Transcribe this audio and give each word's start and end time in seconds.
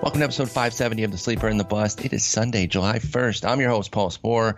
Welcome 0.00 0.20
to 0.20 0.24
episode 0.24 0.48
570 0.48 1.02
of 1.02 1.10
The 1.10 1.18
Sleeper 1.18 1.48
and 1.48 1.58
the 1.58 1.64
Bust. 1.64 2.04
It 2.04 2.12
is 2.12 2.24
Sunday, 2.24 2.68
July 2.68 3.00
1st. 3.00 3.44
I'm 3.44 3.60
your 3.60 3.70
host, 3.70 3.90
Paul 3.90 4.10
Sporer, 4.10 4.54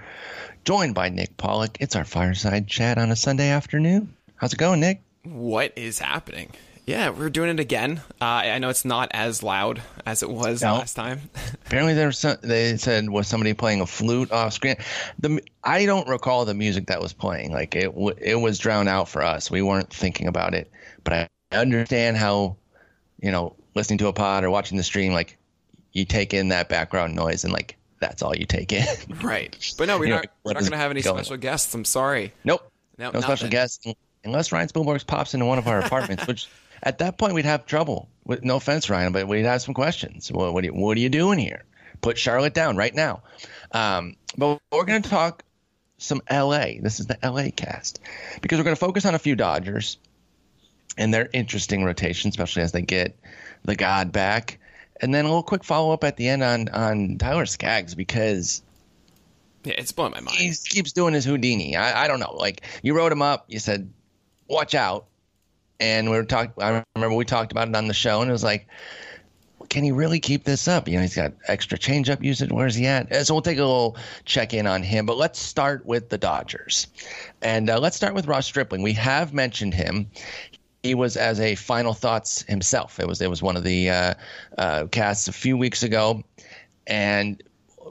joined 0.64 0.94
by 0.94 1.08
Nick 1.08 1.38
Pollack. 1.38 1.78
It's 1.80 1.96
our 1.96 2.04
fireside 2.04 2.68
chat 2.68 2.98
on 2.98 3.10
a 3.10 3.16
Sunday 3.16 3.48
afternoon. 3.48 4.14
How's 4.36 4.52
it 4.52 4.58
going, 4.58 4.80
Nick? 4.80 5.02
What 5.24 5.72
is 5.76 5.98
happening? 5.98 6.50
Yeah, 6.86 7.10
we're 7.10 7.30
doing 7.30 7.50
it 7.50 7.58
again. 7.58 8.02
Uh, 8.20 8.24
I 8.24 8.58
know 8.58 8.68
it's 8.68 8.84
not 8.84 9.10
as 9.12 9.42
loud 9.42 9.80
as 10.04 10.22
it 10.22 10.30
was 10.30 10.60
no. 10.60 10.74
last 10.74 10.94
time. 10.94 11.20
Apparently, 11.66 11.94
there 11.94 12.08
was 12.08 12.18
some, 12.18 12.36
they 12.42 12.76
said 12.76 13.08
was 13.08 13.26
somebody 13.26 13.54
playing 13.54 13.80
a 13.80 13.86
flute 13.86 14.32
off 14.32 14.52
screen. 14.52 14.76
The 15.20 15.40
I 15.64 15.86
don't 15.86 16.08
recall 16.08 16.44
the 16.44 16.54
music 16.54 16.86
that 16.88 17.00
was 17.00 17.12
playing. 17.12 17.52
Like 17.52 17.74
it, 17.76 17.94
it 18.18 18.34
was 18.34 18.58
drowned 18.58 18.88
out 18.88 19.08
for 19.08 19.22
us. 19.22 19.50
We 19.50 19.62
weren't 19.62 19.92
thinking 19.92 20.26
about 20.26 20.52
it. 20.52 20.70
But 21.02 21.30
I 21.52 21.56
understand 21.56 22.16
how, 22.16 22.56
you 23.22 23.30
know, 23.30 23.56
listening 23.74 23.98
to 23.98 24.08
a 24.08 24.12
pod 24.12 24.44
or 24.44 24.50
watching 24.50 24.76
the 24.76 24.84
stream, 24.84 25.12
like 25.12 25.36
you 25.92 26.04
take 26.04 26.34
in 26.34 26.48
that 26.48 26.68
background 26.68 27.14
noise 27.14 27.44
and 27.44 27.52
like 27.52 27.76
that's 28.00 28.22
all 28.22 28.34
you 28.34 28.46
take 28.46 28.72
in. 28.72 28.86
right. 29.22 29.56
But 29.78 29.88
no, 29.88 29.98
we're 29.98 30.08
not, 30.08 30.26
we're 30.42 30.54
not 30.54 30.60
going 30.60 30.72
to 30.72 30.78
have 30.78 30.90
any 30.90 31.02
special 31.02 31.34
on. 31.34 31.40
guests. 31.40 31.74
I'm 31.74 31.84
sorry. 31.84 32.32
Nope. 32.44 32.70
No, 32.98 33.10
no 33.10 33.20
special 33.20 33.48
guests 33.48 33.86
unless 34.24 34.52
Ryan 34.52 34.68
Spielberg 34.68 35.06
pops 35.06 35.34
into 35.34 35.46
one 35.46 35.58
of 35.58 35.66
our 35.66 35.78
apartments, 35.80 36.26
which 36.26 36.48
at 36.82 36.98
that 36.98 37.18
point 37.18 37.34
we'd 37.34 37.44
have 37.44 37.66
trouble. 37.66 38.08
With, 38.24 38.44
no 38.44 38.56
offense, 38.56 38.90
Ryan, 38.90 39.12
but 39.12 39.26
we'd 39.26 39.44
have 39.44 39.62
some 39.62 39.74
questions. 39.74 40.30
Well, 40.30 40.52
what, 40.52 40.64
are 40.64 40.66
you, 40.66 40.74
what 40.74 40.96
are 40.96 41.00
you 41.00 41.08
doing 41.08 41.38
here? 41.38 41.64
Put 42.00 42.18
Charlotte 42.18 42.54
down 42.54 42.76
right 42.76 42.94
now. 42.94 43.22
Um, 43.72 44.16
but 44.36 44.60
we're 44.70 44.84
going 44.84 45.02
to 45.02 45.10
talk 45.10 45.44
some 45.98 46.20
LA. 46.30 46.72
This 46.80 47.00
is 47.00 47.06
the 47.06 47.18
LA 47.22 47.48
cast 47.54 48.00
because 48.40 48.58
we're 48.58 48.64
going 48.64 48.76
to 48.76 48.80
focus 48.80 49.04
on 49.04 49.14
a 49.14 49.18
few 49.18 49.36
Dodgers 49.36 49.98
and 50.96 51.12
they're 51.12 51.28
interesting 51.32 51.84
rotation, 51.84 52.28
especially 52.28 52.62
as 52.62 52.72
they 52.72 52.82
get 52.82 53.16
the 53.64 53.76
God 53.76 54.12
back. 54.12 54.58
And 55.00 55.14
then 55.14 55.24
a 55.24 55.28
little 55.28 55.42
quick 55.42 55.64
follow 55.64 55.92
up 55.92 56.04
at 56.04 56.16
the 56.16 56.28
end 56.28 56.42
on 56.42 56.68
on 56.68 57.16
Tyler 57.18 57.46
Skaggs 57.46 57.94
because 57.94 58.62
yeah, 59.64 59.74
it's 59.76 59.92
blowing 59.92 60.12
my 60.12 60.20
mind. 60.20 60.38
He 60.38 60.54
keeps 60.54 60.92
doing 60.92 61.14
his 61.14 61.24
Houdini. 61.24 61.76
I, 61.76 62.04
I 62.04 62.08
don't 62.08 62.20
know. 62.20 62.34
Like 62.34 62.62
you 62.82 62.94
wrote 62.94 63.12
him 63.12 63.22
up, 63.22 63.44
you 63.48 63.58
said, 63.58 63.90
"Watch 64.48 64.74
out," 64.74 65.06
and 65.78 66.10
we 66.10 66.16
were 66.16 66.24
talking. 66.24 66.52
I 66.62 66.84
remember 66.96 67.16
we 67.16 67.24
talked 67.24 67.52
about 67.52 67.68
it 67.68 67.76
on 67.76 67.88
the 67.88 67.94
show, 67.94 68.22
and 68.22 68.30
it 68.30 68.32
was 68.32 68.44
like, 68.44 68.66
"Can 69.68 69.84
he 69.84 69.92
really 69.92 70.18
keep 70.18 70.44
this 70.44 70.66
up?" 70.66 70.88
You 70.88 70.96
know, 70.96 71.02
he's 71.02 71.14
got 71.14 71.34
extra 71.46 71.78
changeup 71.78 72.22
usage. 72.22 72.50
Where's 72.50 72.74
he 72.74 72.86
at? 72.86 73.26
So 73.26 73.34
we'll 73.34 73.42
take 73.42 73.58
a 73.58 73.64
little 73.64 73.96
check 74.24 74.54
in 74.54 74.66
on 74.66 74.82
him. 74.82 75.04
But 75.04 75.18
let's 75.18 75.38
start 75.38 75.84
with 75.84 76.08
the 76.08 76.18
Dodgers, 76.18 76.86
and 77.42 77.68
uh, 77.68 77.78
let's 77.78 77.96
start 77.96 78.14
with 78.14 78.26
Ross 78.26 78.46
Stripling. 78.46 78.80
We 78.80 78.94
have 78.94 79.34
mentioned 79.34 79.74
him 79.74 80.10
he 80.82 80.94
was 80.94 81.16
as 81.16 81.40
a 81.40 81.54
final 81.54 81.92
thoughts 81.92 82.42
himself. 82.42 83.00
It 83.00 83.06
was 83.06 83.20
it 83.20 83.30
was 83.30 83.42
one 83.42 83.56
of 83.56 83.64
the 83.64 83.90
uh, 83.90 84.14
uh, 84.56 84.86
casts 84.90 85.28
a 85.28 85.32
few 85.32 85.56
weeks 85.56 85.82
ago, 85.82 86.22
and 86.86 87.42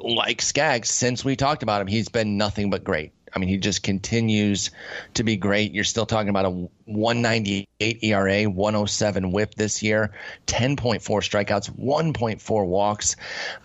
like 0.02 0.42
Skaggs, 0.42 0.90
since 0.90 1.26
we 1.26 1.36
talked 1.36 1.64
about 1.64 1.82
him, 1.82 1.88
he's 1.88 2.10
been 2.10 2.38
nothing 2.38 2.70
but 2.70 2.84
great. 2.84 3.12
I 3.36 3.40
mean, 3.40 3.50
he 3.50 3.58
just 3.58 3.84
continues 3.84 4.72
to 5.14 5.24
be 5.24 5.38
great. 5.38 5.72
You're 5.72 5.84
still 5.84 6.06
talking 6.06 6.30
about 6.30 6.46
a 6.46 6.50
198 6.86 8.04
ERA, 8.04 8.46
107 8.46 9.32
whip 9.32 9.56
this 9.56 9.84
year, 9.84 10.12
10.4 10.48 11.00
strikeouts, 11.00 11.70
1.4 11.80 12.66
walks. 12.66 13.16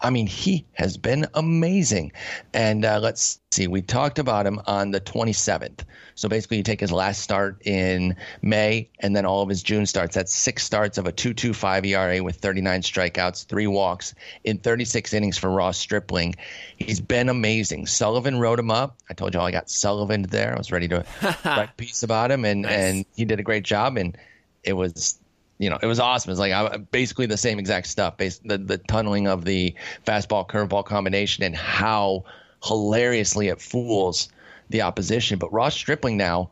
I 0.01 0.11
mean, 0.11 0.27
he 0.27 0.67
has 0.75 0.97
been 0.97 1.27
amazing. 1.35 2.13
And 2.53 2.85
uh, 2.85 3.01
let's 3.01 3.41
see, 3.53 3.67
we 3.67 3.81
talked 3.81 4.19
about 4.19 4.47
him 4.47 4.61
on 4.67 4.91
the 4.91 5.01
27th. 5.01 5.81
So 6.15 6.29
basically, 6.29 6.59
you 6.59 6.63
take 6.63 6.81
his 6.81 6.93
last 6.93 7.21
start 7.21 7.67
in 7.67 8.17
May 8.43 8.89
and 9.01 9.15
then 9.15 9.27
all 9.27 9.43
of 9.43 9.49
his 9.49 9.63
June 9.63 9.87
starts. 9.87 10.15
That's 10.15 10.35
six 10.35 10.65
starts 10.65 10.99
of 10.99 11.07
a 11.07 11.13
2.25 11.13 11.87
ERA 11.87 12.23
with 12.23 12.37
39 12.37 12.83
strikeouts, 12.83 13.47
three 13.47 13.67
walks 13.67 14.15
in 14.45 14.59
36 14.59 15.13
innings 15.13 15.39
for 15.39 15.51
Ross 15.51 15.77
Stripling. 15.77 16.37
He's 16.77 17.01
been 17.01 17.29
amazing. 17.29 17.87
Sullivan 17.87 18.39
wrote 18.39 18.59
him 18.59 18.71
up. 18.71 18.97
I 19.11 19.15
told 19.15 19.35
you 19.35 19.41
all 19.41 19.47
I 19.47 19.51
got 19.51 19.69
Sullivan 19.69 20.23
there. 20.23 20.55
I 20.55 20.59
was 20.59 20.71
ready 20.71 20.89
to 20.89 21.05
write 21.45 21.71
a 21.71 21.73
piece 21.77 22.03
about 22.03 22.31
him, 22.31 22.45
and 22.45 22.63
nice. 22.63 22.73
and 22.73 23.07
he 23.17 23.25
did 23.25 23.41
a 23.41 23.45
great 23.45 23.65
job. 23.65 23.97
And 23.97 24.17
it 24.63 24.75
was 24.75 25.19
you 25.59 25.71
know, 25.71 25.79
it 25.81 25.87
was 25.87 26.01
awesome. 26.01 26.31
It's 26.31 26.41
like 26.41 26.53
I, 26.53 26.77
basically 26.77 27.27
the 27.27 27.37
same 27.37 27.59
exact 27.59 27.87
stuff. 27.87 28.17
Based 28.17 28.47
the 28.47 28.59
the 28.59 28.79
tunneling 28.79 29.29
of 29.29 29.45
the 29.45 29.75
fastball 30.07 30.49
curveball 30.49 30.85
combination 30.85 31.45
and 31.45 31.55
how 31.55 32.25
hilariously 32.65 33.49
it 33.49 33.61
fools 33.61 34.29
the 34.69 34.83
opposition. 34.83 35.39
But 35.39 35.53
Ross 35.53 35.75
Stripling 35.75 36.17
now, 36.17 36.51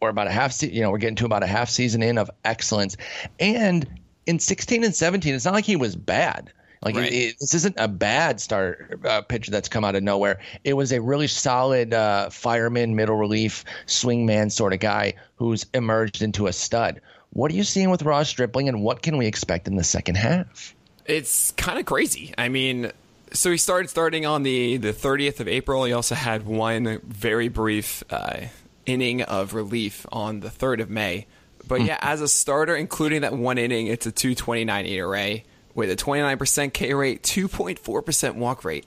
we're 0.00 0.08
about 0.08 0.26
a 0.26 0.32
half, 0.32 0.52
se- 0.52 0.70
you 0.70 0.82
know, 0.82 0.90
we're 0.90 0.98
getting 0.98 1.16
to 1.16 1.26
about 1.26 1.42
a 1.42 1.46
half 1.46 1.68
season 1.70 2.02
in 2.02 2.18
of 2.18 2.30
excellence, 2.44 2.96
and 3.38 3.86
in 4.26 4.38
16 4.38 4.84
and 4.84 4.94
17, 4.94 5.34
it's 5.34 5.44
not 5.44 5.54
like 5.54 5.64
he 5.64 5.76
was 5.76 5.96
bad. 5.96 6.52
Like 6.84 6.96
right. 6.96 7.12
it, 7.12 7.14
it, 7.14 7.36
this 7.38 7.54
isn't 7.54 7.76
a 7.78 7.86
bad 7.86 8.40
start 8.40 9.00
uh, 9.04 9.22
pitcher 9.22 9.52
that's 9.52 9.68
come 9.68 9.84
out 9.84 9.94
of 9.94 10.02
nowhere. 10.02 10.40
It 10.64 10.74
was 10.74 10.92
a 10.92 11.00
really 11.00 11.28
solid 11.28 11.94
uh, 11.94 12.30
fireman, 12.30 12.96
middle 12.96 13.16
relief, 13.16 13.64
swingman 13.86 14.50
sort 14.50 14.72
of 14.72 14.80
guy 14.80 15.14
who's 15.36 15.64
emerged 15.74 16.22
into 16.22 16.48
a 16.48 16.52
stud. 16.52 17.00
What 17.30 17.52
are 17.52 17.54
you 17.54 17.64
seeing 17.64 17.90
with 17.90 18.02
Ross 18.02 18.28
Stripling, 18.28 18.68
and 18.68 18.82
what 18.82 19.02
can 19.02 19.16
we 19.16 19.26
expect 19.26 19.68
in 19.68 19.76
the 19.76 19.84
second 19.84 20.16
half? 20.16 20.74
It's 21.06 21.52
kind 21.52 21.78
of 21.78 21.86
crazy. 21.86 22.34
I 22.36 22.48
mean, 22.48 22.92
so 23.32 23.50
he 23.50 23.56
started 23.56 23.88
starting 23.88 24.26
on 24.26 24.42
the 24.42 24.76
the 24.76 24.92
30th 24.92 25.40
of 25.40 25.48
April. 25.48 25.84
He 25.84 25.92
also 25.92 26.14
had 26.14 26.46
one 26.46 27.00
very 27.04 27.48
brief 27.48 28.02
uh, 28.10 28.46
inning 28.86 29.22
of 29.22 29.54
relief 29.54 30.06
on 30.12 30.40
the 30.40 30.48
3rd 30.48 30.80
of 30.80 30.90
May. 30.90 31.26
But 31.66 31.80
hmm. 31.80 31.86
yeah, 31.86 31.98
as 32.00 32.20
a 32.20 32.28
starter, 32.28 32.74
including 32.74 33.22
that 33.22 33.32
one 33.32 33.58
inning, 33.58 33.86
it's 33.86 34.06
a 34.06 34.12
229 34.12 34.86
ERA 34.86 35.38
with 35.74 35.90
a 35.90 35.96
29% 35.96 36.72
K 36.72 36.94
rate, 36.94 37.22
2.4% 37.22 38.34
walk 38.34 38.64
rate. 38.64 38.86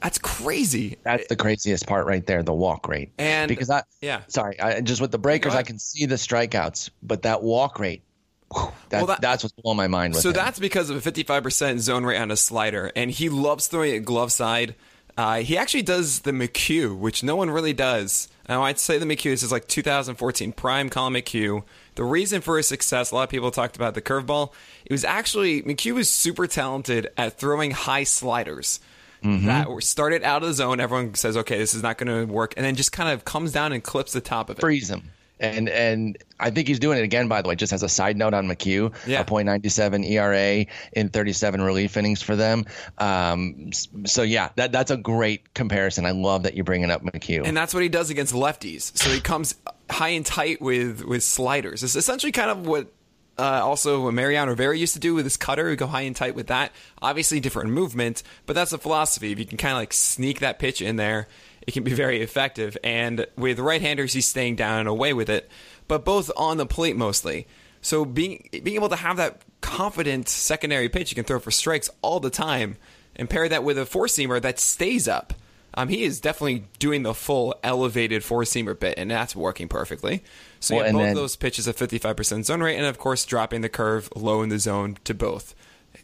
That's 0.00 0.18
crazy. 0.18 0.96
That's 1.02 1.26
the 1.26 1.34
craziest 1.34 1.86
part 1.86 2.06
right 2.06 2.24
there, 2.24 2.44
the 2.44 2.54
walk 2.54 2.86
rate. 2.86 3.10
And 3.18 3.48
because 3.48 3.68
I, 3.68 3.82
yeah, 4.00 4.22
sorry, 4.28 4.58
I, 4.60 4.80
just 4.80 5.00
with 5.00 5.10
the 5.10 5.18
breakers, 5.18 5.54
I 5.54 5.64
can 5.64 5.78
see 5.78 6.06
the 6.06 6.14
strikeouts, 6.14 6.90
but 7.02 7.22
that 7.22 7.42
walk 7.42 7.80
rate 7.80 8.02
that, 8.50 8.72
well, 8.90 9.06
that, 9.06 9.20
that's 9.20 9.42
what's 9.42 9.54
blowing 9.54 9.76
my 9.76 9.88
mind. 9.88 10.16
so 10.16 10.30
him. 10.30 10.34
that's 10.34 10.58
because 10.58 10.90
of 10.90 11.06
a 11.06 11.12
55% 11.12 11.78
zone 11.80 12.04
rate 12.04 12.18
on 12.18 12.30
a 12.30 12.36
slider, 12.36 12.90
and 12.96 13.10
he 13.10 13.28
loves 13.28 13.66
throwing 13.66 13.94
it 13.94 14.04
glove 14.04 14.32
side. 14.32 14.74
Uh, 15.16 15.40
he 15.40 15.58
actually 15.58 15.82
does 15.82 16.20
the 16.20 16.30
McHugh, 16.30 16.96
which 16.96 17.24
no 17.24 17.34
one 17.34 17.50
really 17.50 17.72
does. 17.72 18.28
Now, 18.48 18.62
I'd 18.62 18.78
say 18.78 18.98
the 18.98 19.04
McHugh, 19.04 19.30
this 19.30 19.42
is 19.42 19.50
like 19.50 19.66
2014 19.66 20.52
prime 20.52 20.88
Collin 20.88 21.12
McHugh. 21.12 21.64
The 21.96 22.04
reason 22.04 22.40
for 22.40 22.56
his 22.56 22.68
success, 22.68 23.10
a 23.10 23.16
lot 23.16 23.24
of 23.24 23.28
people 23.28 23.50
talked 23.50 23.74
about 23.74 23.94
the 23.94 24.00
curveball. 24.00 24.52
It 24.84 24.92
was 24.92 25.04
actually, 25.04 25.62
McHugh 25.62 25.94
was 25.94 26.08
super 26.08 26.46
talented 26.46 27.08
at 27.16 27.36
throwing 27.36 27.72
high 27.72 28.04
sliders. 28.04 28.78
Mm-hmm. 29.24 29.46
That 29.46 29.82
started 29.82 30.22
out 30.22 30.44
of 30.44 30.48
the 30.48 30.54
zone. 30.54 30.78
Everyone 30.78 31.14
says, 31.14 31.36
okay, 31.36 31.58
this 31.58 31.74
is 31.74 31.82
not 31.82 31.98
going 31.98 32.28
to 32.28 32.32
work. 32.32 32.54
And 32.56 32.64
then 32.64 32.76
just 32.76 32.92
kind 32.92 33.08
of 33.08 33.24
comes 33.24 33.50
down 33.50 33.72
and 33.72 33.82
clips 33.82 34.12
the 34.12 34.20
top 34.20 34.48
of 34.48 34.58
it. 34.58 34.60
Freeze 34.60 34.88
him 34.88 35.10
And 35.40 35.68
and 35.68 36.18
I 36.40 36.50
think 36.50 36.66
he's 36.68 36.78
doing 36.78 36.98
it 36.98 37.02
again. 37.02 37.28
By 37.28 37.42
the 37.42 37.48
way, 37.48 37.54
just 37.54 37.72
as 37.72 37.82
a 37.82 37.88
side 37.88 38.16
note 38.16 38.34
on 38.34 38.48
McHugh, 38.48 38.92
Yeah. 39.06 39.20
a 39.20 39.24
.97 39.24 40.04
ERA 40.08 40.66
in 40.92 41.08
37 41.10 41.60
relief 41.62 41.96
innings 41.96 42.22
for 42.22 42.34
them. 42.36 42.64
Um, 42.98 43.70
so 44.04 44.22
yeah, 44.22 44.50
that 44.56 44.72
that's 44.72 44.90
a 44.90 44.96
great 44.96 45.54
comparison. 45.54 46.06
I 46.06 46.10
love 46.12 46.42
that 46.42 46.54
you're 46.54 46.64
bringing 46.64 46.90
up 46.90 47.02
McHugh. 47.02 47.46
And 47.46 47.56
that's 47.56 47.72
what 47.74 47.82
he 47.82 47.88
does 47.88 48.10
against 48.10 48.34
lefties. 48.34 48.96
So 48.96 49.10
he 49.10 49.20
comes 49.20 49.54
high 49.90 50.08
and 50.10 50.26
tight 50.26 50.60
with 50.60 51.02
with 51.04 51.22
sliders. 51.22 51.82
It's 51.82 51.96
essentially 51.96 52.32
kind 52.32 52.50
of 52.50 52.66
what 52.66 52.88
uh, 53.38 53.60
also 53.62 54.02
what 54.02 54.14
Mariano 54.14 54.50
Rivera 54.50 54.76
used 54.76 54.94
to 54.94 55.00
do 55.00 55.14
with 55.14 55.24
his 55.24 55.36
cutter. 55.36 55.70
He'd 55.70 55.78
go 55.78 55.86
high 55.86 56.00
and 56.02 56.16
tight 56.16 56.34
with 56.34 56.48
that. 56.48 56.72
Obviously, 57.00 57.38
different 57.38 57.70
movement, 57.70 58.24
but 58.46 58.54
that's 58.54 58.72
the 58.72 58.78
philosophy. 58.78 59.30
If 59.30 59.38
you 59.38 59.46
can 59.46 59.58
kind 59.58 59.72
of 59.72 59.78
like 59.78 59.92
sneak 59.92 60.40
that 60.40 60.58
pitch 60.58 60.82
in 60.82 60.96
there, 60.96 61.28
it 61.68 61.72
can 61.72 61.84
be 61.84 61.92
very 61.92 62.22
effective. 62.22 62.78
And 62.82 63.26
with 63.36 63.58
right-handers, 63.58 64.14
he's 64.14 64.26
staying 64.26 64.56
down 64.56 64.80
and 64.80 64.88
away 64.88 65.12
with 65.12 65.28
it, 65.28 65.50
but 65.86 66.02
both 66.02 66.30
on 66.34 66.56
the 66.56 66.64
plate 66.64 66.96
mostly. 66.96 67.46
So 67.82 68.06
being 68.06 68.48
being 68.50 68.76
able 68.76 68.88
to 68.88 68.96
have 68.96 69.18
that 69.18 69.42
confident 69.60 70.30
secondary 70.30 70.88
pitch 70.88 71.10
you 71.10 71.14
can 71.14 71.24
throw 71.24 71.38
for 71.38 71.50
strikes 71.50 71.90
all 72.00 72.20
the 72.20 72.30
time, 72.30 72.78
and 73.16 73.28
pair 73.28 73.46
that 73.46 73.64
with 73.64 73.76
a 73.76 73.84
four 73.84 74.06
seamer 74.06 74.40
that 74.40 74.58
stays 74.58 75.06
up. 75.06 75.34
Um, 75.74 75.88
he 75.88 76.04
is 76.04 76.20
definitely 76.20 76.64
doing 76.78 77.02
the 77.02 77.12
full 77.12 77.54
elevated 77.62 78.24
four 78.24 78.44
seamer 78.44 78.76
bit, 78.76 78.94
and 78.96 79.10
that's 79.10 79.36
working 79.36 79.68
perfectly. 79.68 80.24
So 80.60 80.74
Well, 80.74 80.84
you 80.84 80.86
have 80.86 80.94
both 80.94 81.02
then- 81.08 81.14
those 81.14 81.36
pitches 81.36 81.68
at 81.68 81.76
55% 81.76 82.46
zone 82.46 82.62
rate, 82.62 82.76
and 82.76 82.86
of 82.86 82.98
course, 82.98 83.26
dropping 83.26 83.60
the 83.60 83.68
curve 83.68 84.08
low 84.16 84.40
in 84.40 84.48
the 84.48 84.58
zone 84.58 84.96
to 85.04 85.12
both. 85.12 85.54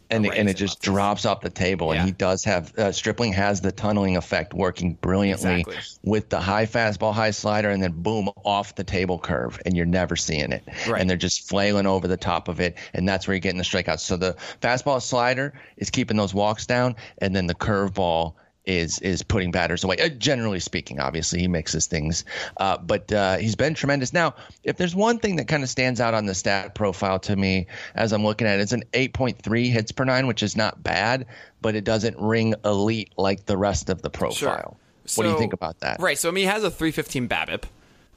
And 0.09 0.25
and 0.25 0.49
it 0.49 0.55
just 0.55 0.81
drops 0.81 1.25
off 1.25 1.41
the 1.41 1.49
table. 1.49 1.93
Yeah. 1.93 1.99
And 1.99 2.07
he 2.07 2.11
does 2.13 2.43
have 2.43 2.77
uh, 2.77 2.91
Stripling 2.91 3.33
has 3.33 3.61
the 3.61 3.71
tunneling 3.71 4.17
effect 4.17 4.53
working 4.53 4.93
brilliantly 4.95 5.61
Exactly. 5.61 5.77
with 6.03 6.29
the 6.29 6.39
high 6.39 6.65
fastball, 6.65 7.13
high 7.13 7.31
slider, 7.31 7.69
and 7.69 7.81
then 7.81 7.91
boom 7.91 8.29
off 8.43 8.75
the 8.75 8.83
table 8.83 9.19
curve, 9.19 9.61
and 9.65 9.75
you're 9.75 9.85
never 9.85 10.15
seeing 10.15 10.51
it. 10.51 10.63
Right. 10.87 11.01
And 11.01 11.09
they're 11.09 11.17
just 11.17 11.47
flailing 11.47 11.87
over 11.87 12.07
the 12.07 12.17
top 12.17 12.47
of 12.47 12.59
it, 12.59 12.77
and 12.93 13.07
that's 13.07 13.27
where 13.27 13.35
you're 13.35 13.39
getting 13.39 13.57
the 13.57 13.63
strikeouts. 13.63 13.99
So 13.99 14.17
the 14.17 14.35
fastball 14.61 15.01
slider 15.01 15.59
is 15.77 15.89
keeping 15.89 16.17
those 16.17 16.33
walks 16.33 16.65
down, 16.65 16.95
and 17.19 17.35
then 17.35 17.47
the 17.47 17.55
curveball. 17.55 18.33
Is 18.65 18.97
is 18.99 19.21
putting 19.21 19.51
batters 19.51 19.83
away. 19.83 19.97
Uh, 19.97 20.09
generally 20.09 20.59
speaking, 20.59 20.99
obviously 20.99 21.39
he 21.39 21.47
mixes 21.47 21.85
things, 21.85 22.25
uh, 22.57 22.77
but 22.77 23.11
uh, 23.13 23.37
he's 23.37 23.55
been 23.55 23.75
tremendous. 23.75 24.11
Now, 24.11 24.33
if 24.63 24.77
there's 24.77 24.95
one 24.95 25.19
thing 25.19 25.35
that 25.35 25.47
kind 25.47 25.61
of 25.61 25.69
stands 25.69 26.01
out 26.01 26.15
on 26.15 26.25
the 26.25 26.33
stat 26.33 26.73
profile 26.73 27.19
to 27.19 27.35
me 27.35 27.67
as 27.93 28.11
I'm 28.11 28.23
looking 28.23 28.47
at 28.47 28.57
it, 28.57 28.63
it's 28.63 28.71
an 28.71 28.83
8.3 28.93 29.71
hits 29.71 29.91
per 29.91 30.03
nine, 30.03 30.25
which 30.25 30.41
is 30.41 30.55
not 30.57 30.81
bad, 30.81 31.27
but 31.61 31.75
it 31.75 31.83
doesn't 31.83 32.17
ring 32.17 32.55
elite 32.65 33.13
like 33.17 33.45
the 33.45 33.55
rest 33.55 33.89
of 33.89 34.01
the 34.01 34.09
profile. 34.09 34.77
what 35.15 35.25
do 35.25 35.29
you 35.29 35.37
think 35.37 35.53
about 35.53 35.79
that? 35.81 35.99
Right. 35.99 36.17
So 36.17 36.29
I 36.29 36.31
mean, 36.31 36.45
he 36.45 36.49
has 36.49 36.63
a 36.63 36.71
315 36.71 37.29
BABIP. 37.29 37.63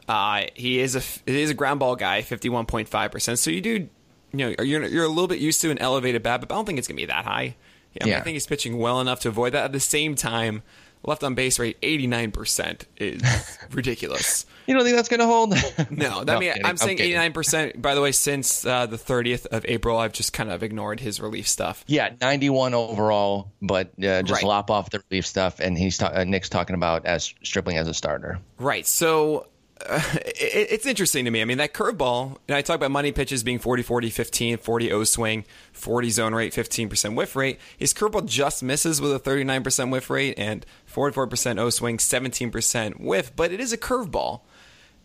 Uh, 0.09 0.47
he 0.55 0.81
is 0.81 0.97
a 0.97 1.01
he 1.31 1.43
is 1.43 1.51
a 1.51 1.55
ground 1.55 1.81
ball 1.81 1.95
guy, 1.95 2.23
51.5 2.23 3.11
percent. 3.13 3.39
So 3.39 3.51
you 3.51 3.61
do, 3.61 3.71
you 3.71 3.89
know, 4.33 4.55
you're 4.65 4.85
you're 4.87 5.05
a 5.05 5.09
little 5.09 5.29
bit 5.29 5.41
used 5.41 5.61
to 5.61 5.71
an 5.71 5.79
elevated 5.79 6.25
BABIP. 6.25 6.45
I 6.45 6.55
don't 6.55 6.65
think 6.65 6.79
it's 6.79 6.89
gonna 6.89 6.97
be 6.97 7.05
that 7.05 7.27
high. 7.27 7.57
I, 8.01 8.05
mean, 8.07 8.15
I 8.15 8.21
think 8.21 8.35
he's 8.35 8.47
pitching 8.47 8.79
well 8.79 9.01
enough 9.01 9.21
to 9.21 9.29
avoid 9.29 9.55
that. 9.55 9.65
At 9.65 9.73
the 9.73 9.81
same 9.81 10.15
time, 10.15 10.63
left 11.05 11.23
on 11.25 11.35
base 11.35 11.59
rate 11.59 11.77
89 11.83 12.33
percent 12.33 12.87
is 12.97 13.23
ridiculous. 13.71 14.47
You 14.67 14.75
don't 14.75 14.85
think 14.85 14.97
that's 14.97 15.09
going 15.09 15.21
to 15.21 15.27
hold? 15.27 15.51
No, 15.91 16.21
I 16.21 16.25
No, 16.25 16.39
mean 16.39 16.51
kidding. 16.53 16.67
I'm 16.67 16.77
saying 16.77 16.97
kidding. 16.99 17.13
89 17.13 17.33
percent. 17.33 17.81
By 17.83 17.95
the 17.95 18.03
way, 18.03 18.13
since 18.13 18.67
uh, 18.67 18.85
the 18.87 18.99
30th 18.99 19.47
of 19.47 19.65
April, 19.67 19.97
I've 19.97 20.13
just 20.13 20.33
kind 20.35 20.51
of 20.51 20.63
ignored 20.63 21.01
his 21.01 21.21
relief 21.21 21.49
stuff. 21.49 21.85
Yeah, 21.87 22.11
91 22.21 22.75
overall, 22.75 23.51
but 23.63 23.89
uh, 24.03 24.23
just 24.23 24.43
Right. 24.43 24.45
lop 24.49 24.71
off 24.71 24.91
the 24.91 25.03
relief 25.11 25.27
stuff. 25.27 25.61
And 25.61 25.79
he's 25.79 25.97
ta- 25.97 26.13
uh, 26.15 26.25
Nick's 26.25 26.49
talking 26.51 26.75
about 26.75 27.07
as 27.07 27.33
Stripling 27.43 27.79
as 27.79 27.89
a 27.89 27.95
starter. 27.95 28.39
Right. 28.59 28.87
So 28.87 29.47
it, 29.91 30.69
it's 30.71 30.87
interesting 30.87 31.25
to 31.25 31.31
me. 31.31 31.41
I 31.41 31.45
mean, 31.45 31.59
that 31.59 31.73
curveball, 31.73 32.39
and 32.49 32.57
I 32.57 32.63
talk 32.63 32.77
about 32.77 32.91
money 32.91 33.13
pitches 33.13 33.43
being 33.43 33.59
40 33.59 33.83
40 33.83 34.11
15, 34.11 34.59
40 34.59 34.93
O 34.93 35.05
swing, 35.05 35.45
40 35.73 36.11
zone 36.11 36.35
rate, 36.35 36.53
15% 36.53 37.15
whiff 37.15 37.37
rate. 37.37 37.59
His 37.77 37.95
curveball 37.95 38.27
just 38.27 38.63
misses 38.63 39.01
with 39.01 39.15
a 39.15 39.21
39% 39.21 39.91
whiff 39.91 40.11
rate 40.11 40.35
and 40.39 40.65
44% 40.93 41.59
O 41.59 41.71
swing, 41.71 41.99
17% 41.99 43.01
whiff, 43.01 43.35
but 43.35 43.53
it 43.53 43.61
is 43.61 43.73
a 43.73 43.79
curveball. 43.79 44.41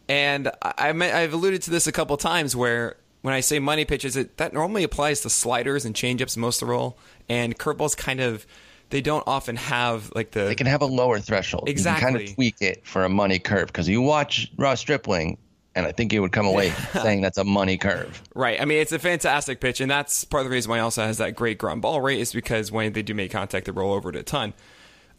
And 0.10 0.52
I, 0.62 0.90
I've 0.90 1.34
alluded 1.34 1.62
to 1.64 1.72
this 1.72 1.88
a 1.88 1.92
couple 1.92 2.18
times 2.18 2.56
where 2.56 2.98
when 3.22 3.34
I 3.34 3.40
say 3.40 3.60
money 3.60 3.86
pitches, 3.86 4.18
it, 4.18 4.38
that 4.38 4.54
normally 4.54 4.84
applies 4.84 5.22
to 5.22 5.30
sliders 5.30 5.86
and 5.86 5.96
changeups 5.96 6.36
most 6.36 6.62
of 6.62 6.68
the 6.68 6.72
role, 6.72 6.98
and 7.30 7.58
curveballs 7.58 7.96
kind 7.96 8.20
of. 8.20 8.46
They 8.94 9.02
don't 9.02 9.24
often 9.26 9.56
have 9.56 10.12
like 10.14 10.30
the 10.30 10.42
They 10.42 10.54
can 10.54 10.68
have 10.68 10.84
a 10.84 10.86
lower 10.86 11.18
threshold. 11.18 11.68
You 11.68 11.74
can 11.74 11.84
kind 12.00 12.16
of 12.16 12.36
tweak 12.36 12.62
it 12.62 12.86
for 12.86 13.04
a 13.04 13.10
money 13.10 13.40
curve 13.40 13.66
because 13.66 13.90
you 13.90 14.04
watch 14.04 14.52
Ross 14.56 14.82
Stripling, 14.82 15.40
and 15.74 15.88
I 15.88 15.92
think 15.92 16.12
he 16.12 16.20
would 16.20 16.32
come 16.32 16.46
away 16.46 16.70
saying 16.94 17.22
that's 17.22 17.40
a 17.40 17.44
money 17.44 17.76
curve. 17.76 18.22
Right. 18.36 18.62
I 18.62 18.66
mean, 18.66 18.78
it's 18.78 18.92
a 18.92 19.00
fantastic 19.00 19.60
pitch, 19.60 19.82
and 19.82 19.90
that's 19.90 20.24
part 20.26 20.42
of 20.42 20.46
the 20.52 20.54
reason 20.54 20.70
why 20.70 20.78
he 20.78 20.82
also 20.82 21.02
has 21.02 21.18
that 21.18 21.36
great 21.36 21.58
ground 21.58 21.82
ball 21.82 22.02
rate 22.02 22.20
is 22.20 22.34
because 22.34 22.72
when 22.72 22.94
they 22.94 23.02
do 23.02 23.16
make 23.16 23.32
contact, 23.32 23.66
they 23.66 23.72
roll 23.72 23.94
over 23.94 24.10
it 24.10 24.16
a 24.16 24.22
ton. 24.22 24.54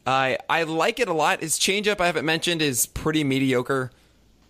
I 0.07 0.39
I 0.49 0.63
like 0.63 1.01
it 1.01 1.09
a 1.09 1.13
lot. 1.13 1.41
His 1.41 1.59
changeup, 1.59 2.01
I 2.01 2.07
haven't 2.07 2.25
mentioned, 2.25 2.63
is 2.63 2.87
pretty 2.87 3.25
mediocre. 3.25 3.91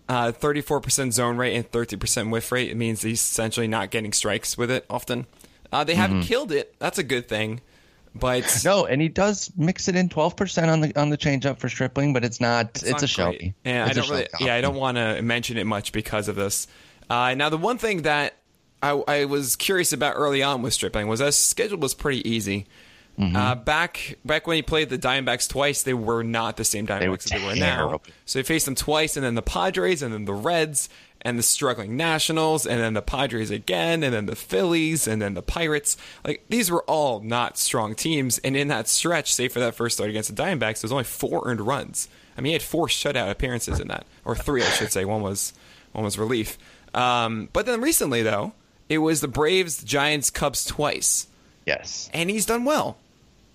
Uh, 0.06 0.32
34% 0.32 1.14
zone 1.14 1.38
rate 1.38 1.56
and 1.56 1.70
30% 1.70 2.30
whiff 2.30 2.52
rate. 2.52 2.70
It 2.70 2.76
means 2.76 3.00
he's 3.00 3.22
essentially 3.22 3.68
not 3.68 3.90
getting 3.90 4.12
strikes 4.12 4.58
with 4.58 4.70
it 4.70 4.84
often. 4.90 5.24
Uh, 5.72 5.82
they 5.82 5.94
haven't 5.94 6.24
killed 6.24 6.52
it. 6.52 6.74
That's 6.78 6.98
a 6.98 7.02
good 7.02 7.26
thing. 7.26 7.62
But 8.14 8.62
No, 8.64 8.86
and 8.86 9.02
he 9.02 9.08
does 9.08 9.50
mix 9.56 9.88
it 9.88 9.96
in 9.96 10.08
12% 10.08 10.68
on 10.68 10.80
the 10.80 10.98
on 10.98 11.10
the 11.10 11.18
changeup 11.18 11.58
for 11.58 11.68
Stripling, 11.68 12.12
but 12.12 12.24
it's 12.24 12.40
not. 12.40 12.66
It's, 12.76 12.88
not 12.88 13.02
a 13.02 13.06
show. 13.06 13.30
It's 13.30 13.54
I 13.90 13.92
don't 13.92 14.08
really, 14.08 14.28
yeah, 14.40 14.54
I 14.54 14.60
don't 14.60 14.76
want 14.76 14.96
to 14.96 15.20
mention 15.22 15.56
it 15.56 15.64
much 15.64 15.92
because 15.92 16.28
of 16.28 16.36
this. 16.36 16.66
Uh, 17.10 17.34
now, 17.34 17.48
the 17.48 17.58
one 17.58 17.78
thing 17.78 18.02
that 18.02 18.36
I, 18.82 18.90
I 18.90 19.24
was 19.24 19.56
curious 19.56 19.92
about 19.92 20.14
early 20.16 20.42
on 20.42 20.62
with 20.62 20.74
Stripling 20.74 21.08
was 21.08 21.18
that 21.20 21.26
his 21.26 21.36
schedule 21.36 21.78
was 21.78 21.94
pretty 21.94 22.28
easy. 22.28 22.66
Mm-hmm. 23.18 23.36
Uh, 23.36 23.54
back 23.54 24.18
back 24.24 24.46
when 24.46 24.56
he 24.56 24.62
played 24.62 24.88
the 24.88 24.98
Diamondbacks 24.98 25.48
twice, 25.48 25.82
they 25.84 25.94
were 25.94 26.22
not 26.22 26.56
the 26.56 26.64
same 26.64 26.86
Diamondbacks 26.86 27.24
that 27.24 27.38
they 27.38 27.46
were 27.46 27.54
now. 27.54 28.00
So 28.26 28.40
he 28.40 28.42
faced 28.42 28.64
them 28.64 28.74
twice, 28.74 29.16
and 29.16 29.24
then 29.24 29.34
the 29.34 29.42
Padres, 29.42 30.02
and 30.02 30.12
then 30.12 30.24
the 30.24 30.34
Reds, 30.34 30.88
and 31.24 31.38
the 31.38 31.42
struggling 31.42 31.96
Nationals, 31.96 32.66
and 32.66 32.78
then 32.80 32.92
the 32.94 33.02
Padres 33.02 33.50
again, 33.50 34.02
and 34.02 34.12
then 34.12 34.26
the 34.26 34.36
Phillies, 34.36 35.08
and 35.08 35.22
then 35.22 35.34
the 35.34 35.42
Pirates. 35.42 35.96
Like 36.24 36.44
these 36.48 36.70
were 36.70 36.82
all 36.84 37.20
not 37.20 37.56
strong 37.58 37.94
teams, 37.94 38.38
and 38.38 38.56
in 38.56 38.68
that 38.68 38.88
stretch, 38.88 39.32
save 39.32 39.52
for 39.52 39.60
that 39.60 39.74
first 39.74 39.96
start 39.96 40.10
against 40.10 40.34
the 40.34 40.42
Diamondbacks, 40.42 40.80
there 40.80 40.86
was 40.88 40.92
only 40.92 41.04
four 41.04 41.42
earned 41.46 41.62
runs. 41.62 42.08
I 42.36 42.40
mean, 42.40 42.50
he 42.50 42.52
had 42.54 42.62
four 42.62 42.88
shutout 42.88 43.30
appearances 43.30 43.80
in 43.80 43.88
that, 43.88 44.06
or 44.24 44.34
three, 44.36 44.62
I 44.62 44.66
should 44.70 44.92
say. 44.92 45.04
One 45.04 45.22
was 45.22 45.52
one 45.92 46.04
was 46.04 46.18
relief. 46.18 46.58
Um, 46.92 47.48
but 47.52 47.64
then 47.66 47.80
recently, 47.80 48.22
though, 48.22 48.52
it 48.88 48.98
was 48.98 49.20
the 49.20 49.28
Braves, 49.28 49.82
Giants, 49.82 50.30
Cubs 50.30 50.64
twice, 50.64 51.26
Yes. 51.66 52.10
and 52.12 52.28
he's 52.28 52.44
done 52.46 52.64
well. 52.64 52.98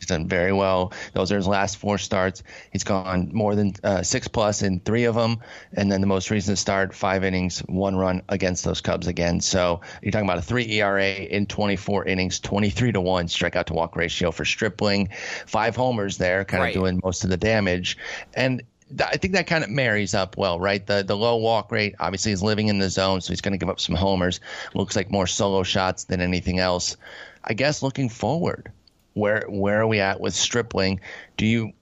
Done 0.10 0.28
very 0.28 0.52
well. 0.54 0.92
Those 1.14 1.32
are 1.32 1.38
his 1.38 1.48
last 1.48 1.78
four 1.78 1.98
starts. 1.98 2.44
He's 2.72 2.84
gone 2.84 3.30
more 3.34 3.56
than 3.56 3.74
uh, 3.84 4.02
six 4.04 4.28
plus 4.28 4.62
in 4.62 4.80
three 4.82 5.06
of 5.06 5.16
them, 5.16 5.40
and 5.74 5.92
then 5.92 6.02
the 6.02 6.08
most 6.08 6.30
recent 6.32 6.58
start, 6.58 6.94
five 6.94 7.24
innings, 7.24 7.60
one 7.60 7.96
run 7.96 8.22
against 8.30 8.64
those 8.66 8.82
Cubs 8.82 9.08
again. 9.08 9.40
So 9.42 9.82
you're 10.02 10.12
talking 10.12 10.28
about 10.28 10.40
a 10.40 10.42
three 10.42 10.70
ERA 10.72 11.08
in 11.12 11.46
24 11.46 12.06
innings, 12.06 12.40
23 12.40 12.92
to 12.94 13.02
one 13.02 13.28
strikeout 13.28 13.66
to 13.66 13.74
walk 13.74 13.96
ratio 13.96 14.32
for 14.32 14.46
Stripling, 14.46 15.10
five 15.46 15.76
homers 15.76 16.18
there, 16.18 16.44
kind 16.46 16.64
Right. 16.64 16.76
of 16.76 16.82
doing 16.82 17.00
most 17.04 17.24
of 17.24 17.30
the 17.30 17.38
damage, 17.38 17.98
and. 18.34 18.64
I 19.08 19.18
think 19.18 19.36
that 19.36 19.46
kind 19.46 19.64
of 19.64 19.70
marries 19.70 20.16
up 20.16 20.36
well, 20.36 20.60
right? 20.60 20.84
The 20.84 21.04
the 21.04 21.16
low 21.16 21.36
walk 21.38 21.72
rate, 21.72 21.94
obviously, 22.00 22.32
he's 22.32 22.42
living 22.42 22.70
in 22.70 22.80
the 22.80 22.90
zone, 22.90 23.22
so 23.22 23.32
he's 23.32 23.40
going 23.40 23.52
to 23.52 23.60
give 23.60 23.70
up 23.70 23.80
some 23.80 23.94
homers. 23.94 24.40
Looks 24.74 24.96
like 24.96 25.12
more 25.12 25.28
solo 25.28 25.62
shots 25.62 26.06
than 26.06 26.22
anything 26.22 26.58
else. 26.58 26.98
I 27.44 27.54
guess 27.54 27.84
looking 27.84 28.10
forward, 28.10 28.72
where 29.20 29.46
where 29.50 29.82
are 29.82 29.88
we 29.88 30.00
at 30.00 30.20
with 30.20 30.34
Stripling? 30.34 31.00
Do 31.38 31.46
you 31.46 31.74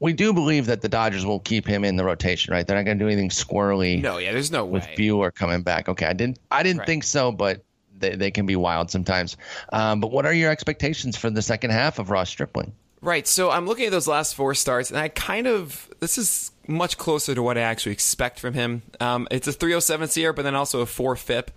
we 0.00 0.12
do 0.12 0.32
believe 0.32 0.66
that 0.66 0.80
the 0.80 0.88
Dodgers 0.88 1.26
will 1.26 1.40
keep 1.40 1.66
him 1.66 1.84
in 1.84 1.96
the 1.96 2.04
rotation, 2.04 2.52
right? 2.52 2.64
They're 2.66 2.76
not 2.76 2.84
going 2.84 2.98
to 2.98 3.04
do 3.04 3.08
anything 3.08 3.30
squirrely 3.30 4.00
No, 4.00 4.18
yeah, 4.18 4.32
there's 4.32 4.52
no 4.52 4.64
with 4.64 4.84
way. 4.86 4.94
Buehler 4.96 5.34
coming 5.34 5.62
back. 5.62 5.88
Okay, 5.88 6.06
I 6.06 6.12
didn't 6.12 6.38
I 6.50 6.62
didn't 6.62 6.78
Right. 6.80 6.86
think 6.86 7.04
so, 7.04 7.32
but 7.32 7.62
they, 7.98 8.14
they 8.14 8.30
can 8.30 8.46
be 8.46 8.54
wild 8.54 8.90
sometimes. 8.92 9.36
Um, 9.72 10.00
but 10.00 10.12
what 10.12 10.24
are 10.24 10.32
your 10.32 10.50
expectations 10.52 11.16
for 11.16 11.30
the 11.30 11.42
second 11.42 11.70
half 11.70 11.98
of 11.98 12.10
Ross 12.10 12.30
Stripling? 12.30 12.72
Right. 13.00 13.26
So 13.26 13.50
I'm 13.50 13.66
looking 13.66 13.86
at 13.86 13.90
those 13.92 14.06
last 14.06 14.34
four 14.36 14.54
starts, 14.54 14.90
and 14.90 14.98
I 14.98 15.08
kind 15.08 15.46
of 15.48 15.88
this 16.00 16.16
is 16.16 16.52
much 16.68 16.96
closer 16.96 17.34
to 17.34 17.42
what 17.42 17.58
I 17.58 17.62
actually 17.62 17.92
expect 17.92 18.38
from 18.38 18.54
him. 18.54 18.82
Um, 19.00 19.26
it's 19.32 19.48
a 19.48 19.52
307 19.52 20.08
CR, 20.10 20.32
but 20.32 20.42
then 20.42 20.54
also 20.54 20.80
a 20.80 20.86
four 20.86 21.16
FIP, 21.16 21.50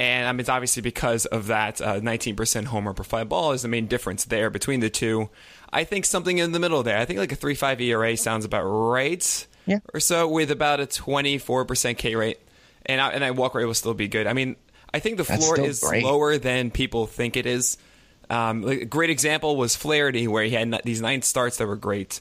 and 0.00 0.26
I 0.26 0.32
mean 0.32 0.40
it's 0.40 0.48
obviously 0.48 0.82
because 0.82 1.26
of 1.26 1.46
that 1.48 1.80
uh, 1.80 2.00
19% 2.00 2.64
homer 2.66 2.94
per 2.94 3.04
fly 3.04 3.24
ball 3.24 3.52
is 3.52 3.62
the 3.62 3.68
main 3.68 3.86
difference 3.86 4.24
there 4.24 4.50
between 4.50 4.80
the 4.80 4.90
two. 4.90 5.28
I 5.72 5.84
think 5.84 6.04
something 6.04 6.38
in 6.38 6.52
the 6.52 6.58
middle 6.58 6.82
there. 6.82 6.98
I 6.98 7.04
think 7.04 7.18
like 7.18 7.32
a 7.32 7.36
3 7.36 7.54
5 7.54 7.80
ERA 7.80 8.16
sounds 8.16 8.44
about 8.44 8.62
right. 8.62 9.46
Yeah. 9.66 9.80
Or 9.92 10.00
so 10.00 10.26
with 10.26 10.50
about 10.50 10.80
a 10.80 10.86
24% 10.86 11.98
K 11.98 12.14
rate, 12.14 12.38
and 12.86 13.00
I, 13.00 13.10
and 13.10 13.22
I 13.22 13.32
walk 13.32 13.54
rate 13.54 13.66
will 13.66 13.74
still 13.74 13.92
be 13.92 14.08
good. 14.08 14.26
I 14.26 14.32
mean, 14.32 14.56
I 14.94 14.98
think 14.98 15.18
the 15.18 15.24
floor 15.24 15.60
is 15.60 15.80
great. 15.80 16.02
lower 16.02 16.38
than 16.38 16.70
people 16.70 17.06
think 17.06 17.36
it 17.36 17.44
is. 17.44 17.76
Um, 18.30 18.62
like, 18.62 18.80
a 18.80 18.84
great 18.86 19.10
example 19.10 19.56
was 19.56 19.76
Flaherty, 19.76 20.26
where 20.26 20.44
he 20.44 20.50
had 20.50 20.72
n- 20.72 20.80
these 20.84 21.02
nine 21.02 21.20
starts 21.20 21.58
that 21.58 21.66
were 21.66 21.76
great, 21.76 22.20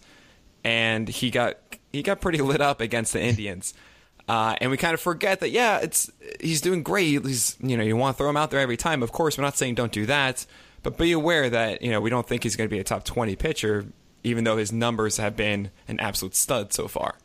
and 0.65 1.07
he 1.07 1.31
got 1.31 1.55
he 1.93 2.03
got 2.03 2.19
pretty 2.19 2.39
lit 2.39 2.59
up 2.59 2.81
against 2.81 3.13
the 3.13 3.21
Indians. 3.21 3.73
Uh, 4.27 4.55
and 4.59 4.69
we 4.71 4.77
kind 4.77 4.93
of 4.93 4.99
forget 4.99 5.39
that, 5.39 5.51
yeah, 5.51 5.79
it's 5.79 6.11
he's 6.39 6.61
doing 6.61 6.83
great. 6.83 7.25
He's, 7.25 7.55
you 7.61 7.77
know, 7.77 7.83
you 7.83 7.95
want 7.95 8.17
to 8.17 8.17
throw 8.17 8.29
him 8.29 8.37
out 8.37 8.51
there 8.51 8.59
every 8.59 8.77
time. 8.77 9.01
Of 9.01 9.11
course, 9.11 9.37
we're 9.37 9.43
not 9.43 9.57
saying 9.57 9.75
don't 9.75 9.91
do 9.91 10.05
that, 10.07 10.45
but 10.83 10.97
be 10.97 11.13
aware 11.13 11.49
that, 11.49 11.81
you 11.81 11.91
know, 11.91 12.01
we 12.01 12.09
don't 12.09 12.27
think 12.27 12.43
he's 12.43 12.55
going 12.55 12.69
to 12.69 12.73
be 12.73 12.79
a 12.79 12.83
top 12.83 13.05
20 13.05 13.35
pitcher, 13.37 13.85
even 14.23 14.43
though 14.43 14.57
his 14.57 14.71
numbers 14.71 15.17
have 15.17 15.37
been 15.37 15.71
an 15.87 15.99
absolute 15.99 16.35
stud 16.35 16.73
so 16.73 16.87
far. 16.87 17.15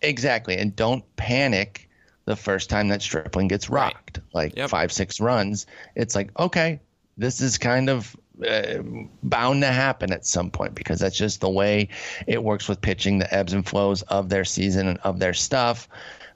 Exactly. 0.00 0.56
And 0.56 0.74
don't 0.74 1.04
panic 1.16 1.88
the 2.24 2.36
first 2.36 2.70
time 2.70 2.88
that 2.88 3.02
Stripling 3.02 3.48
gets 3.48 3.68
rocked, 3.68 4.18
right. 4.18 4.34
like 4.34 4.56
yep. 4.56 4.70
five, 4.70 4.92
six 4.92 5.20
runs. 5.20 5.66
It's 5.96 6.14
like, 6.14 6.30
okay, 6.38 6.80
this 7.16 7.40
is 7.40 7.58
kind 7.58 7.90
of 7.90 8.16
uh, 8.46 8.78
bound 9.22 9.62
to 9.62 9.68
happen 9.68 10.12
at 10.12 10.26
some 10.26 10.50
point 10.50 10.74
because 10.74 11.00
that's 11.00 11.16
just 11.16 11.40
the 11.40 11.50
way 11.50 11.88
it 12.26 12.42
works 12.42 12.68
with 12.68 12.80
pitching, 12.80 13.18
the 13.18 13.32
ebbs 13.34 13.52
and 13.52 13.66
flows 13.66 14.02
of 14.02 14.28
their 14.28 14.44
season 14.44 14.88
and 14.88 14.98
of 14.98 15.18
their 15.18 15.34
stuff. 15.34 15.88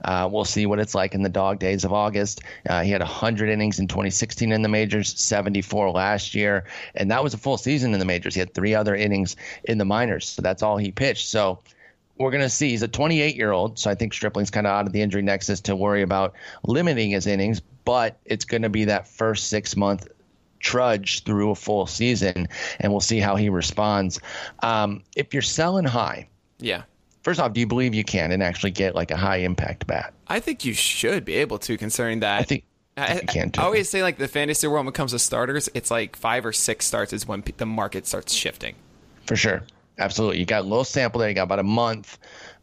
Uh, 0.05 0.29
we'll 0.31 0.45
see 0.45 0.67
what 0.67 0.79
it's 0.79 0.95
like 0.95 1.15
in 1.15 1.23
the 1.23 1.29
dog 1.29 1.59
days 1.59 1.85
of 1.85 1.93
August. 1.93 2.43
Uh, 2.69 2.83
he 2.83 2.91
had 2.91 3.01
100 3.01 3.49
innings 3.49 3.79
in 3.79 3.89
2016 3.89 4.53
in 4.53 4.63
the 4.63 4.69
majors, 4.69 5.19
74 5.21 5.91
last 5.91 6.35
year, 6.35 6.65
and 6.95 7.11
that 7.11 7.23
was 7.23 7.35
a 7.35 7.39
full 7.39 7.57
season 7.57 7.93
in 7.93 7.99
the 7.99 8.05
majors. 8.05 8.35
He 8.35 8.41
had 8.41 8.55
three 8.55 8.75
other 8.75 8.95
innings 8.95 9.37
in 9.65 9.79
the 9.79 9.85
minors, 9.85 10.29
so 10.29 10.43
that's 10.43 10.63
all 10.63 10.77
he 10.77 10.93
pitched. 10.93 11.29
So 11.29 11.61
we're 12.19 12.31
going 12.31 12.43
to 12.43 12.51
see. 12.51 12.71
He's 12.71 12.83
a 12.83 12.89
28 12.89 13.37
year 13.37 13.53
old, 13.53 13.79
so 13.79 13.91
I 13.91 13.95
think 13.95 14.13
Stripling's 14.13 14.51
kind 14.51 14.67
of 14.67 14.73
out 14.73 14.87
of 14.87 14.93
the 14.93 15.03
injury 15.03 15.23
nexus 15.23 15.61
to 15.63 15.77
worry 15.77 16.03
about 16.03 16.35
limiting 16.65 17.11
his 17.11 17.27
innings, 17.27 17.61
but 17.85 18.19
it's 18.25 18.45
going 18.45 18.63
to 18.63 18.69
be 18.69 18.85
that 18.85 19.07
first 19.07 19.49
six 19.49 19.77
month 19.77 20.09
trudge 20.59 21.23
through 21.25 21.51
a 21.51 21.55
full 21.55 21.87
season, 21.87 22.49
and 22.81 22.93
we'll 22.93 23.01
see 23.01 23.21
how 23.21 23.37
he 23.37 23.49
responds. 23.49 24.21
Um, 24.63 25.03
if 25.15 25.33
you're 25.33 25.43
selling 25.43 25.85
high, 25.85 26.29
yeah. 26.59 26.83
First 27.27 27.41
off, 27.41 27.55
do 27.55 27.59
you 27.59 27.67
believe 27.67 27.93
you 27.93 28.05
can 28.05 28.31
and 28.31 28.41
actually 28.41 28.71
get 28.71 28.95
like 28.95 29.11
a 29.11 29.17
high 29.17 29.39
impact 29.39 29.89
bat? 29.89 30.15
I 30.29 30.39
think 30.39 30.65
you 30.65 30.73
should 30.73 31.25
be 31.25 31.35
able 31.35 31.59
to, 31.59 31.77
considering 31.77 32.21
that. 32.21 32.41
I 32.41 32.45
think. 32.45 32.63
I, 32.97 33.21
I, 33.29 33.51
I, 33.59 33.63
always 33.65 33.91
say 33.91 34.05
like 34.05 34.17
the 34.17 34.29
fantasy 34.29 34.69
world 34.69 34.87
when 34.87 34.93
it 34.93 34.95
comes 34.95 35.11
to 35.11 35.19
starters, 35.19 35.69
it's 35.75 35.91
like 35.91 36.15
five 36.15 36.47
or 36.47 36.53
six 36.53 36.87
starts 36.87 37.13
is 37.13 37.27
when 37.27 37.43
the 37.57 37.67
market 37.67 38.07
starts 38.07 38.33
shifting. 38.33 38.77
For 39.27 39.35
sure, 39.35 39.65
absolutely. 39.99 40.39
You 40.39 40.47
got 40.47 40.61
a 40.61 40.69
little 40.69 40.85
sample 40.85 41.19
there. 41.19 41.29
You 41.29 41.35
got 41.35 41.43
about 41.43 41.59
a 41.59 41.65
month 41.65 42.17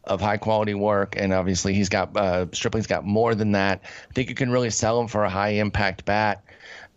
of 0.04 0.22
high 0.22 0.38
quality 0.38 0.72
work, 0.72 1.14
and 1.18 1.34
obviously 1.34 1.74
he's 1.74 1.90
got 1.90 2.16
uh, 2.16 2.46
Stripling's 2.52 2.86
got 2.86 3.04
more 3.04 3.34
than 3.34 3.52
that. 3.52 3.82
I 3.84 4.12
think 4.14 4.30
you 4.30 4.34
can 4.34 4.50
really 4.50 4.70
sell 4.70 4.98
him 4.98 5.08
for 5.08 5.24
a 5.24 5.30
high 5.30 5.50
impact 5.50 6.06
bat 6.06 6.42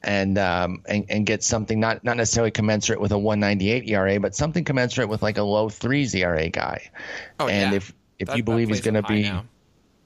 and 0.07 0.37
um, 0.37 0.81
and, 0.87 1.05
and 1.09 1.25
get 1.25 1.43
something 1.43 1.79
not 1.79 2.03
not 2.03 2.17
necessarily 2.17 2.49
commensurate 2.49 2.99
with 2.99 3.11
a 3.11 3.17
198 3.17 3.89
ERA, 3.89 4.19
but 4.19 4.33
something 4.33 4.63
commensurate 4.63 5.09
with 5.09 5.21
like 5.21 5.37
a 5.37 5.43
low 5.43 5.69
threes 5.69 6.15
ERA 6.15 6.49
guy. 6.49 6.89
Oh, 7.39 7.47
and 7.47 7.71
yeah. 7.71 7.77
if 7.77 7.93
if 8.17 8.27
that, 8.29 8.37
you 8.37 8.43
believe 8.43 8.69
he's 8.69 8.81
going 8.81 8.95
to 8.95 9.03
be 9.03 9.23
now. 9.23 9.43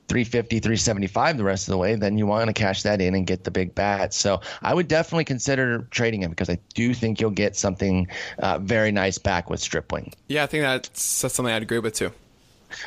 350, 0.07 0.59
375 0.59 1.37
the 1.37 1.43
rest 1.43 1.69
of 1.69 1.71
the 1.71 1.77
way, 1.77 1.95
then 1.95 2.17
you 2.17 2.27
want 2.27 2.47
to 2.47 2.53
cash 2.53 2.83
that 2.83 2.99
in 2.99 3.15
and 3.15 3.25
get 3.25 3.45
the 3.45 3.51
big 3.51 3.73
bat. 3.73 4.13
So 4.13 4.41
I 4.61 4.73
would 4.73 4.89
definitely 4.89 5.23
consider 5.23 5.87
trading 5.89 6.21
him 6.21 6.31
because 6.31 6.49
I 6.49 6.59
do 6.73 6.93
think 6.93 7.21
you'll 7.21 7.29
get 7.29 7.55
something 7.55 8.09
uh, 8.39 8.57
very 8.57 8.91
nice 8.91 9.17
back 9.17 9.49
with 9.49 9.61
Stripling. 9.61 10.11
Yeah, 10.27 10.43
I 10.43 10.47
think 10.47 10.63
that's, 10.63 11.21
that's 11.21 11.33
something 11.33 11.53
I'd 11.53 11.61
agree 11.61 11.79
with 11.79 11.93
too. 11.93 12.11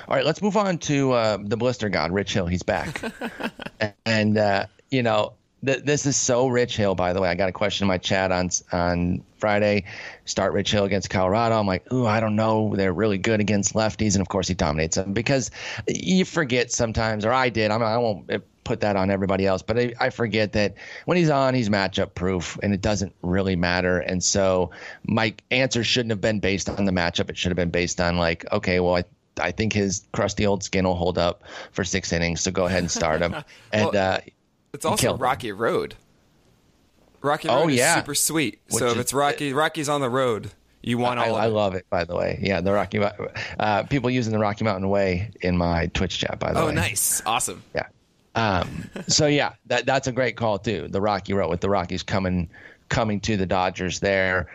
All 0.07 0.17
right, 0.17 0.25
let's 0.27 0.43
move 0.43 0.59
on 0.59 0.77
to 0.79 1.13
uh, 1.13 1.39
the 1.41 1.57
blister 1.57 1.89
god, 1.89 2.13
Rich 2.13 2.35
Hill. 2.35 2.47
He's 2.47 2.63
back, 2.63 3.03
and 4.07 4.37
uh, 4.37 4.67
you 4.91 5.03
know 5.03 5.33
this 5.65 6.07
is 6.07 6.17
so 6.17 6.49
Rich 6.49 6.77
Hill, 6.77 6.95
by 6.95 7.13
the 7.13 7.21
way. 7.21 7.29
I 7.29 7.35
got 7.35 7.49
a 7.49 7.53
question 7.53 7.85
in 7.85 7.89
my 7.89 7.99
chat 7.99 8.33
on 8.33 8.51
on 8.73 9.23
Friday. 9.39 9.85
Start 10.25 10.53
Rich 10.53 10.71
Hill 10.73 10.85
against 10.85 11.11
Colorado. 11.11 11.59
I'm 11.59 11.67
like, 11.67 11.93
ooh, 11.93 12.07
I 12.07 12.21
don't 12.21 12.37
know. 12.37 12.75
They're 12.77 12.93
really 12.93 13.19
good 13.19 13.41
against 13.41 13.75
lefties, 13.75 14.15
and 14.15 14.23
of 14.23 14.29
course 14.29 14.49
he 14.49 14.55
dominates 14.55 14.97
them 14.97 15.13
because 15.13 15.51
you 15.87 16.25
forget 16.25 16.73
sometimes, 16.73 17.25
or 17.25 17.33
I 17.33 17.49
did. 17.49 17.71
I'm, 17.71 17.83
I 17.83 17.99
won't 17.99 18.31
put 18.65 18.81
that 18.81 18.97
on 18.97 19.11
everybody 19.11 19.47
else, 19.47 19.63
but 19.63 19.79
I, 19.79 19.95
I 20.01 20.11
forget 20.11 20.53
that 20.53 20.75
when 21.05 21.17
he's 21.17 21.31
on, 21.31 21.55
he's 21.55 21.69
matchup 21.69 22.15
proof, 22.15 22.59
and 22.63 22.73
it 22.73 22.81
doesn't 22.81 23.15
really 23.23 23.57
matter. 23.57 23.99
And 23.99 24.23
so 24.23 24.71
my 25.05 25.35
answer 25.51 25.85
shouldn't 25.85 26.11
have 26.11 26.21
been 26.21 26.41
based 26.41 26.69
on 26.69 26.85
the 26.85 26.93
matchup. 26.93 27.31
It 27.31 27.37
should 27.37 27.51
have 27.51 27.57
been 27.57 27.71
based 27.71 28.01
on 28.01 28.17
like, 28.17 28.45
okay, 28.53 28.81
well, 28.81 28.97
I 28.97 29.05
I 29.41 29.51
think 29.51 29.73
his 29.73 30.07
crusty 30.13 30.47
old 30.47 30.63
skin 30.63 30.85
will 30.85 30.95
hold 30.95 31.19
up 31.19 31.43
for 31.73 31.85
six 31.85 32.13
innings, 32.13 32.41
so 32.41 32.51
go 32.51 32.67
ahead 32.67 32.81
and 32.81 32.91
start 32.91 33.21
him. 33.21 33.35
And 33.73 33.97
uh, 33.97 34.21
it's 34.75 34.85
also 34.85 35.17
Rocky 35.17 35.49
him. 35.49 35.59
Road. 35.59 35.95
Rocky 37.23 37.49
Road 37.49 37.55
oh, 37.55 37.69
is 37.69 37.77
yeah. 37.77 37.97
super 37.97 38.15
sweet. 38.15 38.61
Which 38.69 38.81
so 38.81 38.89
if 38.89 38.99
it's 38.99 39.15
Rocky, 39.15 39.53
Rocky's 39.53 39.89
on 39.89 40.01
the 40.01 40.11
road. 40.11 40.51
You 40.83 40.99
want 40.99 41.19
all 41.19 41.35
I, 41.35 41.45
I 41.45 41.47
love 41.47 41.75
it, 41.75 41.87
by 41.89 42.05
the 42.05 42.15
way. 42.15 42.39
Yeah, 42.43 42.61
the 42.61 42.73
Rocky 42.73 43.01
uh, 43.59 43.85
people 43.85 44.11
using 44.11 44.35
the 44.35 44.39
Rocky 44.39 44.65
Mountain 44.65 44.91
Way 44.91 45.31
in 45.41 45.57
my 45.57 45.87
Twitch 45.95 46.19
chat, 46.19 46.39
by 46.39 46.53
the 46.53 46.61
oh, 46.61 46.67
way. 46.67 46.73
Oh, 46.73 46.75
nice, 46.75 47.23
awesome. 47.25 47.63
Yeah. 47.75 47.87
Um, 48.35 48.91
so 49.09 49.27
yeah, 49.27 49.55
that 49.67 49.87
that's 49.87 50.09
a 50.09 50.13
great 50.13 50.37
call 50.37 50.59
too. 50.59 50.89
The 50.89 51.01
Rocky 51.01 51.33
Road 51.33 51.49
with 51.49 51.61
the 51.61 51.71
Rockies 51.71 52.03
coming 52.03 52.51
coming 52.91 53.21
to 53.21 53.39
the 53.39 53.47
Dodgers 53.47 54.01
there. 54.01 54.51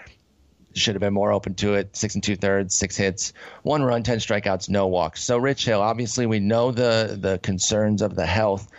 Should 0.75 0.93
have 0.93 1.01
been 1.01 1.15
more 1.15 1.31
open 1.31 1.55
to 1.55 1.73
it. 1.73 1.95
Six 1.95 2.13
and 2.13 2.23
two 2.23 2.35
thirds, 2.35 2.75
six 2.75 2.95
hits, 2.95 3.33
one 3.63 3.81
run, 3.81 4.03
ten 4.03 4.19
strikeouts, 4.19 4.69
no 4.69 4.85
walks. 4.85 5.23
So 5.23 5.37
Rich 5.39 5.65
Hill, 5.65 5.81
obviously, 5.81 6.27
we 6.27 6.39
know 6.39 6.71
the 6.71 7.17
the 7.19 7.39
concerns 7.39 8.03
of 8.03 8.15
the 8.15 8.27
health 8.27 8.69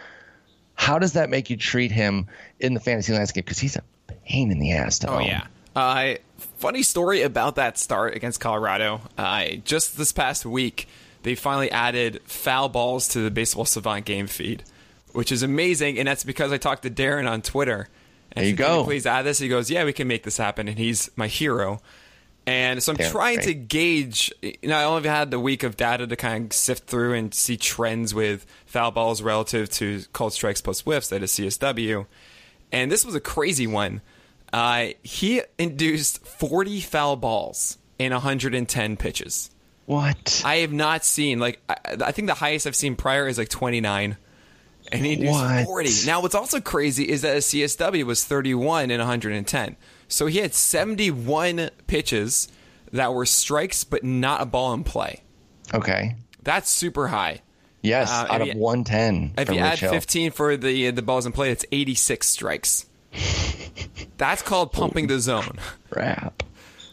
how 0.80 0.98
does 0.98 1.12
that 1.12 1.28
make 1.28 1.50
you 1.50 1.58
treat 1.58 1.92
him 1.92 2.26
in 2.58 2.72
the 2.72 2.80
fantasy 2.80 3.12
landscape? 3.12 3.44
Because 3.44 3.58
he's 3.58 3.76
a 3.76 3.82
pain 4.24 4.50
in 4.50 4.58
the 4.58 4.72
ass 4.72 5.00
to 5.00 5.10
oh, 5.10 5.16
own. 5.16 5.26
yeah. 5.26 5.46
Uh, 5.76 6.14
funny 6.56 6.82
story 6.82 7.20
about 7.20 7.56
that 7.56 7.76
start 7.76 8.16
against 8.16 8.40
Colorado. 8.40 9.02
Uh, 9.18 9.56
just 9.62 9.98
this 9.98 10.10
past 10.10 10.46
week, 10.46 10.88
they 11.22 11.34
finally 11.34 11.70
added 11.70 12.22
foul 12.24 12.70
balls 12.70 13.08
to 13.08 13.20
the 13.20 13.30
Baseball 13.30 13.66
Savant 13.66 14.06
game 14.06 14.26
feed, 14.26 14.64
which 15.12 15.30
is 15.30 15.42
amazing. 15.42 15.98
And 15.98 16.08
that's 16.08 16.24
because 16.24 16.50
I 16.50 16.56
talked 16.56 16.82
to 16.84 16.90
Daren 16.90 17.30
on 17.30 17.42
Twitter. 17.42 17.90
And 18.32 18.42
there 18.42 18.50
you 18.50 18.56
go. 18.56 18.82
Please 18.84 19.04
add 19.04 19.26
this. 19.26 19.38
He 19.38 19.48
goes, 19.48 19.70
"Yeah, 19.70 19.84
we 19.84 19.92
can 19.92 20.08
make 20.08 20.22
this 20.22 20.38
happen." 20.38 20.66
And 20.66 20.78
he's 20.78 21.10
my 21.14 21.26
hero. 21.26 21.82
And 22.46 22.82
so 22.82 22.92
I'm 22.92 22.98
trying 23.10 23.36
great. 23.36 23.46
to 23.46 23.54
gauge. 23.54 24.32
You 24.42 24.56
know, 24.64 24.76
I 24.76 24.84
only 24.84 25.08
had 25.08 25.30
the 25.30 25.38
week 25.38 25.62
of 25.62 25.76
data 25.76 26.06
to 26.06 26.16
kind 26.16 26.46
of 26.46 26.52
sift 26.52 26.88
through 26.88 27.14
and 27.14 27.32
see 27.32 27.56
trends 27.56 28.14
with 28.14 28.46
foul 28.66 28.90
balls 28.90 29.22
relative 29.22 29.68
to 29.70 30.02
called 30.12 30.32
strikes 30.32 30.60
plus 30.60 30.80
whiffs, 30.80 31.08
that 31.08 31.22
is 31.22 31.32
CSW. 31.32 32.06
And 32.72 32.90
this 32.90 33.04
was 33.04 33.14
a 33.14 33.20
crazy 33.20 33.66
one. 33.66 34.00
Uh, 34.52 34.88
he 35.02 35.42
induced 35.58 36.26
40 36.26 36.80
foul 36.80 37.16
balls 37.16 37.78
in 37.98 38.12
110 38.12 38.96
pitches. 38.96 39.50
What? 39.86 40.42
I 40.44 40.56
have 40.56 40.72
not 40.72 41.04
seen 41.04 41.38
like 41.38 41.60
I, 41.68 41.76
I 42.06 42.12
think 42.12 42.28
the 42.28 42.34
highest 42.34 42.66
I've 42.66 42.76
seen 42.76 42.96
prior 42.96 43.28
is 43.28 43.38
like 43.38 43.48
29 43.48 44.16
and 44.92 45.04
he 45.04 45.12
induced 45.14 45.32
what? 45.32 45.66
40. 45.66 45.90
Now 46.06 46.22
what's 46.22 46.34
also 46.34 46.60
crazy 46.60 47.08
is 47.08 47.22
that 47.22 47.36
a 47.36 47.40
CSW 47.40 48.04
was 48.04 48.24
31 48.24 48.90
in 48.90 48.98
110. 48.98 49.76
So 50.10 50.26
he 50.26 50.38
had 50.38 50.54
71 50.54 51.70
pitches 51.86 52.48
that 52.92 53.14
were 53.14 53.26
strikes, 53.26 53.84
but 53.84 54.04
not 54.04 54.42
a 54.42 54.46
ball 54.46 54.74
in 54.74 54.84
play. 54.84 55.22
Okay. 55.72 56.16
That's 56.42 56.70
super 56.70 57.08
high. 57.08 57.40
Yes, 57.82 58.10
uh, 58.10 58.26
out 58.28 58.42
of 58.42 58.48
you, 58.48 58.54
110. 58.58 59.34
If 59.38 59.50
you 59.50 59.58
add 59.58 59.78
Hill. 59.78 59.92
15 59.92 60.32
for 60.32 60.56
the 60.56 60.90
the 60.90 61.00
balls 61.00 61.24
in 61.24 61.32
play, 61.32 61.50
it's 61.50 61.64
86 61.72 62.26
strikes. 62.26 62.86
That's 64.18 64.42
called 64.42 64.72
pumping 64.72 65.06
the 65.06 65.18
zone. 65.18 65.58
Crap. 65.90 66.42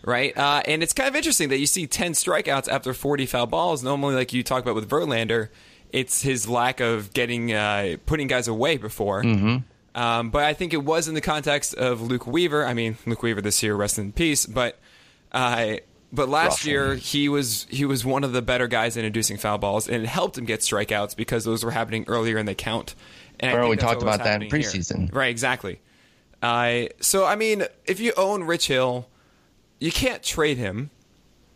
Right? 0.06 0.38
Uh, 0.38 0.62
and 0.66 0.82
it's 0.82 0.94
kind 0.94 1.10
of 1.10 1.16
interesting 1.16 1.50
that 1.50 1.58
you 1.58 1.66
see 1.66 1.86
10 1.88 2.14
strikeouts 2.14 2.70
after 2.70 2.94
40 2.94 3.26
foul 3.26 3.48
balls. 3.48 3.84
Normally, 3.84 4.16
like 4.16 4.32
you 4.32 4.44
talked 4.44 4.66
about 4.66 4.76
with 4.76 4.90
Verlander, 4.90 5.50
it's 5.92 6.22
his 6.22 6.48
lack 6.48 6.80
of 6.80 7.12
getting 7.14 7.52
uh, 7.52 7.98
putting 8.06 8.28
guys 8.28 8.48
away 8.48 8.78
before. 8.78 9.24
Mm-hmm. 9.24 9.58
Um, 9.98 10.30
but 10.30 10.44
I 10.44 10.54
think 10.54 10.74
it 10.74 10.84
was 10.84 11.08
in 11.08 11.16
the 11.16 11.22
context 11.22 11.74
of 11.74 12.01
Luke 12.01 12.27
Weaver. 12.27 12.63
I 12.63 12.75
mean, 12.75 13.00
Luke 13.08 13.24
Weaver 13.24 13.42
this 13.42 13.63
year, 13.63 13.75
rest 13.75 13.98
in 13.98 14.12
peace. 14.12 14.46
But 14.46 14.77
uh, 15.32 15.77
but 16.13 16.30
last 16.30 16.66
year 16.66 16.94
he 16.94 17.27
was 17.27 17.66
he 17.72 17.84
was 17.84 18.06
one 18.06 18.24
of 18.24 18.32
the 18.32 18.44
better 18.44 18.68
guys 18.68 18.96
in 18.96 19.04
inducing 19.04 19.38
foul 19.38 19.58
balls, 19.58 19.89
and 19.89 20.04
it 20.04 20.08
helped 20.08 20.38
him 20.38 20.46
get 20.46 20.60
strikeouts 20.60 21.18
because 21.18 21.46
those 21.46 21.66
were 21.66 21.72
happening 21.72 22.06
earlier 22.08 22.38
in 22.38 22.46
the 22.46 22.54
count. 22.54 22.94
And 23.39 23.68
we 23.70 23.75
talked 23.75 24.04
about 24.04 24.24
that 24.24 24.44
in 24.44 24.50
preseason, 24.50 25.06
here. 25.06 25.10
right? 25.13 25.30
Exactly. 25.30 25.82
Uh, 26.44 26.86
so 27.01 27.25
I 27.25 27.36
mean, 27.36 27.63
if 27.86 28.00
you 28.00 28.13
own 28.18 28.44
Rich 28.44 28.68
Hill, 28.68 29.08
you 29.80 29.92
can't 29.92 30.22
trade 30.22 30.58
him. 30.58 30.92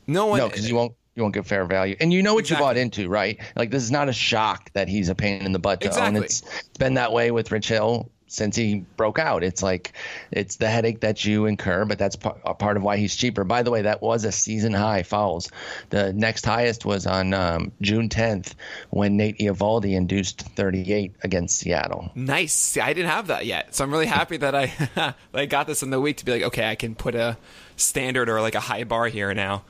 No 0.08 0.26
one. 0.26 0.40
No, 0.40 0.50
because 0.50 0.68
you 0.68 0.76
won't 0.76 0.96
you 1.14 1.22
won't 1.22 1.36
get 1.36 1.46
fair 1.46 1.66
value. 1.66 1.96
And 2.00 2.12
you 2.12 2.24
know 2.24 2.34
what 2.34 2.40
exactly. 2.40 2.64
you 2.64 2.70
bought 2.70 2.78
into, 2.78 3.08
right? 3.08 3.40
Like 3.56 3.70
this 3.70 3.84
is 3.84 3.92
not 3.92 4.10
a 4.10 4.14
shock 4.14 4.72
that 4.74 4.88
he's 4.88 5.10
a 5.10 5.16
pain 5.16 5.44
in 5.44 5.52
the 5.52 5.60
butt 5.60 5.82
to 5.82 5.88
exactly. 5.88 6.18
own. 6.18 6.24
It's 6.24 6.42
been 6.80 6.96
that 6.96 7.14
way 7.14 7.30
with 7.30 7.52
Rich 7.52 7.68
Hill 7.68 8.10
since 8.32 8.56
he 8.56 8.86
broke 8.98 9.20
out. 9.20 9.44
It's 9.44 9.62
like 9.62 9.94
it's 10.32 10.56
the 10.56 10.70
headache 10.70 11.02
that 11.02 11.24
you 11.26 11.46
incur, 11.46 11.86
but 11.86 11.98
that's 11.98 12.16
part 12.16 12.78
of 12.78 12.84
why 12.84 12.98
he's 12.98 13.16
cheaper. 13.16 13.44
By 13.44 13.64
the 13.64 13.72
way, 13.72 13.84
that 13.84 14.02
was 14.02 14.24
a 14.24 14.32
season 14.32 14.74
high 14.74 15.04
fouls. 15.04 15.52
The 15.90 16.14
next 16.14 16.46
highest 16.46 16.86
was 16.86 17.06
on 17.06 17.34
um, 17.34 17.72
June 17.82 18.10
10th 18.10 18.54
when 18.90 19.18
Nate 19.18 19.38
Eovaldi 19.40 19.94
induced 19.96 20.42
38 20.42 21.14
against 21.24 21.58
Seattle. 21.58 22.12
Nice. 22.16 22.78
I 22.78 22.94
didn't 22.94 23.12
have 23.12 23.28
that 23.28 23.46
yet, 23.46 23.76
so 23.76 23.84
I'm 23.84 23.92
really 23.92 24.08
happy 24.08 24.38
that 24.38 24.56
I 24.56 25.16
I 25.34 25.46
got 25.46 25.68
this 25.68 25.84
in 25.84 25.90
the 25.90 26.00
week 26.00 26.18
to 26.18 26.26
be 26.26 26.32
like, 26.32 26.44
okay, 26.44 26.70
I 26.70 26.76
can 26.76 26.96
put 26.96 27.16
a 27.16 27.38
standard 27.76 28.30
or 28.30 28.42
like 28.42 28.56
a 28.56 28.60
high 28.60 28.84
bar 28.84 29.08
here 29.08 29.34
now. 29.34 29.64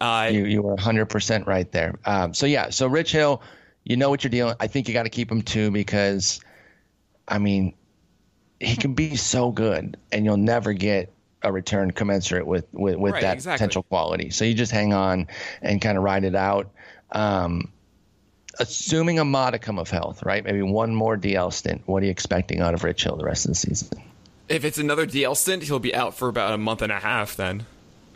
Uh, 0.00 0.28
you 0.30 0.44
you 0.44 0.62
were 0.62 0.76
100% 0.76 1.46
right 1.46 1.70
there. 1.72 1.94
Um, 2.04 2.34
so 2.34 2.46
yeah, 2.46 2.70
so 2.70 2.86
Rich 2.86 3.12
Hill 3.12 3.42
you 3.84 3.96
know 3.96 4.10
what 4.10 4.24
you're 4.24 4.30
dealing. 4.30 4.54
I 4.58 4.66
think 4.66 4.88
you 4.88 4.94
got 4.94 5.02
to 5.04 5.10
keep 5.10 5.30
him 5.30 5.42
too 5.42 5.70
because, 5.70 6.40
I 7.28 7.38
mean, 7.38 7.74
he 8.60 8.76
can 8.76 8.94
be 8.94 9.16
so 9.16 9.50
good, 9.50 9.96
and 10.12 10.24
you'll 10.24 10.36
never 10.36 10.72
get 10.72 11.12
a 11.42 11.52
return 11.52 11.90
commensurate 11.90 12.46
with 12.46 12.66
with, 12.72 12.96
with 12.96 13.12
Right, 13.14 13.22
that 13.22 13.34
exactly. 13.34 13.58
potential 13.58 13.82
quality. 13.84 14.30
So 14.30 14.44
you 14.44 14.54
just 14.54 14.72
hang 14.72 14.92
on 14.92 15.26
and 15.62 15.80
kind 15.80 15.98
of 15.98 16.04
ride 16.04 16.24
it 16.24 16.34
out. 16.34 16.70
Um, 17.12 17.70
assuming 18.58 19.18
a 19.18 19.24
modicum 19.24 19.78
of 19.78 19.90
health, 19.90 20.22
right? 20.22 20.44
Maybe 20.44 20.62
one 20.62 20.94
more 20.94 21.16
DL 21.16 21.52
stint. 21.52 21.82
What 21.86 22.02
are 22.02 22.06
you 22.06 22.12
expecting 22.12 22.60
out 22.60 22.74
of 22.74 22.84
Rich 22.84 23.04
Hill 23.04 23.16
the 23.16 23.24
rest 23.24 23.44
of 23.46 23.50
the 23.50 23.54
season? 23.56 24.02
If 24.48 24.64
it's 24.64 24.78
another 24.78 25.06
DL 25.06 25.36
stint, 25.36 25.64
he'll 25.64 25.78
be 25.78 25.94
out 25.94 26.14
for 26.14 26.28
about 26.28 26.52
a 26.54 26.58
month 26.58 26.82
and 26.82 26.92
a 26.92 27.00
half 27.00 27.34
then. 27.36 27.66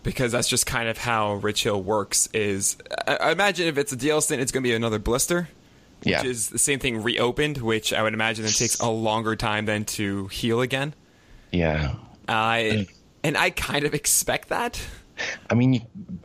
Because 0.04 0.32
that's 0.32 0.48
just 0.48 0.64
kind 0.64 0.88
of 0.88 0.96
how 0.98 1.34
Rich 1.34 1.64
Hill 1.64 1.82
works 1.82 2.28
is 2.32 2.76
I, 3.06 3.16
I 3.16 3.32
imagine 3.32 3.66
if 3.66 3.76
it's 3.76 3.92
a 3.92 3.96
DL 3.96 4.22
stint, 4.22 4.40
it's 4.40 4.52
gonna 4.52 4.62
be 4.62 4.72
another 4.74 4.98
blister. 4.98 5.48
Which 6.00 6.12
Yeah. 6.12 6.24
is 6.24 6.48
the 6.48 6.58
same 6.58 6.78
thing 6.78 7.02
reopened, 7.02 7.58
which 7.58 7.92
I 7.92 8.02
would 8.02 8.14
imagine 8.14 8.44
it 8.44 8.54
takes 8.54 8.78
a 8.78 8.88
longer 8.88 9.34
time 9.36 9.66
than 9.66 9.84
to 9.86 10.28
heal 10.28 10.60
again. 10.60 10.94
Yeah. 11.50 11.94
I 12.28 12.86
mm. 12.86 12.94
and 13.24 13.36
I 13.36 13.50
kind 13.50 13.84
of 13.84 13.94
expect 13.94 14.48
that. 14.48 14.80
I 15.50 15.54
mean, 15.54 15.74
you, 15.74 15.80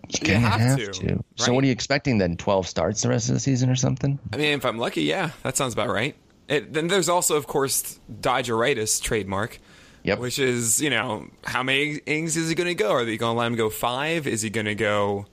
you 0.10 0.20
kind 0.20 0.46
of 0.46 0.52
have 0.52 0.62
have, 0.62 0.78
to, 0.78 0.88
to. 0.92 1.24
So 1.36 1.54
what 1.54 1.64
are 1.64 1.68
you 1.68 1.74
expecting 1.74 2.20
then? 2.20 2.38
12 2.38 2.68
starts 2.68 3.02
the 3.02 3.10
rest 3.10 3.30
of 3.30 3.34
the 3.34 3.40
season 3.40 3.70
or 3.70 3.76
something? 3.76 4.20
I 4.32 4.38
mean, 4.38 4.54
if 4.54 4.66
I'm 4.66 4.78
lucky, 4.78 5.04
yeah, 5.04 5.32
that 5.42 5.58
sounds 5.58 5.74
about 5.74 5.90
right. 5.90 6.16
It, 6.48 6.74
then 6.74 6.88
there's 6.88 7.10
also, 7.10 7.36
of 7.36 7.48
course, 7.48 8.00
Dodgeritis 8.22 9.02
trademark, 9.02 9.60
Yep. 10.04 10.20
which 10.20 10.38
is, 10.38 10.82
you 10.82 10.90
know, 10.90 11.28
how 11.46 11.64
many 11.64 11.96
innings 12.06 12.38
is 12.38 12.50
he 12.50 12.56
going 12.56 12.68
to 12.68 12.76
go? 12.76 12.92
Are 12.92 13.06
they 13.06 13.18
going 13.18 13.34
to 13.34 13.40
let 13.40 13.48
him 13.48 13.56
go 13.56 13.70
five? 13.70 14.28
Is 14.28 14.42
he 14.42 14.50
going 14.50 14.66
to 14.66 14.76
go? 14.76 15.26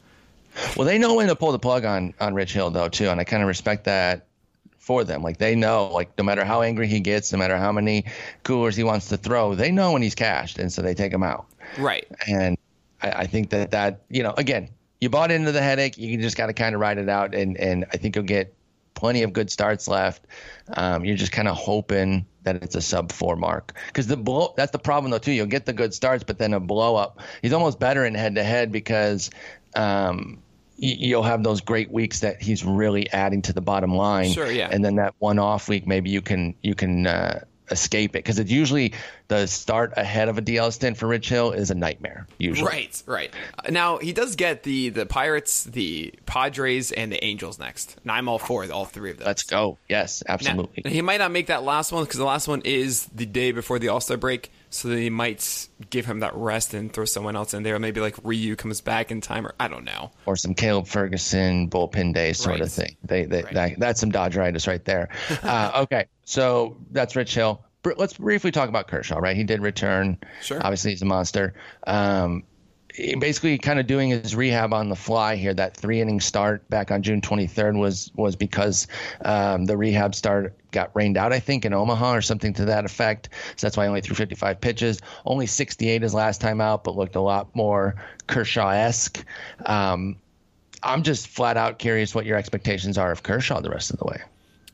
Well, 0.76 0.86
they 0.86 0.98
know 0.98 1.14
when 1.14 1.28
to 1.28 1.36
pull 1.36 1.52
the 1.52 1.58
plug 1.58 1.84
on 1.84 2.14
on 2.20 2.34
Rich 2.34 2.52
Hill 2.54 2.70
though 2.70 2.88
too, 2.88 3.08
and 3.08 3.20
I 3.20 3.24
kind 3.24 3.42
of 3.42 3.46
respect 3.48 3.84
that 3.84 4.26
for 4.80 5.04
them. 5.04 5.22
Like 5.22 5.36
they 5.36 5.54
know, 5.54 5.88
like 5.92 6.18
no 6.18 6.24
matter 6.24 6.44
how 6.44 6.62
angry 6.62 6.88
he 6.88 6.98
gets, 6.98 7.32
no 7.32 7.38
matter 7.38 7.56
how 7.56 7.70
many 7.70 8.06
coolers 8.42 8.74
he 8.74 8.82
wants 8.82 9.10
to 9.10 9.16
throw, 9.16 9.54
they 9.54 9.70
know 9.70 9.92
when 9.92 10.02
he's 10.02 10.16
cashed, 10.16 10.58
and 10.58 10.72
so 10.72 10.82
they 10.82 10.94
take 10.94 11.12
him 11.12 11.22
out. 11.22 11.46
Right. 11.78 12.08
And 12.26 12.58
I, 13.00 13.10
I 13.10 13.26
think 13.26 13.50
that 13.50 13.70
that 13.70 14.00
you 14.08 14.24
know, 14.24 14.34
again, 14.36 14.70
you 15.00 15.08
bought 15.08 15.30
into 15.30 15.52
the 15.52 15.62
headache. 15.62 15.96
You 15.96 16.16
just 16.16 16.36
got 16.36 16.46
to 16.46 16.52
kind 16.54 16.74
of 16.74 16.80
ride 16.80 16.98
it 16.98 17.08
out, 17.08 17.34
and 17.34 17.56
and 17.56 17.84
I 17.92 17.98
think 17.98 18.16
you'll 18.16 18.24
get 18.24 18.52
plenty 18.94 19.22
of 19.22 19.32
good 19.32 19.50
starts 19.50 19.86
left. 19.86 20.26
Um, 20.74 21.04
you're 21.04 21.16
just 21.16 21.32
kind 21.32 21.46
of 21.46 21.56
hoping 21.56 22.26
that 22.42 22.56
it's 22.56 22.74
a 22.74 22.80
sub 22.80 23.12
four 23.12 23.36
mark 23.36 23.74
because 23.86 24.06
the 24.06 24.16
blow 24.16 24.54
that's 24.56 24.72
the 24.72 24.78
problem 24.78 25.10
though 25.10 25.18
too. 25.18 25.32
You'll 25.32 25.46
get 25.46 25.66
the 25.66 25.74
good 25.74 25.92
starts, 25.92 26.24
but 26.24 26.38
then 26.38 26.54
a 26.54 26.60
blow 26.60 26.96
up. 26.96 27.20
He's 27.42 27.52
almost 27.52 27.78
better 27.78 28.04
in 28.04 28.14
head 28.14 28.34
to 28.36 28.42
head 28.42 28.72
because. 28.72 29.30
Um, 29.76 30.42
You'll 30.82 31.22
have 31.22 31.42
those 31.42 31.60
great 31.60 31.90
weeks 31.90 32.20
that 32.20 32.40
he's 32.40 32.64
really 32.64 33.10
adding 33.10 33.42
to 33.42 33.52
the 33.52 33.60
bottom 33.60 33.94
line. 33.94 34.30
Sure, 34.30 34.50
yeah. 34.50 34.70
And 34.72 34.82
then 34.82 34.96
that 34.96 35.14
one 35.18 35.38
off 35.38 35.68
week, 35.68 35.86
maybe 35.86 36.08
you 36.08 36.22
can 36.22 36.54
you 36.62 36.74
can 36.74 37.06
uh, 37.06 37.44
escape 37.70 38.16
it 38.16 38.24
because 38.24 38.38
it's 38.38 38.50
usually 38.50 38.94
the 39.30 39.46
start 39.46 39.92
ahead 39.96 40.28
of 40.28 40.36
a 40.38 40.42
DL 40.42 40.72
stint 40.72 40.96
for 40.98 41.06
Rich 41.06 41.28
Hill 41.28 41.52
is 41.52 41.70
a 41.70 41.74
nightmare. 41.74 42.26
Usually, 42.38 42.68
Right, 42.68 43.02
right. 43.06 43.30
Now 43.70 43.98
he 43.98 44.12
does 44.12 44.34
get 44.36 44.64
the 44.64 44.88
the 44.90 45.06
Pirates, 45.06 45.64
the 45.64 46.12
Padres, 46.26 46.90
and 46.90 47.12
the 47.12 47.24
Angels 47.24 47.58
next, 47.58 47.96
and 48.02 48.10
I'm 48.10 48.28
all 48.28 48.38
for 48.40 48.70
all 48.72 48.84
three 48.84 49.12
of 49.12 49.18
them. 49.18 49.26
Let's 49.26 49.44
go. 49.44 49.78
Yes, 49.88 50.22
Now, 50.26 50.34
absolutely. 50.34 50.90
he 50.90 51.00
might 51.00 51.18
not 51.18 51.30
make 51.30 51.46
that 51.46 51.62
last 51.62 51.92
one 51.92 52.02
because 52.04 52.18
the 52.18 52.24
last 52.24 52.48
one 52.48 52.62
is 52.64 53.06
the 53.14 53.24
day 53.24 53.52
before 53.52 53.78
the 53.78 53.88
All 53.88 54.00
Star 54.00 54.16
break, 54.16 54.50
so 54.68 54.88
they 54.88 55.10
might 55.10 55.68
give 55.90 56.06
him 56.06 56.18
that 56.20 56.34
rest 56.34 56.74
and 56.74 56.92
throw 56.92 57.04
someone 57.04 57.36
else 57.36 57.54
in 57.54 57.62
there. 57.62 57.78
Maybe 57.78 58.00
like 58.00 58.16
Ryu 58.24 58.56
comes 58.56 58.80
back 58.80 59.12
in 59.12 59.20
time, 59.20 59.46
or 59.46 59.54
I 59.60 59.68
don't 59.68 59.84
know. 59.84 60.10
or 60.26 60.34
some 60.36 60.54
Caleb 60.54 60.88
Ferguson 60.88 61.70
bullpen 61.70 62.14
day 62.14 62.32
sort 62.32 62.54
Right. 62.54 62.62
of 62.62 62.72
thing. 62.72 62.96
They, 63.04 63.26
they 63.26 63.42
Right. 63.44 63.54
that, 63.54 63.78
that's 63.78 64.00
some 64.00 64.10
Dodgeritis 64.10 64.66
right 64.66 64.84
there. 64.84 65.08
uh, 65.44 65.82
okay, 65.84 66.06
so 66.24 66.76
that's 66.90 67.14
Rich 67.14 67.34
Hill. 67.36 67.64
Let's 67.84 68.14
briefly 68.14 68.50
talk 68.50 68.68
about 68.68 68.88
Kershaw. 68.88 69.18
Right, 69.18 69.36
he 69.36 69.44
did 69.44 69.62
return. 69.62 70.18
Sure. 70.42 70.58
Obviously, 70.62 70.90
he's 70.90 71.02
a 71.02 71.06
monster. 71.06 71.54
Um, 71.86 72.44
he 72.94 73.14
basically 73.14 73.58
kind 73.58 73.78
of 73.78 73.86
doing 73.86 74.10
his 74.10 74.34
rehab 74.34 74.72
on 74.72 74.88
the 74.88 74.96
fly 74.96 75.36
here. 75.36 75.54
That 75.54 75.76
three 75.76 76.00
inning 76.00 76.20
start 76.20 76.68
back 76.68 76.90
on 76.90 77.02
June 77.02 77.20
23rd 77.20 77.78
was 77.78 78.10
was 78.14 78.36
because 78.36 78.86
um, 79.24 79.64
the 79.66 79.76
rehab 79.76 80.14
start 80.14 80.54
got 80.70 80.90
rained 80.94 81.16
out, 81.16 81.32
I 81.32 81.40
think, 81.40 81.64
in 81.64 81.72
Omaha 81.72 82.14
or 82.14 82.22
something 82.22 82.52
to 82.54 82.66
that 82.66 82.84
effect. 82.84 83.30
So 83.56 83.66
that's 83.66 83.76
why 83.76 83.84
he 83.84 83.88
only 83.88 84.00
threw 84.00 84.14
55 84.14 84.60
pitches. 84.60 85.00
Only 85.24 85.46
68 85.46 86.02
his 86.02 86.14
last 86.14 86.40
time 86.40 86.60
out, 86.60 86.84
but 86.84 86.96
looked 86.96 87.16
a 87.16 87.20
lot 87.20 87.54
more 87.54 87.96
Kershaw 88.26 88.70
esque. 88.70 89.24
Um, 89.64 90.16
I'm 90.82 91.02
just 91.02 91.28
flat 91.28 91.56
out 91.56 91.78
curious 91.78 92.14
what 92.14 92.26
your 92.26 92.36
expectations 92.36 92.98
are 92.98 93.10
of 93.10 93.22
Kershaw 93.22 93.60
the 93.60 93.70
rest 93.70 93.90
of 93.90 93.98
the 93.98 94.04
way. 94.04 94.22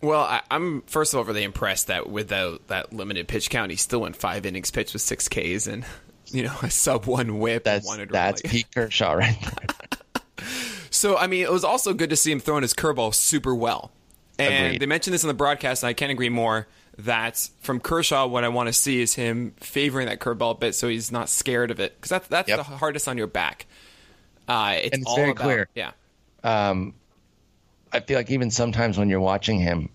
Well, 0.02 0.20
I, 0.20 0.42
I'm 0.50 0.82
first 0.82 1.14
of 1.14 1.18
all 1.18 1.24
really 1.24 1.42
impressed 1.42 1.86
that 1.86 2.08
without 2.08 2.66
that 2.68 2.92
limited 2.92 3.28
pitch 3.28 3.48
count, 3.50 3.70
he 3.70 3.76
still 3.76 4.00
went 4.02 4.16
five 4.16 4.44
innings 4.46 4.70
pitched 4.70 4.92
with 4.92 5.02
six 5.02 5.28
Ks 5.28 5.66
and 5.66 5.84
you 6.26 6.42
know 6.42 6.54
a 6.62 6.70
sub 6.70 7.06
one 7.06 7.38
WHIP. 7.38 7.64
That's 7.64 7.96
that's 8.10 8.44
Like- 8.44 8.52
Pete 8.52 8.66
Kershaw 8.74 9.12
right 9.14 9.38
there. 9.40 10.46
So 10.90 11.16
I 11.18 11.26
mean, 11.26 11.42
it 11.42 11.52
was 11.52 11.64
also 11.64 11.92
good 11.92 12.08
to 12.10 12.16
see 12.16 12.32
him 12.32 12.40
throwing 12.40 12.62
his 12.62 12.72
curveball 12.72 13.14
super 13.14 13.54
well. 13.54 13.90
And 14.38 14.66
Agreed. 14.66 14.80
they 14.80 14.86
mentioned 14.86 15.12
this 15.12 15.24
in 15.24 15.28
the 15.28 15.34
broadcast, 15.34 15.82
and 15.82 15.88
I 15.88 15.92
can't 15.92 16.10
agree 16.12 16.28
more. 16.30 16.66
That 16.98 17.50
from 17.60 17.80
Kershaw, 17.80 18.26
what 18.26 18.44
I 18.44 18.48
want 18.48 18.68
to 18.68 18.72
see 18.72 19.02
is 19.02 19.12
him 19.14 19.52
favoring 19.58 20.06
that 20.06 20.20
curveball 20.20 20.52
a 20.52 20.58
bit, 20.58 20.74
so 20.74 20.88
he's 20.88 21.12
not 21.12 21.28
scared 21.28 21.70
of 21.70 21.80
it, 21.80 21.96
because 21.96 22.08
that's 22.10 22.28
that's 22.28 22.48
Yep. 22.48 22.58
the 22.58 22.62
hardest 22.64 23.08
on 23.08 23.18
your 23.18 23.26
back. 23.26 23.66
Uh, 24.48 24.76
it's 24.78 24.94
And 24.94 25.02
it's 25.02 25.10
all 25.10 25.16
very 25.16 25.30
about- 25.32 25.42
clear. 25.44 25.68
Yeah, 25.74 25.90
I 27.96 28.00
feel 28.00 28.18
like 28.18 28.30
even 28.30 28.50
sometimes 28.50 28.98
when 28.98 29.08
you're 29.08 29.20
watching 29.20 29.58
him 29.58 29.88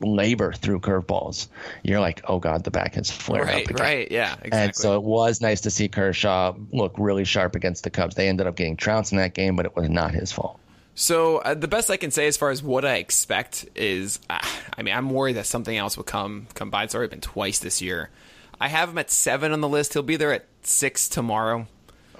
labor 0.00 0.52
through 0.52 0.80
curveballs, 0.80 1.48
you're 1.82 2.00
like, 2.00 2.20
oh 2.24 2.38
god, 2.38 2.64
the 2.64 2.70
back 2.70 2.94
has 2.94 3.10
flared 3.10 3.46
right, 3.46 3.64
up 3.64 3.70
again. 3.70 3.84
right, 3.84 4.10
yeah, 4.10 4.32
exactly. 4.34 4.58
And 4.58 4.76
so 4.76 4.96
it 4.96 5.02
was 5.02 5.40
nice 5.40 5.62
to 5.62 5.70
see 5.70 5.88
Kershaw 5.88 6.54
look 6.72 6.94
really 6.98 7.24
sharp 7.24 7.54
against 7.54 7.84
the 7.84 7.90
Cubs. 7.90 8.14
They 8.14 8.28
ended 8.28 8.46
up 8.46 8.56
getting 8.56 8.76
trounced 8.76 9.12
in 9.12 9.18
that 9.18 9.34
game, 9.34 9.56
but 9.56 9.66
it 9.66 9.74
was 9.76 9.88
not 9.88 10.12
his 10.12 10.32
fault. 10.32 10.58
So 10.94 11.38
uh, 11.38 11.54
the 11.54 11.68
best 11.68 11.90
I 11.90 11.96
can 11.96 12.10
say 12.10 12.26
as 12.26 12.36
far 12.36 12.50
as 12.50 12.60
what 12.60 12.84
I 12.84 12.96
expect 12.96 13.68
is, 13.76 14.18
uh, 14.28 14.40
I 14.76 14.82
mean, 14.82 14.94
I'm 14.94 15.10
worried 15.10 15.36
that 15.36 15.46
something 15.46 15.76
else 15.76 15.96
will 15.96 16.04
come 16.04 16.48
come 16.54 16.70
by. 16.70 16.84
It's 16.84 16.94
already 16.94 17.10
been 17.10 17.20
twice 17.20 17.60
this 17.60 17.80
year. 17.80 18.10
I 18.60 18.66
have 18.68 18.88
him 18.88 18.98
at 18.98 19.10
seven 19.10 19.52
on 19.52 19.60
the 19.60 19.68
list. 19.68 19.92
He'll 19.92 20.02
be 20.02 20.16
there 20.16 20.32
at 20.32 20.46
six 20.62 21.08
tomorrow. 21.08 21.68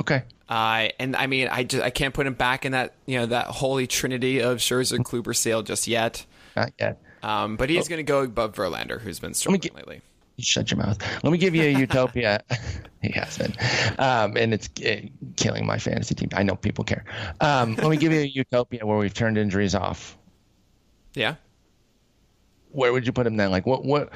Okay. 0.00 0.22
Uh, 0.48 0.88
and 0.98 1.14
I 1.14 1.26
mean, 1.26 1.48
I 1.48 1.64
just 1.64 1.82
I 1.82 1.90
can't 1.90 2.14
put 2.14 2.26
him 2.26 2.34
back 2.34 2.64
in 2.64 2.72
that 2.72 2.94
you 3.06 3.18
know 3.18 3.26
that 3.26 3.46
holy 3.48 3.86
trinity 3.86 4.40
of 4.40 4.58
Scherzer, 4.58 4.98
Kluber, 4.98 5.36
Sale 5.36 5.62
just 5.62 5.86
yet. 5.86 6.24
Not 6.56 6.72
yet. 6.78 7.00
Um, 7.22 7.56
but 7.56 7.68
he's 7.68 7.88
going 7.88 7.98
to 7.98 8.04
go 8.04 8.22
above 8.22 8.54
Verlander, 8.54 9.00
who's 9.00 9.18
been 9.18 9.34
struggling 9.34 9.60
get- 9.60 9.76
lately. 9.76 10.00
Shut 10.40 10.70
your 10.70 10.78
mouth. 10.78 11.02
Let 11.24 11.32
me 11.32 11.38
give 11.38 11.56
you 11.56 11.64
a 11.64 11.76
utopia. 11.76 12.40
he 13.02 13.10
has 13.12 13.36
been, 13.38 13.52
um, 13.98 14.36
and 14.36 14.54
it's 14.54 14.68
uh, 14.86 15.00
killing 15.36 15.66
my 15.66 15.78
fantasy 15.78 16.14
team. 16.14 16.28
I 16.32 16.44
know 16.44 16.54
people 16.54 16.84
care. 16.84 17.04
Um, 17.40 17.74
let 17.74 17.88
me 17.88 17.96
give 17.96 18.12
you 18.12 18.20
a 18.20 18.24
utopia 18.24 18.86
where 18.86 18.98
we've 18.98 19.12
turned 19.12 19.36
injuries 19.36 19.74
off. 19.74 20.16
Yeah. 21.14 21.34
Where 22.70 22.92
would 22.92 23.04
you 23.04 23.12
put 23.12 23.26
him 23.26 23.36
then? 23.36 23.50
Like 23.50 23.66
what? 23.66 23.84
What? 23.84 24.10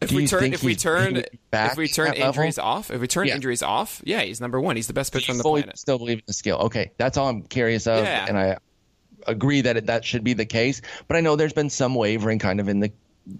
If 0.00 0.12
we 0.12 0.26
turn, 0.26 0.52
if 0.52 0.62
we 0.62 0.74
turn, 0.76 1.14
would 1.14 1.28
be 1.32 1.38
back 1.50 1.72
if 1.72 1.78
we 1.78 1.88
turn 1.88 2.06
that 2.08 2.18
level? 2.18 2.28
injuries 2.42 2.58
off, 2.58 2.90
if 2.90 3.00
we 3.00 3.06
turn 3.06 3.28
Yeah. 3.28 3.34
injuries 3.36 3.62
off, 3.62 4.02
yeah, 4.04 4.20
he's 4.22 4.40
number 4.40 4.60
one. 4.60 4.76
He's 4.76 4.86
the 4.88 4.92
best 4.92 5.12
pitcher 5.12 5.32
on 5.32 5.38
the 5.38 5.44
planet. 5.44 5.78
still 5.78 5.98
believe 5.98 6.18
in 6.18 6.24
the 6.26 6.32
skill. 6.32 6.58
Okay, 6.58 6.90
that's 6.98 7.16
all 7.16 7.28
I'm 7.28 7.42
curious 7.42 7.86
of, 7.86 8.04
Yeah. 8.04 8.26
and 8.28 8.38
I 8.38 8.58
agree 9.26 9.60
that 9.62 9.76
it, 9.76 9.86
that 9.86 10.04
should 10.04 10.22
be 10.24 10.34
the 10.34 10.44
case. 10.46 10.82
But 11.08 11.16
I 11.16 11.20
know 11.20 11.34
there's 11.36 11.52
been 11.52 11.70
some 11.70 11.94
wavering 11.94 12.38
kind 12.38 12.60
of 12.60 12.68
in 12.68 12.80
the 12.80 12.92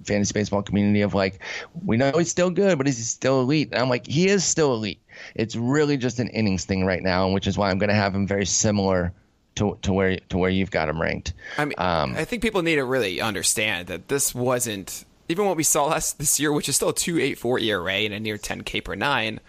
fantasy 0.05 0.33
baseball 0.33 0.63
community 0.63 1.03
of 1.03 1.15
like, 1.15 1.41
we 1.85 1.97
know 1.97 2.11
he's 2.13 2.31
still 2.31 2.51
good, 2.51 2.77
but 2.79 2.89
is 2.89 2.97
he 2.97 3.03
still 3.05 3.41
elite? 3.41 3.69
And 3.73 3.81
I'm 3.81 3.89
like, 3.89 4.07
he 4.07 4.27
is 4.29 4.45
still 4.45 4.73
elite. 4.75 5.01
It's 5.35 5.55
really 5.57 5.97
just 5.97 6.19
an 6.19 6.29
innings 6.31 6.65
thing 6.65 6.85
right 6.85 7.03
now, 7.03 7.29
which 7.31 7.47
is 7.47 7.57
why 7.59 7.71
I'm 7.71 7.79
going 7.79 7.91
to 7.91 7.95
have 7.95 8.15
him 8.15 8.27
very 8.27 8.47
similar 8.47 9.13
to 9.57 9.79
to 9.83 9.93
where 9.93 10.19
to 10.29 10.39
where 10.39 10.51
you've 10.51 10.71
got 10.71 10.89
him 10.89 11.01
ranked. 11.01 11.33
I 11.57 11.65
mean, 11.67 11.75
Um, 11.79 12.15
I 12.17 12.25
think 12.25 12.43
people 12.43 12.63
need 12.63 12.75
to 12.77 12.85
really 12.85 13.21
understand 13.21 13.87
that 13.89 14.09
this 14.09 14.35
wasn't 14.35 15.05
even 15.29 15.47
what 15.47 15.57
we 15.57 15.62
saw 15.62 15.87
last 15.87 16.19
this 16.19 16.39
year, 16.41 16.53
which 16.53 16.69
is 16.69 16.77
still 16.77 16.91
a 16.91 16.95
two 16.95 17.19
eight 17.19 17.39
four 17.39 17.59
ERA 17.59 17.93
and 17.93 18.15
a 18.15 18.21
near 18.21 18.39
ten 18.39 18.62
K 18.62 18.81
per 18.81 18.95
nine. 18.95 19.41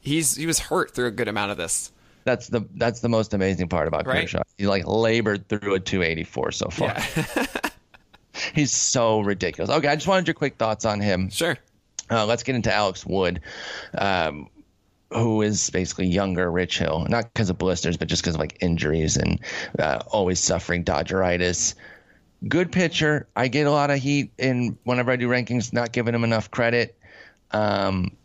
He's 0.00 0.36
he 0.36 0.46
was 0.46 0.58
hurt 0.58 0.94
through 0.94 1.06
a 1.06 1.10
good 1.10 1.28
amount 1.28 1.50
of 1.50 1.56
this. 1.56 1.92
That's 2.24 2.48
the 2.48 2.66
that's 2.76 3.00
the 3.00 3.08
most 3.08 3.34
amazing 3.34 3.68
part 3.68 3.88
about 3.88 4.06
Right. 4.06 4.22
Kershaw. 4.22 4.42
He 4.58 4.66
like 4.66 4.86
labored 4.86 5.48
through 5.48 5.74
a 5.74 5.80
284 5.80 6.52
so 6.52 6.68
far. 6.68 6.88
Yeah, 7.16 7.46
He's 8.54 8.72
so 8.72 9.20
ridiculous. 9.20 9.70
Okay, 9.70 9.88
I 9.88 9.94
just 9.96 10.06
wanted 10.06 10.26
your 10.26 10.34
quick 10.34 10.56
thoughts 10.56 10.84
on 10.84 11.00
him. 11.00 11.30
sure. 11.30 11.58
Uh, 12.10 12.26
let's 12.26 12.42
get 12.42 12.54
into 12.56 12.72
Alex 12.72 13.06
Wood, 13.06 13.40
um, 13.96 14.48
who 15.12 15.42
is 15.42 15.70
basically 15.70 16.06
younger 16.06 16.50
Rich 16.50 16.78
Hill, 16.78 17.06
not 17.08 17.32
because 17.32 17.50
of 17.50 17.58
blisters, 17.58 17.96
but 17.96 18.08
just 18.08 18.22
because 18.22 18.34
of 18.34 18.40
like 18.40 18.56
injuries 18.60 19.16
and 19.16 19.40
uh, 19.78 20.00
always 20.08 20.40
suffering 20.40 20.84
Dodgeritis. 20.84 21.74
Good 22.46 22.72
pitcher. 22.72 23.28
I 23.36 23.48
get 23.48 23.66
a 23.66 23.70
lot 23.70 23.90
of 23.90 23.98
heat 23.98 24.32
in 24.38 24.78
whenever 24.84 25.10
I 25.10 25.16
do 25.16 25.28
rankings, 25.28 25.72
not 25.72 25.92
giving 25.92 26.14
him 26.14 26.24
enough 26.24 26.50
credit. 26.50 26.96
Um, 27.50 28.16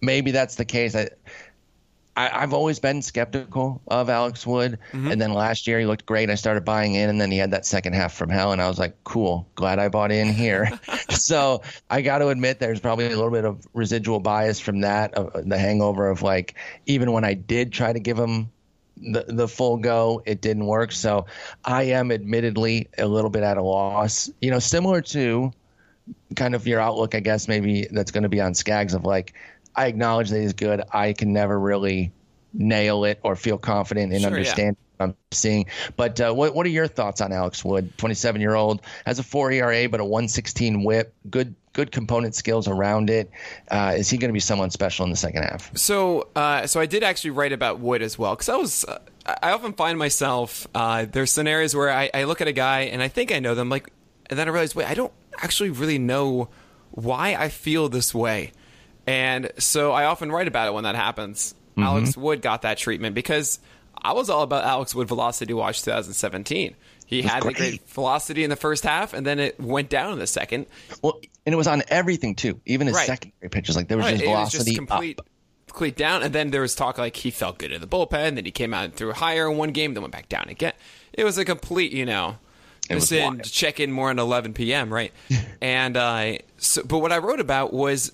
maybe 0.00 0.30
that's 0.30 0.54
the 0.54 0.64
case. 0.64 0.94
I, 0.94 1.10
I, 2.16 2.40
have 2.40 2.54
always 2.54 2.78
been 2.78 3.02
skeptical 3.02 3.82
of 3.88 4.08
Alex 4.08 4.46
Wood, 4.46 4.78
mm-hmm. 4.92 5.10
and 5.10 5.20
then 5.20 5.32
last 5.32 5.66
year 5.66 5.78
he 5.78 5.84
looked 5.84 6.06
great. 6.06 6.30
I 6.30 6.34
started 6.34 6.64
buying 6.64 6.94
in, 6.94 7.10
and 7.10 7.20
then 7.20 7.30
he 7.30 7.38
had 7.38 7.50
that 7.50 7.66
second 7.66 7.94
half 7.94 8.14
from 8.14 8.30
hell, 8.30 8.52
and 8.52 8.62
I 8.62 8.68
was 8.68 8.78
like, 8.78 8.96
cool, 9.04 9.48
glad 9.54 9.78
I 9.78 9.88
bought 9.88 10.12
in 10.12 10.28
here. 10.28 10.70
so 11.10 11.62
I 11.90 12.00
got 12.00 12.18
to 12.18 12.28
admit, 12.28 12.58
there's 12.58 12.80
probably 12.80 13.06
a 13.06 13.10
little 13.10 13.30
bit 13.30 13.44
of 13.44 13.66
residual 13.74 14.20
bias 14.20 14.60
from 14.60 14.80
that, 14.80 15.12
the 15.14 15.58
hangover 15.58 16.08
of 16.08 16.22
like, 16.22 16.54
even 16.86 17.12
when 17.12 17.24
I 17.24 17.34
did 17.34 17.72
try 17.72 17.92
to 17.92 18.00
give 18.00 18.18
him 18.18 18.50
the 18.96 19.24
the 19.28 19.48
full 19.48 19.76
go, 19.76 20.22
it 20.24 20.40
didn't 20.40 20.66
work. 20.66 20.92
So 20.92 21.26
I 21.64 21.84
am 21.84 22.10
admittedly 22.10 22.88
a 22.98 23.06
little 23.06 23.30
bit 23.30 23.42
at 23.42 23.56
a 23.56 23.62
loss. 23.62 24.30
You 24.40 24.50
know, 24.50 24.58
similar 24.58 25.00
to 25.02 25.52
kind 26.34 26.54
of 26.54 26.66
your 26.66 26.80
outlook, 26.80 27.14
I 27.14 27.20
guess 27.20 27.48
maybe 27.48 27.86
that's 27.90 28.10
going 28.10 28.22
to 28.22 28.28
be 28.28 28.40
on 28.40 28.54
Skaggs 28.54 28.94
of 28.94 29.04
like 29.04 29.34
I 29.74 29.86
acknowledge 29.86 30.30
that 30.30 30.40
he's 30.40 30.54
good. 30.54 30.82
I 30.92 31.12
can 31.12 31.32
never 31.32 31.58
really 31.58 32.12
nail 32.54 33.04
it 33.04 33.20
or 33.22 33.36
feel 33.36 33.58
confident 33.58 34.12
in 34.12 34.20
sure, 34.20 34.30
understanding 34.30 34.76
I'm 35.00 35.14
seeing. 35.30 35.66
But 35.96 36.20
uh, 36.20 36.32
what 36.32 36.54
what 36.54 36.66
are 36.66 36.70
your 36.70 36.88
thoughts 36.88 37.20
on 37.20 37.32
Alex 37.32 37.64
Wood? 37.64 37.96
27 37.98 38.40
year 38.40 38.54
old 38.54 38.82
has 39.04 39.18
a 39.18 39.22
four 39.22 39.50
ERA 39.50 39.88
but 39.88 40.00
a 40.00 40.04
116 40.04 40.82
WHIP. 40.82 41.14
Good 41.30 41.54
good 41.72 41.92
component 41.92 42.34
skills 42.34 42.68
around 42.68 43.10
it. 43.10 43.30
Uh, 43.70 43.94
is 43.96 44.08
he 44.08 44.16
going 44.16 44.30
to 44.30 44.32
be 44.32 44.40
someone 44.40 44.70
special 44.70 45.04
in 45.04 45.10
the 45.10 45.16
second 45.16 45.42
half? 45.42 45.76
So 45.76 46.28
uh, 46.34 46.66
so 46.66 46.80
I 46.80 46.86
did 46.86 47.02
actually 47.02 47.30
write 47.30 47.52
about 47.52 47.78
Wood 47.78 48.02
as 48.02 48.18
well 48.18 48.34
because 48.34 48.48
I 48.48 48.56
was. 48.56 48.84
Uh, 48.84 48.98
I 49.42 49.50
often 49.50 49.72
find 49.72 49.98
myself 49.98 50.68
uh, 50.72 51.04
there's 51.04 51.32
scenarios 51.32 51.74
where 51.74 51.90
I, 51.90 52.10
I 52.14 52.24
look 52.24 52.40
at 52.40 52.46
a 52.46 52.52
guy 52.52 52.82
and 52.82 53.02
I 53.02 53.08
think 53.08 53.32
I 53.32 53.40
know 53.40 53.56
them 53.56 53.68
like, 53.68 53.90
and 54.30 54.38
then 54.38 54.46
I 54.46 54.52
realize 54.52 54.74
wait 54.74 54.86
I 54.86 54.94
don't 54.94 55.12
actually 55.38 55.70
really 55.70 55.98
know 55.98 56.48
why 56.92 57.34
I 57.34 57.48
feel 57.48 57.88
this 57.88 58.14
way. 58.14 58.52
And 59.06 59.50
so 59.58 59.92
I 59.92 60.04
often 60.04 60.32
write 60.32 60.48
about 60.48 60.68
it 60.68 60.74
when 60.74 60.84
that 60.84 60.96
happens. 60.96 61.54
Mm-hmm. 61.72 61.82
Alex 61.82 62.16
Wood 62.16 62.40
got 62.40 62.62
that 62.62 62.78
treatment 62.78 63.14
because 63.14 63.60
I 64.06 64.12
was 64.12 64.30
all 64.30 64.42
about 64.42 64.62
Alex 64.62 64.94
Wood 64.94 65.08
velocity 65.08 65.52
watch 65.52 65.82
2017. 65.82 66.76
He 67.06 67.22
had 67.22 67.42
great. 67.42 67.56
the 67.56 67.60
great 67.60 67.88
velocity 67.88 68.44
in 68.44 68.50
the 68.50 68.56
first 68.56 68.84
half, 68.84 69.14
and 69.14 69.26
then 69.26 69.40
it 69.40 69.58
went 69.58 69.88
down 69.88 70.12
in 70.12 70.20
the 70.20 70.28
second. 70.28 70.66
Well, 71.02 71.18
and 71.44 71.52
it 71.52 71.56
was 71.56 71.66
on 71.66 71.82
everything 71.88 72.36
too, 72.36 72.60
even 72.66 72.86
his 72.86 72.94
right. 72.94 73.06
secondary 73.06 73.50
pitches. 73.50 73.74
Like 73.74 73.88
there 73.88 73.96
was 73.96 74.06
right. 74.06 74.12
just 74.12 74.24
velocity 74.24 74.58
was 74.58 74.64
just 74.66 74.78
complete, 74.78 75.18
up. 75.18 75.26
complete 75.66 75.96
down, 75.96 76.22
and 76.22 76.32
then 76.32 76.52
there 76.52 76.60
was 76.60 76.76
talk 76.76 76.98
like 76.98 77.16
he 77.16 77.32
felt 77.32 77.58
good 77.58 77.72
in 77.72 77.80
the 77.80 77.88
bullpen. 77.88 78.36
Then 78.36 78.44
he 78.44 78.52
came 78.52 78.72
out 78.72 78.84
and 78.84 78.94
threw 78.94 79.12
higher 79.12 79.50
in 79.50 79.56
one 79.56 79.72
game, 79.72 79.94
then 79.94 80.04
went 80.04 80.12
back 80.12 80.28
down 80.28 80.48
again. 80.50 80.72
It 81.12 81.24
was 81.24 81.36
a 81.36 81.44
complete, 81.44 81.90
you 81.90 82.06
know, 82.06 82.36
just 82.88 83.10
in 83.10 83.40
check 83.42 83.80
in 83.80 83.90
more 83.90 84.12
at 84.12 84.18
11 84.18 84.52
p.m. 84.52 84.92
Right, 84.92 85.12
and 85.60 85.96
uh, 85.96 86.38
so, 86.58 86.84
but 86.84 86.98
what 86.98 87.10
I 87.10 87.18
wrote 87.18 87.40
about 87.40 87.72
was 87.72 88.12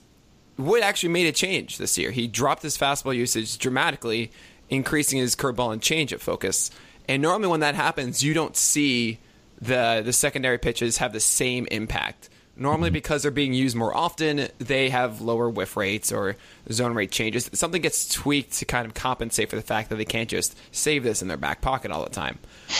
Wood 0.56 0.82
actually 0.82 1.10
made 1.10 1.26
a 1.26 1.32
change 1.32 1.76
this 1.76 1.98
year. 1.98 2.10
He 2.10 2.28
dropped 2.28 2.62
his 2.62 2.78
fastball 2.78 3.14
usage 3.14 3.58
dramatically, 3.58 4.30
increasing 4.72 5.18
his 5.18 5.36
curveball 5.36 5.72
and 5.72 5.82
changeup 5.82 6.20
focus. 6.20 6.70
And 7.08 7.20
normally, 7.22 7.48
when 7.48 7.60
that 7.60 7.74
happens, 7.74 8.24
you 8.24 8.34
don't 8.34 8.56
see 8.56 9.18
the 9.60 10.02
the 10.04 10.12
secondary 10.12 10.58
pitches 10.58 10.98
have 10.98 11.12
the 11.12 11.20
same 11.20 11.66
impact. 11.70 12.30
Normally, 12.56 12.88
mm-hmm. 12.88 12.94
because 12.94 13.22
they're 13.22 13.30
being 13.30 13.54
used 13.54 13.76
more 13.76 13.94
often, 13.94 14.48
they 14.58 14.90
have 14.90 15.20
lower 15.20 15.48
whiff 15.48 15.76
rates 15.76 16.12
or 16.12 16.36
zone 16.70 16.94
rate 16.94 17.10
changes. 17.10 17.50
Something 17.52 17.82
gets 17.82 18.08
tweaked 18.08 18.54
to 18.54 18.64
kind 18.64 18.86
of 18.86 18.94
compensate 18.94 19.50
for 19.50 19.56
the 19.56 19.62
fact 19.62 19.90
that 19.90 19.96
they 19.96 20.04
can't 20.04 20.28
just 20.28 20.56
save 20.70 21.02
this 21.02 21.22
in 21.22 21.28
their 21.28 21.36
back 21.36 21.60
pocket 21.60 21.90
all 21.90 22.04
the 22.04 22.10
time. 22.10 22.38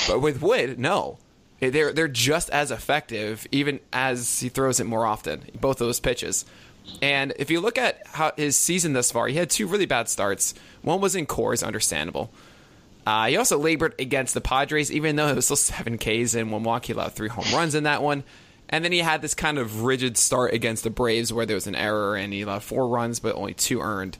But 0.08 0.20
with 0.20 0.42
Wood, 0.42 0.78
no, 0.78 1.18
they're 1.60 1.92
they're 1.92 2.08
just 2.08 2.50
as 2.50 2.70
effective, 2.70 3.46
even 3.52 3.80
as 3.92 4.40
he 4.40 4.48
throws 4.48 4.80
it 4.80 4.84
more 4.84 5.06
often. 5.06 5.42
Both 5.60 5.80
of 5.80 5.86
those 5.86 6.00
pitches. 6.00 6.44
And 7.00 7.32
if 7.38 7.50
you 7.50 7.60
look 7.60 7.78
at 7.78 8.06
how 8.06 8.32
his 8.36 8.56
season 8.56 8.92
thus 8.92 9.10
far, 9.10 9.28
he 9.28 9.36
had 9.36 9.50
two 9.50 9.66
really 9.66 9.86
bad 9.86 10.08
starts. 10.08 10.54
One 10.82 11.00
was 11.00 11.14
in 11.14 11.26
Coors, 11.26 11.66
understandable. 11.66 12.30
Uh, 13.06 13.26
he 13.26 13.36
also 13.36 13.58
labored 13.58 13.94
against 13.98 14.34
the 14.34 14.40
Padres, 14.40 14.92
even 14.92 15.16
though 15.16 15.28
it 15.28 15.36
was 15.36 15.46
still 15.46 15.56
seven 15.56 15.98
Ks 15.98 16.34
in 16.34 16.50
one 16.50 16.62
walk. 16.62 16.86
He 16.86 16.92
allowed 16.92 17.14
three 17.14 17.28
home 17.28 17.46
runs 17.52 17.74
in 17.74 17.84
that 17.84 18.02
one. 18.02 18.24
And 18.68 18.84
then 18.84 18.92
he 18.92 19.00
had 19.00 19.20
this 19.20 19.34
kind 19.34 19.58
of 19.58 19.82
rigid 19.82 20.16
start 20.16 20.54
against 20.54 20.82
the 20.82 20.90
Braves 20.90 21.32
where 21.32 21.44
there 21.44 21.56
was 21.56 21.66
an 21.66 21.74
error 21.74 22.16
and 22.16 22.32
he 22.32 22.42
allowed 22.42 22.62
four 22.62 22.88
runs, 22.88 23.20
but 23.20 23.34
only 23.34 23.54
two 23.54 23.80
earned. 23.80 24.16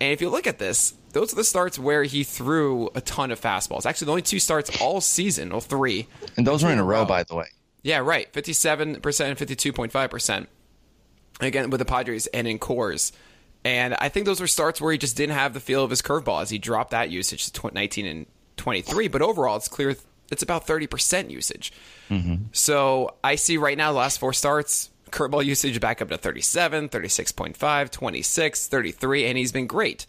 And 0.00 0.12
if 0.12 0.20
you 0.20 0.28
look 0.28 0.46
at 0.46 0.58
this, 0.58 0.94
those 1.12 1.32
are 1.32 1.36
the 1.36 1.44
starts 1.44 1.78
where 1.78 2.02
he 2.02 2.22
threw 2.22 2.90
a 2.94 3.00
ton 3.00 3.30
of 3.30 3.40
fastballs. 3.40 3.86
Actually, 3.86 4.06
the 4.06 4.12
only 4.12 4.22
two 4.22 4.38
starts 4.38 4.80
all 4.80 5.00
season, 5.00 5.52
or 5.52 5.60
three. 5.60 6.06
And 6.36 6.46
those 6.46 6.62
were 6.62 6.70
in 6.70 6.78
a 6.78 6.84
row, 6.84 7.00
row, 7.00 7.04
by 7.06 7.22
the 7.24 7.34
way. 7.34 7.46
Yeah, 7.82 7.98
right. 7.98 8.30
57% 8.32 8.94
and 8.94 9.02
52.5% 9.04 10.46
again 11.40 11.70
with 11.70 11.78
the 11.78 11.84
Padres 11.84 12.26
and 12.28 12.46
in 12.46 12.58
Coors. 12.58 13.12
And 13.64 13.94
I 13.94 14.08
think 14.08 14.26
those 14.26 14.40
were 14.40 14.46
starts 14.46 14.80
where 14.80 14.92
he 14.92 14.98
just 14.98 15.16
didn't 15.16 15.34
have 15.34 15.52
the 15.52 15.60
feel 15.60 15.82
of 15.84 15.90
his 15.90 16.02
curveball 16.02 16.42
as 16.42 16.50
he 16.50 16.58
dropped 16.58 16.92
that 16.92 17.10
usage 17.10 17.50
to 17.50 17.70
19 17.72 18.06
and 18.06 18.26
23. 18.56 19.08
But 19.08 19.22
overall, 19.22 19.56
it's 19.56 19.68
clear 19.68 19.96
it's 20.30 20.42
about 20.42 20.66
30% 20.66 21.30
usage. 21.30 21.72
Mm-hmm. 22.10 22.44
So 22.52 23.14
I 23.24 23.36
see 23.36 23.56
right 23.56 23.76
now 23.76 23.92
the 23.92 23.98
last 23.98 24.18
four 24.20 24.32
starts, 24.32 24.90
curveball 25.10 25.44
usage 25.44 25.80
back 25.80 26.02
up 26.02 26.08
to 26.08 26.18
37, 26.18 26.88
36.5, 26.88 27.90
26, 27.90 28.66
33, 28.68 29.26
and 29.26 29.38
he's 29.38 29.52
been 29.52 29.66
great. 29.66 30.06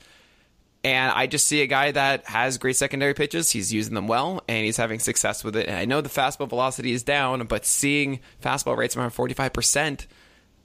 And 0.83 1.11
I 1.11 1.27
just 1.27 1.45
see 1.45 1.61
a 1.61 1.67
guy 1.67 1.91
that 1.91 2.25
has 2.25 2.57
great 2.57 2.77
secondary 2.77 3.13
pitches. 3.13 3.49
He's 3.49 3.73
using 3.73 3.95
them 3.95 4.07
well, 4.07 4.41
and 4.47 4.65
he's 4.65 4.77
having 4.77 4.99
success 4.99 5.43
with 5.43 5.57
it. 5.57 5.67
And 5.67 5.75
I 5.75 5.83
know 5.83 5.99
the 5.99 6.09
fastball 6.09 6.47
velocity 6.47 6.93
is 6.93 7.03
down, 7.03 7.45
but 7.47 7.65
seeing 7.65 8.21
fastball 8.41 8.77
rates 8.77 8.95
around 8.95 9.11
45%, 9.11 10.05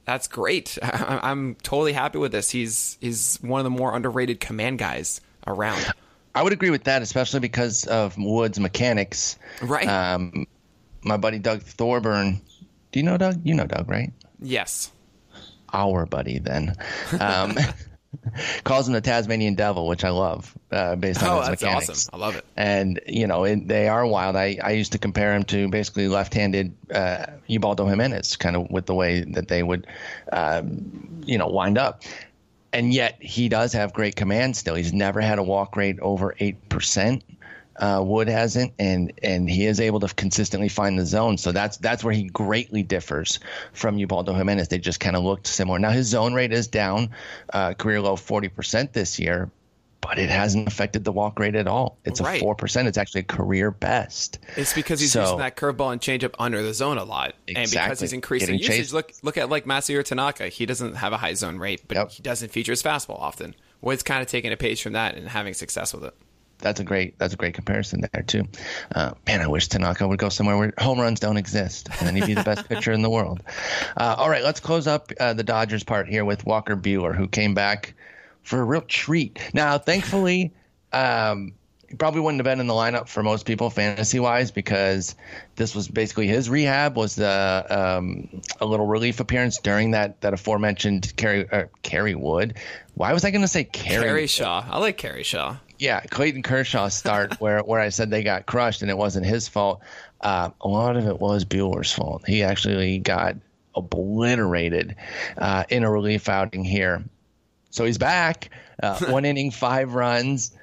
that's 0.05 0.27
great. 0.27 0.77
I, 0.83 1.31
am 1.31 1.55
totally 1.63 1.93
happy 1.93 2.17
with 2.17 2.31
this. 2.31 2.49
He's 2.49 2.97
he's 3.01 3.37
one 3.41 3.59
of 3.59 3.63
the 3.63 3.69
more 3.69 3.95
underrated 3.95 4.39
command 4.39 4.79
guys 4.79 5.21
around. 5.47 5.85
I 6.33 6.43
would 6.43 6.53
agree 6.53 6.69
with 6.69 6.83
that, 6.85 7.01
especially 7.01 7.39
because 7.39 7.85
of 7.85 8.17
Wood's 8.17 8.59
mechanics. 8.59 9.37
Right. 9.61 9.87
Um, 9.87 10.47
my 11.03 11.17
buddy 11.17 11.39
Doug 11.39 11.61
Thorburn. 11.61 12.41
Do 12.91 12.99
you 12.99 13.03
know 13.03 13.17
Doug? 13.17 13.41
You 13.45 13.55
know 13.55 13.65
Doug, 13.65 13.89
right? 13.89 14.11
Yes. 14.41 14.91
Our 15.73 16.05
buddy, 16.05 16.39
then. 16.39 16.75
Um, 17.19 17.57
calls 18.63 18.87
him 18.87 18.93
the 18.93 19.01
Tasmanian 19.01 19.55
Devil, 19.55 19.87
which 19.87 20.03
I 20.03 20.09
love, 20.09 20.57
uh, 20.71 20.95
based 20.95 21.23
on 21.23 21.29
oh, 21.29 21.39
his 21.39 21.47
that's 21.49 21.61
mechanics. 21.61 21.89
awesome. 21.89 22.09
I 22.13 22.17
love 22.17 22.35
it. 22.35 22.45
And 22.55 22.99
you 23.07 23.27
know, 23.27 23.43
it, 23.43 23.67
they 23.67 23.87
are 23.87 24.05
wild. 24.05 24.35
I, 24.35 24.57
I 24.63 24.71
used 24.71 24.91
to 24.93 24.97
compare 24.97 25.33
him 25.35 25.43
to 25.45 25.67
basically 25.69 26.07
left-handed 26.07 26.75
uh, 26.91 27.25
Ubaldo 27.47 27.85
Jimenez, 27.85 28.35
kind 28.35 28.55
of 28.55 28.69
with 28.69 28.85
the 28.85 28.95
way 28.95 29.21
that 29.21 29.47
they 29.47 29.63
would, 29.63 29.87
um, 30.31 31.23
you 31.25 31.37
know, 31.37 31.47
wind 31.47 31.77
up. 31.77 32.03
And 32.73 32.93
yet 32.93 33.21
he 33.21 33.47
does 33.47 33.71
have 33.73 33.93
great 33.93 34.15
command 34.15 34.57
still. 34.57 34.75
He's 34.75 34.93
never 34.93 35.21
had 35.21 35.39
a 35.39 35.43
walk 35.43 35.77
rate 35.77 35.99
over 36.01 36.35
eight 36.39 36.67
percent. 36.67 37.23
Uh, 37.77 38.01
Wood 38.05 38.29
hasn't, 38.29 38.73
and 38.79 39.11
and 39.21 39.49
he 39.49 39.65
is 39.65 39.79
able 39.79 39.99
to 39.99 40.13
consistently 40.13 40.69
find 40.69 40.97
the 40.97 41.05
zone. 41.05 41.37
So 41.37 41.51
that's 41.51 41.77
that's 41.77 42.03
where 42.03 42.13
he 42.13 42.23
greatly 42.23 42.83
differs 42.83 43.39
from 43.73 43.97
Ubaldo 43.97 44.33
Jimenez. 44.33 44.69
They 44.69 44.77
just 44.77 44.99
kind 44.99 45.15
of 45.15 45.23
looked 45.23 45.47
similar. 45.47 45.77
Now 45.79 45.89
his 45.89 46.07
zone 46.07 46.33
rate 46.33 46.53
is 46.53 46.67
down, 46.67 47.09
uh, 47.51 47.73
career 47.73 48.01
low 48.01 48.15
forty 48.15 48.47
percent 48.47 48.93
this 48.93 49.19
year, 49.19 49.51
but 49.99 50.17
it 50.17 50.29
hasn't 50.29 50.67
affected 50.67 51.03
the 51.03 51.11
walk 51.11 51.37
rate 51.37 51.55
at 51.55 51.67
all. 51.67 51.97
It's 52.05 52.21
right. 52.21 52.37
a 52.37 52.39
four 52.39 52.55
percent. 52.55 52.87
It's 52.87 52.97
actually 52.97 53.21
a 53.21 53.25
career 53.25 53.71
best. 53.71 54.39
It's 54.55 54.73
because 54.73 55.01
he's 55.01 55.11
so, 55.11 55.23
using 55.23 55.39
that 55.39 55.57
curveball 55.57 55.91
and 55.91 55.99
changeup 55.99 56.33
under 56.39 56.63
the 56.63 56.73
zone 56.73 56.97
a 56.97 57.03
lot, 57.03 57.35
exactly. 57.47 57.55
and 57.55 57.87
because 57.87 57.99
he's 57.99 58.13
increasing 58.13 58.47
Getting 58.47 58.59
usage. 58.59 58.77
Chased. 58.77 58.93
Look 58.93 59.11
look 59.21 59.37
at 59.37 59.49
like 59.49 59.65
Masahiro 59.65 60.03
Tanaka. 60.03 60.47
He 60.47 60.65
doesn't 60.65 60.95
have 60.95 61.11
a 61.11 61.17
high 61.17 61.33
zone 61.33 61.57
rate, 61.57 61.81
but 61.89 61.97
yep. 61.97 62.11
he 62.11 62.23
doesn't 62.23 62.53
feature 62.53 62.71
his 62.71 62.81
fastball 62.81 63.19
often. 63.19 63.53
Wood's 63.81 64.01
kind 64.01 64.21
of 64.21 64.27
taking 64.27 64.53
a 64.53 64.57
page 64.57 64.81
from 64.81 64.93
that 64.93 65.15
and 65.15 65.27
having 65.27 65.53
success 65.53 65.93
with 65.93 66.05
it 66.05 66.15
that's 66.59 66.79
a 66.79 66.83
great 66.83 67.17
that's 67.17 67.33
a 67.33 67.37
great 67.37 67.53
comparison 67.53 68.03
there 68.11 68.23
too. 68.23 68.43
Uh, 68.93 69.13
man, 69.27 69.41
I 69.41 69.47
wish 69.47 69.67
Tanaka 69.67 70.07
would 70.07 70.19
go 70.19 70.29
somewhere 70.29 70.57
where 70.57 70.73
home 70.77 70.99
runs 70.99 71.19
don't 71.19 71.37
exist, 71.37 71.89
and 71.99 72.07
then 72.07 72.15
he'd 72.15 72.25
be 72.25 72.33
the 72.33 72.43
best 72.43 72.67
pitcher 72.67 72.91
in 72.91 73.01
the 73.01 73.09
world. 73.09 73.41
Uh, 73.97 74.15
all 74.17 74.29
right, 74.29 74.43
let's 74.43 74.59
close 74.59 74.87
up 74.87 75.11
uh, 75.19 75.33
the 75.33 75.43
Dodgers 75.43 75.83
part 75.83 76.07
here 76.07 76.25
with 76.25 76.45
Walker 76.45 76.75
Buehler, 76.75 77.15
who 77.15 77.27
came 77.27 77.53
back 77.53 77.93
for 78.43 78.59
a 78.59 78.63
real 78.63 78.81
treat. 78.81 79.39
Now, 79.53 79.77
thankfully, 79.77 80.53
um, 80.93 81.53
he 81.87 81.95
probably 81.95 82.21
wouldn't 82.21 82.39
have 82.39 82.45
been 82.45 82.59
in 82.59 82.67
the 82.67 82.73
lineup 82.73 83.07
for 83.07 83.21
most 83.21 83.45
people 83.45 83.69
fantasy 83.69 84.19
wise 84.19 84.51
because 84.51 85.15
this 85.55 85.75
was 85.75 85.87
basically 85.87 86.27
his 86.27 86.49
rehab 86.49 86.95
was 86.95 87.15
the 87.15 87.65
um, 87.69 88.41
a 88.59 88.65
little 88.65 88.87
relief 88.87 89.19
appearance 89.19 89.59
during 89.59 89.91
that 89.91 90.21
that 90.21 90.33
aforementioned 90.33 91.15
Kerry 91.15 91.49
uh, 91.49 91.65
Kerry 91.83 92.15
Wood. 92.15 92.55
Why 92.95 93.13
was 93.13 93.25
I 93.25 93.31
going 93.31 93.41
to 93.41 93.47
say? 93.47 93.65
Kerry 93.65 94.25
Shaw. 94.27 94.65
I 94.67 94.79
like 94.79 94.97
Kerry 94.97 95.23
Shaw 95.23 95.57
yeah, 95.77 96.01
Clayton 96.01 96.43
Kershaw 96.43 96.87
start 96.89 97.35
where 97.39 97.59
where 97.59 97.79
I 97.79 97.89
said 97.89 98.09
they 98.09 98.23
got 98.23 98.45
crushed 98.45 98.81
and 98.81 98.91
it 98.91 98.97
wasn't 98.97 99.25
his 99.25 99.47
fault. 99.47 99.81
Uh, 100.21 100.49
a 100.61 100.67
lot 100.67 100.97
of 100.97 101.05
it 101.07 101.19
was 101.19 101.45
Buehler's 101.45 101.91
fault. 101.91 102.23
He 102.27 102.43
actually 102.43 102.99
got 102.99 103.35
obliterated 103.75 104.95
uh, 105.37 105.65
in 105.69 105.83
a 105.83 105.91
relief 105.91 106.29
outing 106.29 106.63
here. 106.63 107.03
So 107.69 107.85
he's 107.85 107.97
back. 107.97 108.49
Uh, 108.81 108.97
one 109.09 109.25
inning, 109.25 109.51
five 109.51 109.93
runs. 109.93 110.55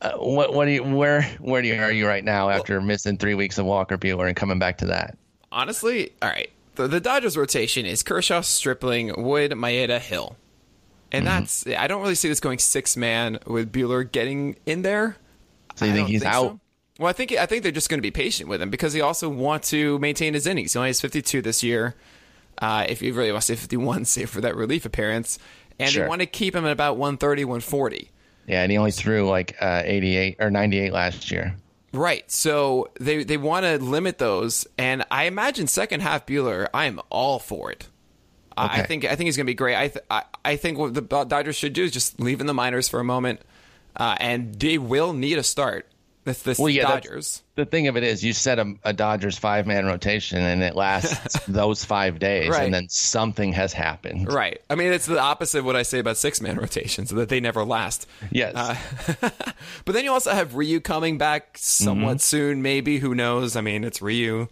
Uh, 0.00 0.12
what 0.12 0.54
what 0.54 0.66
do 0.66 0.70
you 0.72 0.84
where 0.84 1.22
where 1.40 1.60
do 1.60 1.68
you 1.68 1.82
are 1.82 1.90
you 1.90 2.06
right 2.06 2.24
now 2.24 2.50
after 2.50 2.80
missing 2.80 3.18
three 3.18 3.34
weeks 3.34 3.58
of 3.58 3.66
Walker 3.66 3.98
Buehler 3.98 4.28
and 4.28 4.36
coming 4.36 4.58
back 4.58 4.78
to 4.78 4.86
that? 4.86 5.16
Honestly, 5.50 6.12
all 6.22 6.28
right. 6.28 6.50
The, 6.76 6.86
the 6.86 7.00
Dodgers 7.00 7.36
rotation 7.36 7.84
is 7.84 8.04
Kershaw, 8.04 8.42
Stripling, 8.42 9.24
Wood, 9.24 9.50
Maeda, 9.52 9.98
Hill. 9.98 10.36
And 11.12 11.26
that's 11.26 11.66
I 11.66 11.86
don't 11.86 12.02
really 12.02 12.14
see 12.14 12.28
this 12.28 12.40
going 12.40 12.58
six 12.58 12.96
man 12.96 13.38
with 13.46 13.72
Buehler 13.72 14.10
getting 14.10 14.56
in 14.66 14.82
there. 14.82 15.16
So 15.76 15.84
you 15.86 15.92
think 15.92 16.08
he's 16.08 16.24
out? 16.24 16.32
so. 16.52 16.60
Well, 16.98 17.08
I 17.08 17.12
think 17.12 17.32
I 17.32 17.46
think 17.46 17.62
they're 17.62 17.72
just 17.72 17.88
going 17.88 17.98
to 17.98 18.02
be 18.02 18.10
patient 18.10 18.48
with 18.48 18.60
him 18.60 18.70
because 18.70 18.92
he 18.92 19.00
also 19.00 19.28
want 19.28 19.62
to 19.64 19.98
maintain 20.00 20.34
his 20.34 20.46
innings. 20.46 20.72
He 20.72 20.78
only 20.78 20.88
has 20.90 21.00
52 21.00 21.40
this 21.42 21.62
year. 21.62 21.94
Uh, 22.60 22.84
if 22.88 23.00
you 23.00 23.14
really 23.14 23.30
want 23.30 23.42
to 23.42 23.46
say 23.46 23.54
51, 23.54 24.04
save 24.06 24.28
for 24.28 24.40
that 24.40 24.56
relief 24.56 24.84
appearance, 24.84 25.38
and 25.78 25.88
Sure. 25.90 26.02
they 26.04 26.08
want 26.08 26.20
to 26.22 26.26
keep 26.26 26.56
him 26.56 26.64
at 26.66 26.72
about 26.72 26.96
130, 26.96 27.44
140. 27.44 28.10
Yeah, 28.48 28.62
and 28.62 28.72
he 28.72 28.76
only 28.78 28.90
threw 28.90 29.28
like 29.28 29.56
uh, 29.60 29.82
88 29.84 30.36
or 30.40 30.50
98 30.50 30.92
last 30.92 31.30
year. 31.30 31.54
Right. 31.92 32.28
So 32.30 32.90
they 33.00 33.22
they 33.24 33.36
want 33.36 33.64
to 33.64 33.78
limit 33.78 34.18
those, 34.18 34.66
and 34.76 35.04
I 35.10 35.24
imagine 35.24 35.68
second 35.68 36.00
half 36.00 36.26
Buehler. 36.26 36.66
I 36.74 36.86
am 36.86 37.00
all 37.10 37.38
for 37.38 37.70
it. 37.70 37.88
I- 38.56 38.80
I 38.80 38.82
think 38.82 39.04
I 39.04 39.14
think 39.14 39.26
he's 39.26 39.36
going 39.36 39.46
to 39.46 39.50
be 39.50 39.54
great. 39.54 39.76
I, 39.76 39.86
th- 39.88 40.04
I 40.10 40.24
I 40.48 40.56
think 40.56 40.78
what 40.78 40.94
the 40.94 41.02
Dodgers 41.02 41.56
should 41.56 41.72
do 41.72 41.84
is 41.84 41.92
just 41.92 42.18
leave 42.20 42.40
in 42.40 42.46
the 42.46 42.54
minors 42.54 42.88
for 42.88 43.00
a 43.00 43.04
moment, 43.04 43.40
uh, 43.96 44.16
and 44.18 44.54
they 44.54 44.78
will 44.78 45.12
need 45.12 45.38
a 45.38 45.42
start. 45.42 45.86
This 46.24 46.42
this 46.42 46.58
Well, 46.58 46.68
yeah, 46.68 46.82
Dodgers. 46.82 47.42
The 47.54 47.64
thing 47.64 47.86
of 47.88 47.96
it 47.96 48.02
is, 48.02 48.22
you 48.22 48.32
set 48.34 48.58
a, 48.58 48.74
a 48.84 48.92
Dodgers 48.92 49.38
five 49.38 49.66
man 49.66 49.86
rotation, 49.86 50.38
and 50.42 50.62
it 50.62 50.74
lasts 50.76 51.38
those 51.48 51.84
five 51.84 52.18
days, 52.18 52.50
Right. 52.50 52.64
and 52.64 52.74
then 52.74 52.88
something 52.90 53.52
has 53.54 53.72
happened. 53.72 54.30
Right. 54.30 54.60
I 54.68 54.74
mean, 54.74 54.92
it's 54.92 55.06
the 55.06 55.18
opposite 55.18 55.60
of 55.60 55.64
what 55.64 55.76
I 55.76 55.82
say 55.84 55.98
about 56.00 56.16
six 56.18 56.40
man 56.40 56.56
rotations, 56.60 57.10
that 57.10 57.28
they 57.30 57.40
never 57.40 57.64
last. 57.64 58.06
Yes. 58.30 58.54
Uh, 58.56 59.30
but 59.86 59.92
then 59.94 60.04
you 60.04 60.12
also 60.12 60.32
have 60.32 60.54
Ryu 60.54 60.80
coming 60.80 61.16
back 61.18 61.56
somewhat 61.58 62.16
Mm-hmm. 62.16 62.18
soon, 62.18 62.62
maybe. 62.62 62.98
Who 62.98 63.14
knows? 63.14 63.56
I 63.56 63.60
mean, 63.62 63.82
it's 63.84 64.02
Ryu. 64.02 64.48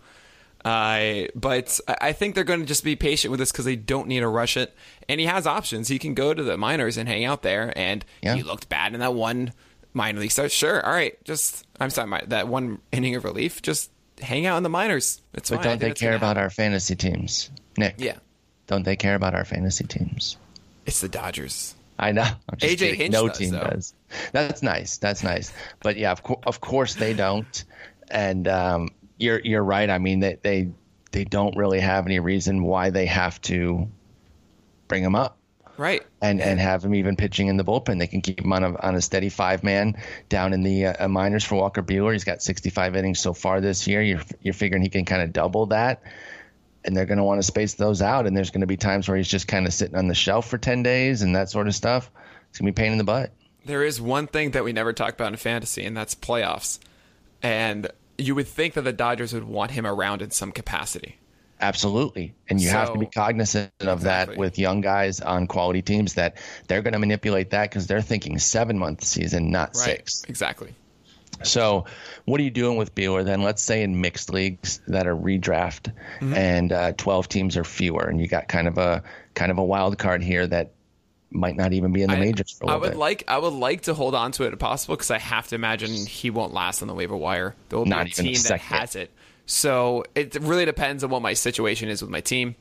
Uh, 0.66 1.28
but 1.36 1.78
I 2.00 2.12
think 2.12 2.34
they're 2.34 2.42
going 2.42 2.58
to 2.60 2.66
just 2.66 2.82
be 2.82 2.96
patient 2.96 3.30
with 3.30 3.38
this 3.38 3.52
because 3.52 3.64
they 3.64 3.76
don't 3.76 4.08
need 4.08 4.20
to 4.20 4.28
rush 4.28 4.56
it. 4.56 4.74
And 5.08 5.20
he 5.20 5.26
has 5.26 5.46
options. 5.46 5.86
He 5.86 5.98
can 6.00 6.12
go 6.14 6.34
to 6.34 6.42
the 6.42 6.56
minors 6.56 6.96
and 6.96 7.08
hang 7.08 7.24
out 7.24 7.42
there. 7.42 7.72
And 7.76 8.04
Yeah. 8.22 8.34
he 8.34 8.42
looked 8.42 8.68
bad 8.68 8.92
in 8.92 8.98
that 9.00 9.14
one 9.14 9.52
minor 9.94 10.18
league 10.20 10.32
start. 10.32 10.50
Sure. 10.50 10.84
All 10.84 10.92
right. 10.92 11.22
Just, 11.24 11.64
I'm 11.78 11.90
sorry, 11.90 12.08
my, 12.08 12.22
that 12.26 12.48
one 12.48 12.80
inning 12.90 13.14
of 13.14 13.22
relief. 13.24 13.62
Just 13.62 13.92
hang 14.20 14.44
out 14.44 14.56
in 14.56 14.64
the 14.64 14.68
minors. 14.68 15.20
It's 15.34 15.50
but 15.50 15.56
fine. 15.56 15.64
Don't 15.64 15.80
they 15.80 15.92
care 15.92 16.16
about 16.16 16.30
happen. 16.36 16.42
our 16.42 16.50
fantasy 16.50 16.96
teams, 16.96 17.48
Nick? 17.78 17.94
Yeah. 17.98 18.16
Don't 18.66 18.84
they 18.84 18.96
care 18.96 19.14
about 19.14 19.36
our 19.36 19.44
fantasy 19.44 19.84
teams? 19.84 20.36
It's 20.84 21.00
the 21.00 21.08
Dodgers. 21.08 21.76
I 21.98 22.10
know. 22.10 22.24
AJ 22.54 22.60
kidding. 22.60 22.94
Hinch 22.96 23.12
no 23.12 23.28
does, 23.28 23.38
team 23.38 23.50
though. 23.52 23.60
does. 23.60 23.94
That's 24.32 24.62
nice. 24.62 24.98
That's 24.98 25.22
nice. 25.22 25.52
But 25.80 25.96
yeah, 25.96 26.10
of, 26.10 26.22
cour 26.24 26.40
of 26.44 26.60
course 26.60 26.96
they 26.96 27.14
don't. 27.14 27.64
And 28.10 28.46
um, 28.48 28.90
you're 29.18 29.40
you're 29.40 29.62
right. 29.64 29.88
I 29.88 29.98
mean, 29.98 30.20
they, 30.20 30.38
they 30.42 30.68
they 31.12 31.24
don't 31.24 31.56
really 31.56 31.80
have 31.80 32.06
any 32.06 32.18
reason 32.18 32.62
why 32.62 32.90
they 32.90 33.06
have 33.06 33.40
to 33.42 33.88
bring 34.88 35.02
him 35.02 35.14
up 35.14 35.38
Right. 35.78 36.02
and 36.22 36.40
and 36.40 36.58
have 36.60 36.84
him 36.84 36.94
even 36.94 37.16
pitching 37.16 37.48
in 37.48 37.56
the 37.56 37.64
bullpen. 37.64 37.98
They 37.98 38.06
can 38.06 38.20
keep 38.20 38.40
him 38.40 38.52
on 38.52 38.64
a 38.64 38.80
on 38.80 38.94
a 38.94 39.00
steady 39.00 39.28
five 39.28 39.62
man 39.64 39.96
down 40.28 40.52
in 40.52 40.62
the 40.62 40.86
uh, 40.86 41.08
minors 41.08 41.44
for 41.44 41.56
Walker 41.56 41.82
Buehler. 41.82 42.12
He's 42.12 42.24
got 42.24 42.42
65 42.42 42.96
innings 42.96 43.20
so 43.20 43.32
far 43.34 43.60
this 43.60 43.86
year. 43.86 44.00
You're 44.02 44.22
you're 44.42 44.54
figuring 44.54 44.82
he 44.82 44.88
can 44.88 45.04
kind 45.04 45.22
of 45.22 45.32
double 45.32 45.66
that. 45.66 46.02
And 46.84 46.96
they're 46.96 47.04
going 47.06 47.18
to 47.18 47.24
want 47.24 47.40
to 47.40 47.42
space 47.42 47.74
those 47.74 48.00
out, 48.00 48.28
and 48.28 48.36
there's 48.36 48.50
going 48.50 48.60
to 48.60 48.66
be 48.68 48.76
times 48.76 49.08
where 49.08 49.16
he's 49.16 49.26
just 49.26 49.48
kind 49.48 49.66
of 49.66 49.74
sitting 49.74 49.96
on 49.96 50.06
the 50.06 50.14
shelf 50.14 50.48
for 50.48 50.56
10 50.56 50.84
days 50.84 51.22
and 51.22 51.34
that 51.34 51.50
sort 51.50 51.66
of 51.66 51.74
stuff. 51.74 52.12
It's 52.50 52.60
going 52.60 52.72
to 52.72 52.72
be 52.72 52.80
pain 52.80 52.92
in 52.92 52.98
the 52.98 53.02
butt. 53.02 53.32
There 53.64 53.82
is 53.82 54.00
one 54.00 54.28
thing 54.28 54.52
that 54.52 54.62
we 54.62 54.72
never 54.72 54.92
talk 54.92 55.12
about 55.14 55.32
in 55.32 55.36
fantasy, 55.36 55.84
and 55.84 55.96
that's 55.96 56.14
playoffs. 56.14 56.78
And 57.42 57.88
you 58.18 58.34
would 58.34 58.48
think 58.48 58.74
that 58.74 58.82
the 58.82 58.92
Dodgers 58.92 59.32
would 59.32 59.44
want 59.44 59.70
him 59.72 59.86
around 59.86 60.22
in 60.22 60.30
some 60.30 60.52
capacity. 60.52 61.18
Absolutely. 61.60 62.34
And 62.50 62.60
you 62.60 62.68
have 62.68 62.92
to 62.92 62.98
be 62.98 63.06
cognizant 63.06 63.72
of 63.80 64.02
that 64.02 64.36
with 64.36 64.58
young 64.58 64.82
guys 64.82 65.20
on 65.22 65.46
quality 65.46 65.80
teams 65.80 66.14
that 66.14 66.36
they're 66.68 66.82
going 66.82 66.92
to 66.92 66.98
manipulate 66.98 67.50
that 67.50 67.70
because 67.70 67.86
they're 67.86 68.02
thinking 68.02 68.38
seven 68.38 68.78
month 68.78 69.02
season, 69.02 69.50
not 69.50 69.74
six. 69.74 70.22
Exactly. 70.28 70.74
So, 71.42 71.84
what 72.24 72.40
are 72.40 72.44
you 72.44 72.50
doing 72.50 72.78
with 72.78 72.94
Buehler 72.94 73.24
then? 73.24 73.42
Let's 73.42 73.62
say 73.62 73.82
in 73.82 74.00
mixed 74.00 74.32
leagues 74.32 74.80
that 74.88 75.06
are 75.06 75.14
redraft 75.16 75.92
Mm-hmm. 76.20 76.34
and 76.34 76.72
uh, 76.72 76.92
12 76.92 77.28
teams 77.28 77.56
or 77.58 77.64
fewer, 77.64 78.04
and 78.06 78.18
you 78.20 78.26
got 78.26 78.48
kind 78.48 78.66
of 78.68 78.78
a 78.78 79.02
kind 79.34 79.50
of 79.50 79.58
a 79.58 79.64
wild 79.64 79.98
card 79.98 80.22
here 80.22 80.46
that 80.46 80.72
might 81.30 81.56
not 81.56 81.72
even 81.72 81.92
be 81.92 82.02
in 82.02 82.10
the 82.10 82.16
I- 82.16 82.20
majors 82.20 82.52
for 82.52 82.64
a 82.64 82.68
I 82.68 82.76
would 82.76 82.90
bit. 82.92 82.98
like 82.98 83.24
I 83.28 83.38
would 83.38 83.52
like 83.52 83.82
to 83.82 83.94
hold 83.94 84.14
on 84.14 84.32
to 84.32 84.44
it 84.44 84.52
if 84.52 84.58
possible 84.58 84.94
because 84.96 85.10
I 85.10 85.18
have 85.18 85.48
to 85.48 85.54
imagine 85.54 85.90
he 86.06 86.30
won't 86.30 86.52
last 86.54 86.82
on 86.82 86.88
the 86.88 86.94
waiver 86.94 87.16
wire. 87.16 87.54
There 87.68 87.78
will 87.78 87.84
be 87.84 87.90
Not 87.90 88.06
a 88.06 88.10
even 88.10 88.26
a 88.26 88.32
team 88.34 88.42
that 88.48 88.60
has 88.60 88.96
it. 88.96 89.10
So 89.46 90.04
it 90.14 90.34
really 90.40 90.64
depends 90.64 91.04
on 91.04 91.10
what 91.10 91.22
my 91.22 91.34
situation 91.34 91.88
is 91.88 92.00
with 92.02 92.10
my 92.10 92.20
team. 92.20 92.54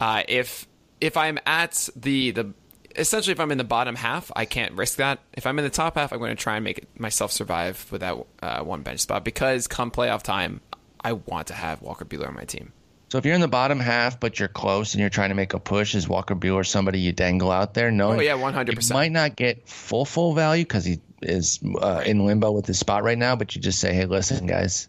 Uh, 0.00 0.22
if 0.28 0.66
if 1.00 1.16
I'm 1.16 1.38
at 1.46 1.88
the 1.96 2.30
the 2.32 2.52
essentially 2.96 3.32
if 3.32 3.40
I'm 3.40 3.52
in 3.52 3.58
the 3.58 3.64
bottom 3.64 3.94
half, 3.94 4.30
I 4.34 4.44
can't 4.44 4.72
risk 4.72 4.96
that. 4.96 5.20
If 5.34 5.46
I'm 5.46 5.58
in 5.58 5.64
the 5.64 5.70
top 5.70 5.96
half, 5.96 6.12
I'm 6.12 6.18
going 6.18 6.34
to 6.36 6.42
try 6.42 6.56
and 6.56 6.64
make 6.64 6.78
it, 6.78 6.88
myself 6.98 7.30
survive 7.32 7.86
with 7.92 8.00
that 8.00 8.16
uh, 8.42 8.62
one 8.64 8.82
bench 8.82 9.00
spot 9.00 9.24
because 9.24 9.66
come 9.68 9.90
playoff 9.90 10.22
time, 10.22 10.60
I 11.00 11.12
want 11.12 11.46
to 11.48 11.54
have 11.54 11.80
Walker 11.82 12.04
Buehler 12.04 12.28
on 12.28 12.34
my 12.34 12.44
team. 12.44 12.72
So, 13.10 13.16
if 13.18 13.24
you're 13.24 13.34
in 13.34 13.40
the 13.40 13.48
bottom 13.48 13.80
half 13.80 14.20
but 14.20 14.38
you're 14.38 14.48
close 14.48 14.92
and 14.94 15.00
you're 15.00 15.08
trying 15.10 15.30
to 15.30 15.34
make 15.34 15.54
a 15.54 15.58
push, 15.58 15.94
is 15.94 16.06
Walker 16.08 16.34
Buehler 16.34 16.66
somebody 16.66 17.00
you 17.00 17.12
dangle 17.12 17.50
out 17.50 17.72
there? 17.74 17.90
No, 17.90 18.10
Oh, 18.12 18.20
yeah, 18.20 18.36
100%. 18.36 18.88
You 18.90 18.94
might 18.94 19.12
not 19.12 19.34
get 19.36 19.66
full 19.68 20.04
full 20.04 20.34
value 20.34 20.64
because 20.64 20.84
he 20.84 21.00
is 21.22 21.58
uh, 21.80 22.02
in 22.04 22.26
limbo 22.26 22.50
with 22.52 22.66
his 22.66 22.78
spot 22.78 23.02
right 23.04 23.16
now, 23.18 23.34
but 23.34 23.54
you 23.56 23.62
just 23.62 23.80
say, 23.80 23.94
hey, 23.94 24.04
listen, 24.04 24.46
guys, 24.46 24.88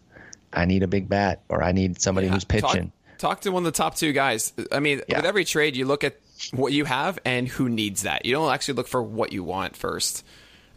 I 0.52 0.66
need 0.66 0.82
a 0.82 0.86
big 0.86 1.08
bat 1.08 1.40
or 1.48 1.62
I 1.62 1.72
need 1.72 2.00
somebody 2.00 2.28
who's 2.28 2.44
pitching. 2.44 2.92
Talk, 3.18 3.18
talk 3.18 3.40
to 3.42 3.52
one 3.52 3.62
of 3.66 3.72
the 3.72 3.76
top 3.76 3.96
two 3.96 4.12
guys. 4.12 4.52
I 4.70 4.80
mean, 4.80 5.00
Yeah. 5.08 5.16
with 5.18 5.24
every 5.26 5.44
trade, 5.46 5.74
you 5.74 5.86
look 5.86 6.04
at 6.04 6.18
what 6.52 6.72
you 6.72 6.84
have 6.84 7.18
and 7.24 7.48
who 7.48 7.68
needs 7.70 8.02
that. 8.02 8.26
You 8.26 8.32
don't 8.34 8.52
actually 8.52 8.74
look 8.74 8.88
for 8.88 9.02
what 9.02 9.32
you 9.32 9.42
want 9.44 9.76
first. 9.76 10.24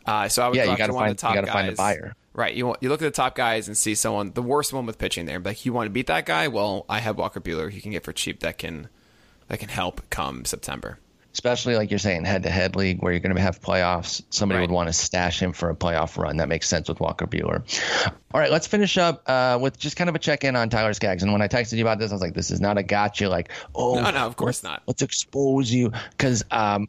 Uh, 0.06 0.27
so 0.29 0.43
I 0.43 0.47
would 0.47 0.56
Yeah, 0.58 0.63
you 0.63 0.69
talk 0.69 0.77
gotta 0.79 0.91
to 0.91 0.93
one 0.95 1.03
of 1.03 1.08
find- 1.08 1.17
the 1.17 1.21
top 1.21 1.29
you 1.36 1.36
gotta 1.41 1.47
guys. 1.47 1.56
find 1.56 1.69
a 1.69 1.75
buyer. 1.75 2.15
Right. 2.36 2.56
You 2.56 2.65
want, 2.67 2.82
you 2.82 2.89
look 2.89 3.02
at 3.02 3.06
the 3.06 3.12
top 3.12 3.36
guys 3.36 3.67
and 3.67 3.78
see 3.78 3.93
someone 3.96 4.32
the 4.34 4.41
worst 4.41 4.74
one 4.74 4.86
with 4.88 4.98
pitching 4.98 5.26
there. 5.26 5.39
Like 5.39 5.65
you 5.65 5.74
want 5.74 5.86
to 5.88 5.91
beat 5.91 6.08
that 6.08 6.26
guy? 6.26 6.48
Well, 6.48 6.86
I 6.89 7.00
have 7.00 7.17
Walker 7.17 7.39
Buehler. 7.39 7.72
You 7.72 7.82
can 7.82 7.91
get 7.91 8.04
for 8.04 8.12
cheap 8.13 8.39
that 8.39 8.58
can 8.58 8.89
that 9.50 9.60
can 9.60 9.69
help 9.69 10.02
come 10.10 10.46
September. 10.46 10.98
especially 11.34 11.76
like 11.76 11.89
you're 11.91 11.98
saying 12.00 12.24
head 12.26 12.43
to 12.43 12.50
head 12.50 12.76
league 12.76 13.02
where 13.02 13.12
you're 13.12 13.19
going 13.19 13.36
to 13.36 13.41
have 13.41 13.60
playoffs 13.62 14.24
somebody 14.30 14.60
Right. 14.60 14.69
would 14.69 14.74
want 14.74 14.88
to 14.89 14.93
stash 14.93 15.41
him 15.41 15.52
for 15.52 15.69
a 15.69 15.76
playoff 15.76 16.17
run 16.17 16.38
that 16.38 16.48
makes 16.48 16.67
sense 16.69 16.88
with 16.88 17.00
walker 17.00 17.26
buehler 17.28 17.62
all 18.34 18.39
right 18.39 18.52
let's 18.52 18.67
finish 18.67 18.98
up 19.00 19.24
uh, 19.28 19.58
with 19.60 19.78
just 19.80 19.96
kind 19.98 20.10
of 20.12 20.15
a 20.15 20.19
check-in 20.19 20.56
on 20.56 20.69
tyler 20.69 20.93
skaggs 20.93 21.24
and 21.24 21.32
when 21.32 21.41
i 21.41 21.48
texted 21.48 21.74
you 21.78 21.84
about 21.84 21.98
this 21.98 22.12
i 22.12 22.13
was 22.13 22.22
like 22.22 22.36
this 22.36 22.52
is 22.52 22.62
not 22.62 22.78
a 22.78 22.84
gotcha 22.84 23.30
like 23.30 23.52
oh 23.74 23.96
No, 23.96 24.12
no, 24.12 24.26
of 24.28 24.36
course 24.36 24.63
let's- 24.63 24.63
not. 24.63 24.84
let's 24.88 25.02
expose 25.02 25.72
you 25.72 25.91
because 26.12 26.43
um, 26.52 26.88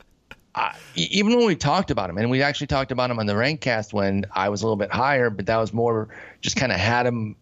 I, 0.55 0.77
even 0.95 1.37
when 1.37 1.47
we 1.47 1.57
talked 1.57 1.91
about 1.91 2.09
him 2.11 2.19
and 2.19 2.31
we 2.31 2.43
actually 2.43 2.69
talked 2.69 2.93
about 2.93 3.11
him 3.11 3.19
on 3.19 3.27
the 3.27 3.37
rank 3.37 3.61
cast 3.61 3.93
when 3.93 4.25
i 4.33 4.49
was 4.49 4.63
a 4.63 4.67
little 4.67 4.77
bit 4.77 4.91
higher 4.93 5.29
but 5.31 5.47
that 5.47 5.57
was 5.57 5.73
more 5.73 6.09
just 6.41 6.57
kind 6.57 6.71
of 6.71 6.79
had 6.79 7.07
him 7.07 7.37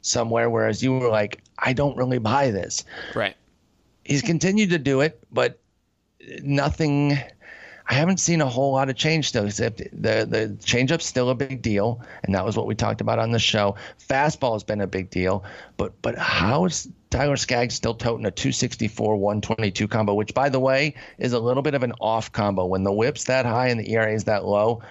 somewhere 0.00 0.48
whereas 0.48 0.82
you 0.82 0.92
were 0.98 1.08
like 1.08 1.42
i 1.58 1.72
don't 1.72 1.96
really 1.96 2.18
buy 2.18 2.50
this 2.50 2.84
Right. 3.14 3.36
he's 4.04 4.22
continued 4.22 4.70
to 4.70 4.78
do 4.78 5.00
it, 5.00 5.18
but 5.32 5.58
nothing. 6.42 7.18
I 7.86 7.94
haven't 7.94 8.18
seen 8.18 8.40
a 8.40 8.46
whole 8.46 8.72
lot 8.72 8.88
of 8.88 8.96
change 8.96 9.28
still, 9.28 9.46
except 9.46 9.78
the 9.78 10.26
the 10.28 10.56
changeup's 10.64 11.04
still 11.04 11.28
a 11.30 11.34
big 11.34 11.60
deal, 11.60 12.00
and 12.22 12.34
that 12.34 12.44
was 12.44 12.56
what 12.56 12.66
we 12.66 12.74
talked 12.74 13.00
about 13.02 13.18
on 13.18 13.30
the 13.30 13.38
show. 13.38 13.76
Fastball 14.08 14.54
has 14.54 14.64
been 14.64 14.80
a 14.80 14.86
big 14.86 15.10
deal, 15.10 15.44
but 15.76 15.92
but 16.00 16.16
how 16.16 16.64
is 16.64 16.88
Tyler 17.14 17.36
Skaggs 17.36 17.74
still 17.74 17.94
toting 17.94 18.26
a 18.26 18.30
264 18.30 19.16
122 19.16 19.86
combo, 19.88 20.14
which 20.14 20.34
by 20.34 20.48
the 20.48 20.58
way 20.58 20.94
is 21.18 21.32
a 21.32 21.38
little 21.38 21.62
bit 21.62 21.74
of 21.74 21.82
an 21.84 21.92
off 22.00 22.32
combo. 22.32 22.66
When 22.66 22.82
the 22.82 22.92
whip's 22.92 23.24
that 23.24 23.46
high 23.46 23.68
and 23.68 23.78
the 23.78 23.90
ERA 23.92 24.12
is 24.12 24.24
that 24.24 24.44
low, 24.44 24.82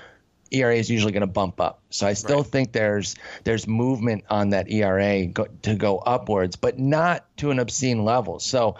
ERA 0.52 0.76
is 0.76 0.90
usually 0.90 1.12
going 1.12 1.22
to 1.22 1.28
bump 1.28 1.60
up. 1.60 1.82
So 1.90 2.08
I 2.08 2.14
still 2.14 2.38
Right. 2.38 2.46
think 2.48 2.72
there's 2.72 3.16
there's 3.44 3.68
movement 3.68 4.24
on 4.30 4.52
that 4.52 4.72
ERA 4.72 5.26
go, 5.26 5.48
to 5.64 5.76
go 5.76 5.98
upwards, 5.98 6.56
but 6.56 6.80
not 6.80 7.26
to 7.38 7.52
an 7.52 7.60
obscene 7.60 8.06
level. 8.06 8.40
So 8.40 8.76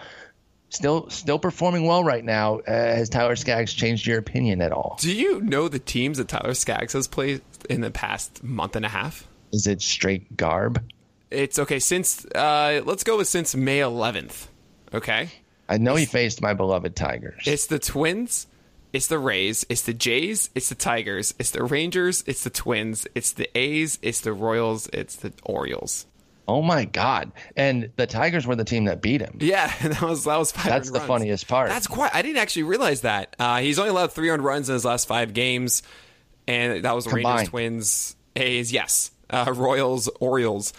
still 0.70 1.10
still 1.10 1.38
performing 1.38 1.84
well 1.84 2.02
right 2.02 2.24
now. 2.24 2.60
Uh, 2.60 2.72
has 2.72 3.08
Tyler 3.10 3.36
Skaggs 3.36 3.74
changed 3.74 4.06
your 4.06 4.18
opinion 4.18 4.62
at 4.62 4.72
all? 4.72 4.96
Do 5.00 5.12
you 5.12 5.40
know 5.42 5.68
the 5.68 5.78
teams 5.78 6.16
that 6.16 6.28
Tyler 6.28 6.54
Skaggs 6.54 6.94
has 6.94 7.06
played 7.08 7.42
in 7.68 7.82
the 7.82 7.90
past 7.90 8.42
month 8.42 8.74
and 8.74 8.86
a 8.86 8.88
half? 8.88 9.26
Is 9.52 9.66
it 9.66 9.82
straight 9.82 10.36
garb? 10.36 10.82
It's 11.34 11.58
okay 11.58 11.78
since 11.78 12.24
uh, 12.26 12.82
let's 12.84 13.04
go 13.04 13.16
with 13.18 13.28
since 13.28 13.54
May 13.54 13.80
11th. 13.80 14.46
Okay. 14.92 15.28
I 15.68 15.78
know 15.78 15.96
he 15.96 16.04
faced 16.06 16.40
my 16.42 16.54
beloved 16.54 16.94
Tigers. 16.94 17.42
It's 17.46 17.66
the 17.66 17.78
Twins, 17.78 18.46
it's 18.92 19.06
the 19.08 19.18
Rays, 19.18 19.64
it's 19.68 19.82
the 19.82 19.94
Jays, 19.94 20.50
it's 20.54 20.68
the 20.68 20.74
Tigers, 20.74 21.34
it's 21.38 21.50
the 21.50 21.64
Rangers, 21.64 22.22
it's 22.26 22.44
the 22.44 22.50
Twins, 22.50 23.06
it's 23.14 23.32
the 23.32 23.48
A's, 23.58 23.98
it's 24.02 24.20
the 24.20 24.32
Royals, 24.32 24.88
it's 24.92 25.16
the 25.16 25.32
Orioles. 25.42 26.06
oh 26.46 26.60
my 26.60 26.84
God! 26.84 27.32
And 27.56 27.90
the 27.96 28.06
Tigers 28.06 28.46
were 28.46 28.54
the 28.54 28.64
team 28.64 28.84
that 28.84 29.00
beat 29.00 29.22
him. 29.22 29.38
Yeah, 29.40 29.72
that 29.82 30.02
was 30.02 30.24
that 30.24 30.36
was 30.36 30.52
five. 30.52 30.66
That's 30.66 30.90
the 30.90 30.98
runs. 30.98 31.08
funniest 31.08 31.48
part. 31.48 31.70
That's 31.70 31.86
quite. 31.86 32.14
I 32.14 32.20
didn't 32.22 32.38
actually 32.38 32.64
realize 32.64 33.00
that. 33.00 33.34
Uh, 33.38 33.58
he's 33.60 33.78
only 33.78 33.90
allowed 33.90 34.12
three 34.12 34.28
earned 34.28 34.44
runs 34.44 34.68
in 34.68 34.74
his 34.74 34.84
last 34.84 35.08
five 35.08 35.32
games, 35.32 35.82
and 36.46 36.84
that 36.84 36.94
was 36.94 37.06
the 37.06 37.10
Rangers, 37.10 37.30
Combined. 37.30 37.48
Twins, 37.48 38.16
A's, 38.36 38.70
yes, 38.70 39.10
uh, 39.30 39.52
Royals, 39.56 40.08
Orioles. 40.20 40.74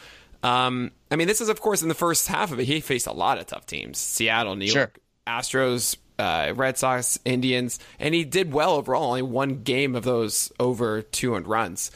Um, 0.46 0.92
I 1.10 1.16
mean, 1.16 1.28
this 1.28 1.42
is 1.42 1.50
of 1.50 1.60
course 1.60 1.82
in 1.82 1.88
the 1.88 1.96
first 1.96 2.28
half 2.28 2.52
of 2.52 2.60
it. 2.60 2.66
He 2.66 2.80
faced 2.80 3.08
a 3.08 3.12
lot 3.14 3.40
of 3.40 3.48
tough 3.48 3.66
teams: 3.66 3.98
Seattle, 3.98 4.56
New 4.56 4.68
Sure. 4.68 4.82
York, 4.82 5.00
Astros, 5.28 5.98
uh, 6.20 6.54
Red 6.56 6.78
Sox, 6.78 7.18
Indians, 7.26 7.80
and 8.00 8.14
he 8.14 8.24
did 8.24 8.54
well 8.54 8.74
overall. 8.76 9.06
Only 9.10 9.24
one 9.24 9.64
game 9.64 9.96
of 9.96 10.04
those 10.04 10.52
over 10.60 11.02
200 11.02 11.48
runs. 11.48 11.92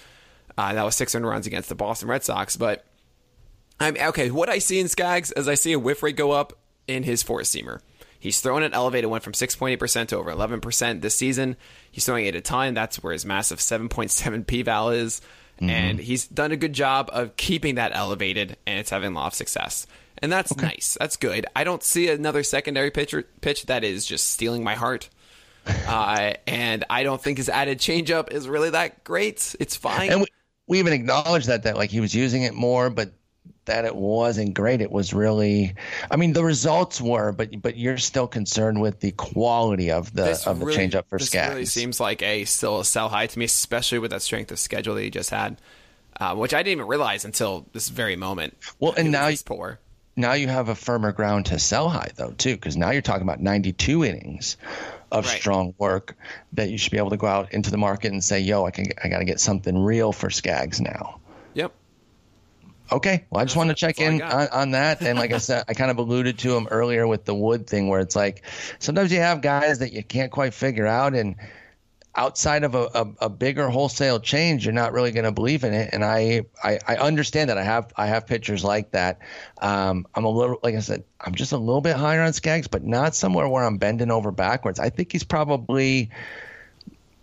Uh, 0.58 0.74
that 0.74 0.84
was 0.84 0.96
600 0.96 1.28
runs 1.30 1.48
against 1.48 1.70
the 1.70 1.76
Boston 1.76 2.10
Red 2.10 2.24
Sox. 2.24 2.58
But 2.58 2.86
I'm 3.80 3.96
okay. 3.98 4.32
What 4.32 4.50
I 4.50 4.60
see 4.60 4.80
in 4.80 4.88
Skaggs 4.88 5.32
is 5.32 5.48
I 5.48 5.54
see 5.54 5.72
a 5.74 5.80
whiff 5.80 6.02
rate 6.04 6.16
go 6.18 6.32
up 6.32 6.54
in 6.88 7.04
his 7.04 7.24
four 7.24 7.42
seamer. 7.42 7.82
He's 8.20 8.42
throwing 8.42 8.64
it 8.64 8.74
elevated, 8.74 9.10
went 9.10 9.24
from 9.24 9.32
6.8% 9.32 10.08
to 10.10 10.18
over 10.18 10.30
11% 10.30 11.00
this 11.02 11.16
season. 11.16 11.56
He's 11.90 12.06
throwing 12.06 12.26
it 12.26 12.36
a 12.36 12.42
ton. 12.42 12.74
That's 12.74 13.02
where 13.02 13.14
his 13.14 13.26
massive 13.26 13.60
7.7 13.60 14.46
P 14.46 14.62
val 14.64 14.90
is. 14.90 15.22
Mm-hmm. 15.62 15.70
And 15.70 16.00
he's 16.00 16.28
done 16.28 16.52
a 16.52 16.58
good 16.58 16.74
job 16.74 17.10
of 17.12 17.36
keeping 17.36 17.76
that 17.76 17.92
elevated, 17.94 18.58
and 18.66 18.80
it's 18.80 18.90
having 18.90 19.12
a 19.12 19.16
lot 19.16 19.28
of 19.28 19.34
success. 19.34 19.88
And 20.22 20.32
that's 20.32 20.52
okay. 20.52 20.68
nice. 20.68 20.98
That's 21.00 21.18
good. 21.18 21.46
I 21.56 21.64
don't 21.64 21.84
see 21.84 22.10
another 22.10 22.44
secondary 22.44 22.92
pitcher, 22.92 23.26
pitch 23.42 23.66
that 23.68 23.84
is 23.84 24.06
just 24.06 24.30
stealing 24.30 24.64
my 24.64 24.76
heart. 24.76 25.10
uh, 25.88 26.34
and 26.48 26.86
I 26.90 27.04
don't 27.04 27.22
think 27.22 27.38
his 27.38 27.50
added 27.50 27.80
changeup 27.80 28.32
is 28.32 28.48
really 28.48 28.72
that 28.72 29.04
great. 29.04 29.56
It's 29.60 29.76
fine. 29.76 30.12
And 30.12 30.22
we, 30.22 30.28
we 30.68 30.80
even 30.80 30.94
acknowledged 30.94 31.48
that, 31.48 31.64
that 31.64 31.76
like 31.76 31.90
he 31.90 32.00
was 32.00 32.16
using 32.16 32.44
it 32.44 32.54
more, 32.54 32.90
but 32.90 33.12
that 33.70 33.86
it 33.86 33.96
wasn't 33.96 34.56
great. 34.56 34.82
It 34.82 34.92
was 34.92 35.14
really, 35.14 35.76
I 36.10 36.16
mean, 36.16 36.34
the 36.34 36.44
results 36.44 37.00
were, 37.00 37.32
but 37.32 37.62
but 37.62 37.78
you're 37.78 37.98
still 37.98 38.28
concerned 38.28 38.82
with 38.82 39.00
the 39.00 39.12
quality 39.12 39.92
of 39.92 40.12
the 40.14 40.24
this 40.24 40.48
of 40.48 40.60
the 40.60 40.66
really, 40.66 40.88
changeup 40.88 41.06
for 41.08 41.20
Skaggs. 41.20 41.54
Really 41.54 41.66
seems 41.66 42.00
like 42.00 42.24
a 42.24 42.46
still 42.46 42.80
a 42.80 42.86
sell 42.86 43.10
high 43.10 43.28
to 43.28 43.40
me, 43.40 43.46
especially 43.46 44.00
with 44.00 44.10
that 44.12 44.24
strength 44.24 44.52
of 44.52 44.58
schedule 44.58 44.96
that 44.96 45.04
he 45.04 45.12
just 45.12 45.30
had, 45.30 45.58
uh, 46.20 46.36
which 46.36 46.54
I 46.54 46.64
didn't 46.64 46.80
even 46.80 46.88
realize 46.88 47.26
until 47.26 47.68
this 47.74 47.90
very 47.90 48.16
moment. 48.16 48.58
Well, 48.80 48.94
and 48.98 49.12
now 49.12 49.28
he's 49.28 49.44
poor. 49.44 49.80
Now 50.16 50.34
you 50.34 50.48
have 50.48 50.68
a 50.68 50.76
firmer 50.76 51.12
ground 51.12 51.46
to 51.48 51.60
sell 51.60 51.90
high 51.90 52.10
though 52.16 52.32
too, 52.32 52.56
because 52.56 52.76
now 52.76 52.90
you're 52.90 53.04
talking 53.04 53.24
about 53.24 53.40
92 53.40 54.04
innings 54.04 54.58
of 55.12 55.26
right. 55.28 55.40
strong 55.40 55.76
work 55.78 56.18
that 56.54 56.72
you 56.72 56.80
should 56.80 56.92
be 56.92 56.98
able 56.98 57.12
to 57.12 57.18
go 57.18 57.28
out 57.28 57.54
into 57.54 57.70
the 57.70 57.78
market 57.78 58.12
and 58.12 58.24
say, 58.24 58.40
"Yo, 58.40 58.66
I 58.66 58.72
can 58.72 58.88
I 59.04 59.10
got 59.10 59.20
to 59.20 59.26
get 59.26 59.40
something 59.40 59.78
real 59.78 60.12
for 60.12 60.32
Skaggs 60.32 60.82
now." 60.82 61.20
Okay. 62.92 63.26
Well, 63.30 63.42
I 63.42 63.46
just 63.46 63.56
want 63.56 63.70
to 63.70 63.76
check 63.76 64.00
in 64.00 64.22
on, 64.22 64.48
on, 64.48 64.72
that. 64.72 65.02
And 65.02 65.18
like 65.20 65.32
I 65.32 65.38
said, 65.40 65.64
I 65.68 65.74
kind 65.74 65.92
of 65.92 65.98
alluded 65.98 66.40
to 66.40 66.56
him 66.56 66.68
earlier 66.70 67.08
with 67.08 67.26
the 67.26 67.36
wood 67.36 67.68
thing 67.68 67.88
where 67.88 68.00
it's 68.00 68.16
like 68.16 68.44
sometimes 68.80 69.12
you 69.12 69.20
have 69.20 69.42
guys 69.42 69.80
that 69.80 69.94
you 69.94 70.04
can't 70.04 70.32
quite 70.32 70.54
figure 70.54 70.88
out. 70.88 71.14
And 71.14 71.36
outside 72.16 72.64
of 72.64 72.76
a, 72.76 72.90
a, 72.94 73.26
a 73.26 73.30
bigger 73.30 73.70
wholesale 73.70 74.20
change, 74.20 74.66
you're 74.66 74.74
not 74.74 74.94
really 74.94 75.12
going 75.12 75.26
to 75.26 75.32
believe 75.32 75.64
in 75.64 75.74
it. 75.74 75.92
And 75.94 76.04
I, 76.04 76.46
I, 76.64 76.80
I, 76.88 76.96
understand 76.98 77.50
that 77.50 77.58
I 77.58 77.64
have, 77.64 77.94
I 77.96 78.08
have 78.08 78.26
pitchers 78.26 78.64
like 78.64 78.92
that. 78.92 79.20
Um, 79.62 80.08
I'm 80.16 80.26
a 80.26 80.30
little, 80.30 80.60
like 80.64 80.76
I 80.76 80.80
said, 80.80 81.04
I'm 81.22 81.36
just 81.36 81.52
a 81.52 81.58
little 81.58 81.82
bit 81.82 81.96
higher 81.96 82.22
on 82.22 82.34
Skaggs, 82.34 82.68
but 82.68 82.84
not 82.84 83.16
somewhere 83.16 83.48
where 83.48 83.64
I'm 83.64 83.78
bending 83.78 84.10
over 84.10 84.32
backwards. 84.32 84.80
I 84.80 84.90
think 84.90 85.12
he's 85.12 85.24
probably 85.24 86.10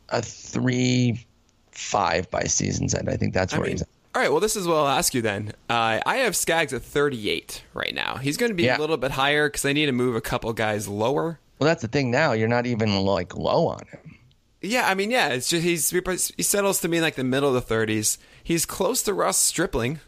a 0.09 0.22
three, 0.22 1.26
five 1.72 2.31
by 2.31 2.44
season's 2.44 2.94
end. 2.94 3.11
I 3.11 3.16
think 3.16 3.35
that's 3.35 3.52
where 3.52 3.62
I 3.62 3.64
mean, 3.64 3.72
he's 3.72 3.83
at. 3.83 3.88
All 4.16 4.22
right, 4.22 4.31
well, 4.31 4.40
this 4.40 4.57
is 4.57 4.66
what 4.66 4.76
I'll 4.76 4.88
ask 4.88 5.12
you 5.12 5.20
then. 5.20 5.52
Uh, 5.68 6.00
I 6.07 6.16
have 6.24 6.35
Skaggs 6.35 6.72
at 6.72 6.81
38 6.81 7.64
right 7.74 7.94
now. 7.94 8.16
He's 8.16 8.38
going 8.38 8.48
to 8.48 8.55
be 8.55 8.62
yeah. 8.62 8.79
a 8.79 8.81
little 8.81 8.96
bit 8.96 9.11
higher 9.11 9.46
because 9.46 9.66
I 9.66 9.74
need 9.74 9.85
to 9.87 9.92
move 9.92 10.16
a 10.16 10.22
couple 10.22 10.50
guys 10.55 10.88
lower. 10.88 11.38
Well, 11.59 11.66
that's 11.68 11.83
the 11.83 11.88
thing 11.88 12.11
now. 12.11 12.33
You're 12.33 12.48
not 12.48 12.64
even 12.64 12.96
like 13.05 13.37
low 13.37 13.66
on 13.66 13.87
him. 13.88 14.16
Yeah, 14.62 14.88
I 14.88 14.94
mean, 14.94 15.11
yeah, 15.11 15.29
it's 15.29 15.50
just 15.50 15.62
he's 15.62 15.90
he 15.90 16.42
settles 16.42 16.81
to 16.81 16.88
me 16.88 17.02
like 17.02 17.16
the 17.16 17.24
middle 17.24 17.55
of 17.55 17.68
the 17.68 17.74
30s. 17.74 18.16
He's 18.42 18.64
close 18.64 19.02
to 19.02 19.12
Ross 19.12 19.37
Stripling. 19.37 20.00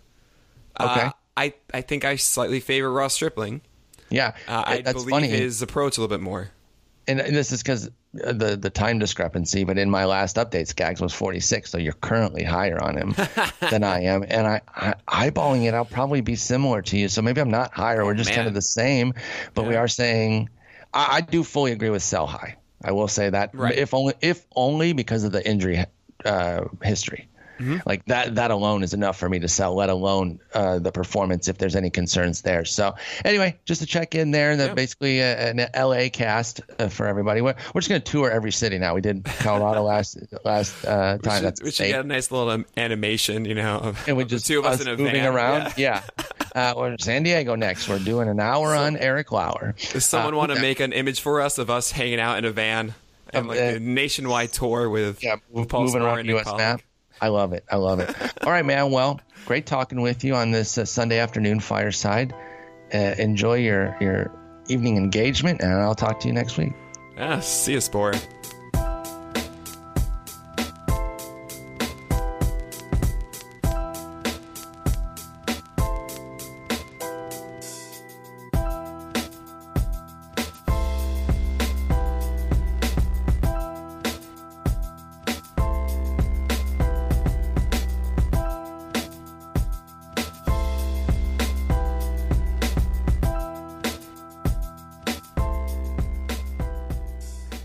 Okay. 0.80 1.00
Uh, 1.02 1.10
I 1.36 1.52
I 1.74 1.82
think 1.82 2.06
I 2.06 2.16
slightly 2.16 2.60
favor 2.60 2.90
Ross 2.90 3.12
Stripling. 3.12 3.60
Yeah, 4.08 4.32
uh, 4.48 4.62
I 4.64 4.80
believe 4.80 5.10
funny. 5.10 5.28
his 5.28 5.60
approach 5.60 5.98
a 5.98 6.00
little 6.00 6.16
bit 6.16 6.22
more. 6.22 6.52
And, 7.08 7.20
and 7.20 7.34
this 7.34 7.52
is 7.52 7.62
because 7.62 7.90
the 8.12 8.56
the 8.56 8.70
time 8.70 8.98
discrepancy, 8.98 9.64
but 9.64 9.78
in 9.78 9.90
my 9.90 10.04
last 10.04 10.36
update, 10.36 10.68
Skaggs 10.68 11.00
was 11.00 11.14
46, 11.14 11.70
so 11.70 11.78
you're 11.78 11.94
currently 11.94 12.44
higher 12.44 12.78
on 12.80 12.96
him 12.96 13.14
than 13.70 13.82
I 13.82 14.02
am. 14.04 14.24
And 14.28 14.46
I, 14.46 14.60
I 14.68 15.30
eyeballing 15.30 15.66
it, 15.66 15.74
I'll 15.74 15.86
probably 15.86 16.20
be 16.20 16.36
similar 16.36 16.82
to 16.82 16.98
you. 16.98 17.08
So 17.08 17.22
maybe 17.22 17.40
I'm 17.40 17.50
not 17.50 17.72
higher. 17.72 18.04
We're 18.04 18.14
just 18.14 18.30
oh, 18.30 18.34
kind 18.34 18.46
of 18.46 18.54
the 18.54 18.62
same, 18.62 19.14
but 19.54 19.62
yeah. 19.62 19.68
we 19.68 19.76
are 19.76 19.88
saying 19.88 20.50
I, 20.92 21.16
I, 21.16 21.20
do 21.22 21.42
fully 21.42 21.72
agree 21.72 21.90
with 21.90 22.02
sell 22.02 22.26
high. 22.26 22.56
I 22.84 22.92
will 22.92 23.08
say 23.08 23.30
that 23.30 23.54
right. 23.54 23.74
if 23.74 23.94
only 23.94 24.14
if 24.20 24.44
only 24.54 24.92
because 24.92 25.24
of 25.24 25.32
the 25.32 25.46
injury 25.46 25.84
uh, 26.24 26.64
history. 26.82 27.28
Mm-hmm. 27.58 27.78
Like 27.86 28.04
that, 28.06 28.36
that 28.36 28.50
alone 28.50 28.82
is 28.82 28.94
enough 28.94 29.18
for 29.18 29.28
me 29.28 29.38
to 29.40 29.48
sell. 29.48 29.74
Let 29.74 29.90
alone 29.90 30.40
uh, 30.54 30.78
the 30.78 30.92
performance, 30.92 31.48
if 31.48 31.58
there's 31.58 31.76
any 31.76 31.90
concerns 31.90 32.42
there. 32.42 32.64
So 32.64 32.94
anyway, 33.24 33.58
just 33.64 33.80
to 33.80 33.86
check 33.86 34.14
in 34.14 34.30
there, 34.30 34.56
that 34.56 34.68
yeah. 34.68 34.74
basically 34.74 35.20
a, 35.20 35.50
an 35.50 35.68
LA 35.76 36.08
cast 36.12 36.60
uh, 36.78 36.88
for 36.88 37.06
everybody. 37.06 37.40
We're, 37.40 37.54
we're 37.74 37.80
just 37.80 37.88
going 37.88 38.00
to 38.00 38.10
tour 38.10 38.30
every 38.30 38.52
city 38.52 38.78
now. 38.78 38.94
We 38.94 39.00
did 39.00 39.24
Colorado 39.24 39.82
last 39.84 40.18
last 40.44 40.84
uh, 40.84 41.18
time. 41.18 41.44
We 41.44 41.50
should, 41.50 41.62
we 41.64 41.70
should 41.70 41.88
get 41.88 42.04
a 42.04 42.08
nice 42.08 42.30
little 42.30 42.50
um, 42.50 42.66
animation, 42.76 43.44
you 43.44 43.54
know, 43.54 43.78
of, 43.78 44.08
and 44.08 44.16
we 44.16 44.24
just 44.24 44.46
two 44.46 44.60
of 44.60 44.64
us, 44.64 44.80
us 44.80 44.86
moving 44.86 45.12
van. 45.12 45.34
around. 45.34 45.74
Yeah. 45.76 46.02
yeah. 46.18 46.72
Uh, 46.74 46.96
San 46.98 47.22
Diego 47.22 47.54
next. 47.54 47.88
We're 47.88 47.98
doing 47.98 48.28
an 48.28 48.40
hour 48.40 48.74
so, 48.74 48.82
on 48.82 48.96
Eric 48.96 49.32
Lauer. 49.32 49.74
Does 49.92 50.04
someone 50.04 50.34
uh, 50.34 50.38
want 50.38 50.52
to 50.52 50.60
make 50.60 50.80
an 50.80 50.92
image 50.92 51.20
for 51.20 51.40
us 51.40 51.58
of 51.58 51.70
us 51.70 51.90
hanging 51.90 52.20
out 52.20 52.38
in 52.38 52.44
a 52.44 52.50
van? 52.50 52.94
And 53.32 53.48
like 53.48 53.58
a 53.58 53.78
nationwide 53.78 54.52
tour 54.52 54.88
with 54.88 55.22
yeah, 55.22 55.36
with 55.50 55.68
Paul 55.68 55.84
moving 55.84 56.00
around 56.00 56.26
U.S. 56.26 56.46
map. 56.46 56.80
I 57.20 57.28
love 57.28 57.52
it. 57.52 57.64
I 57.70 57.76
love 57.76 58.00
it. 58.00 58.14
All 58.44 58.50
right, 58.52 58.64
man. 58.64 58.90
Well, 58.90 59.20
great 59.46 59.66
talking 59.66 60.00
with 60.00 60.24
you 60.24 60.34
on 60.34 60.50
this 60.50 60.78
uh, 60.78 60.84
Sunday 60.84 61.18
afternoon 61.18 61.60
fireside. 61.60 62.34
Uh, 62.92 63.14
enjoy 63.18 63.54
your 63.54 63.96
your 64.00 64.30
evening 64.68 64.96
engagement, 64.96 65.60
and 65.60 65.72
I'll 65.72 65.94
talk 65.94 66.20
to 66.20 66.28
you 66.28 66.34
next 66.34 66.56
week. 66.56 66.72
Yeah, 67.16 67.40
see 67.40 67.72
you, 67.72 67.80
Sport. 67.80 68.28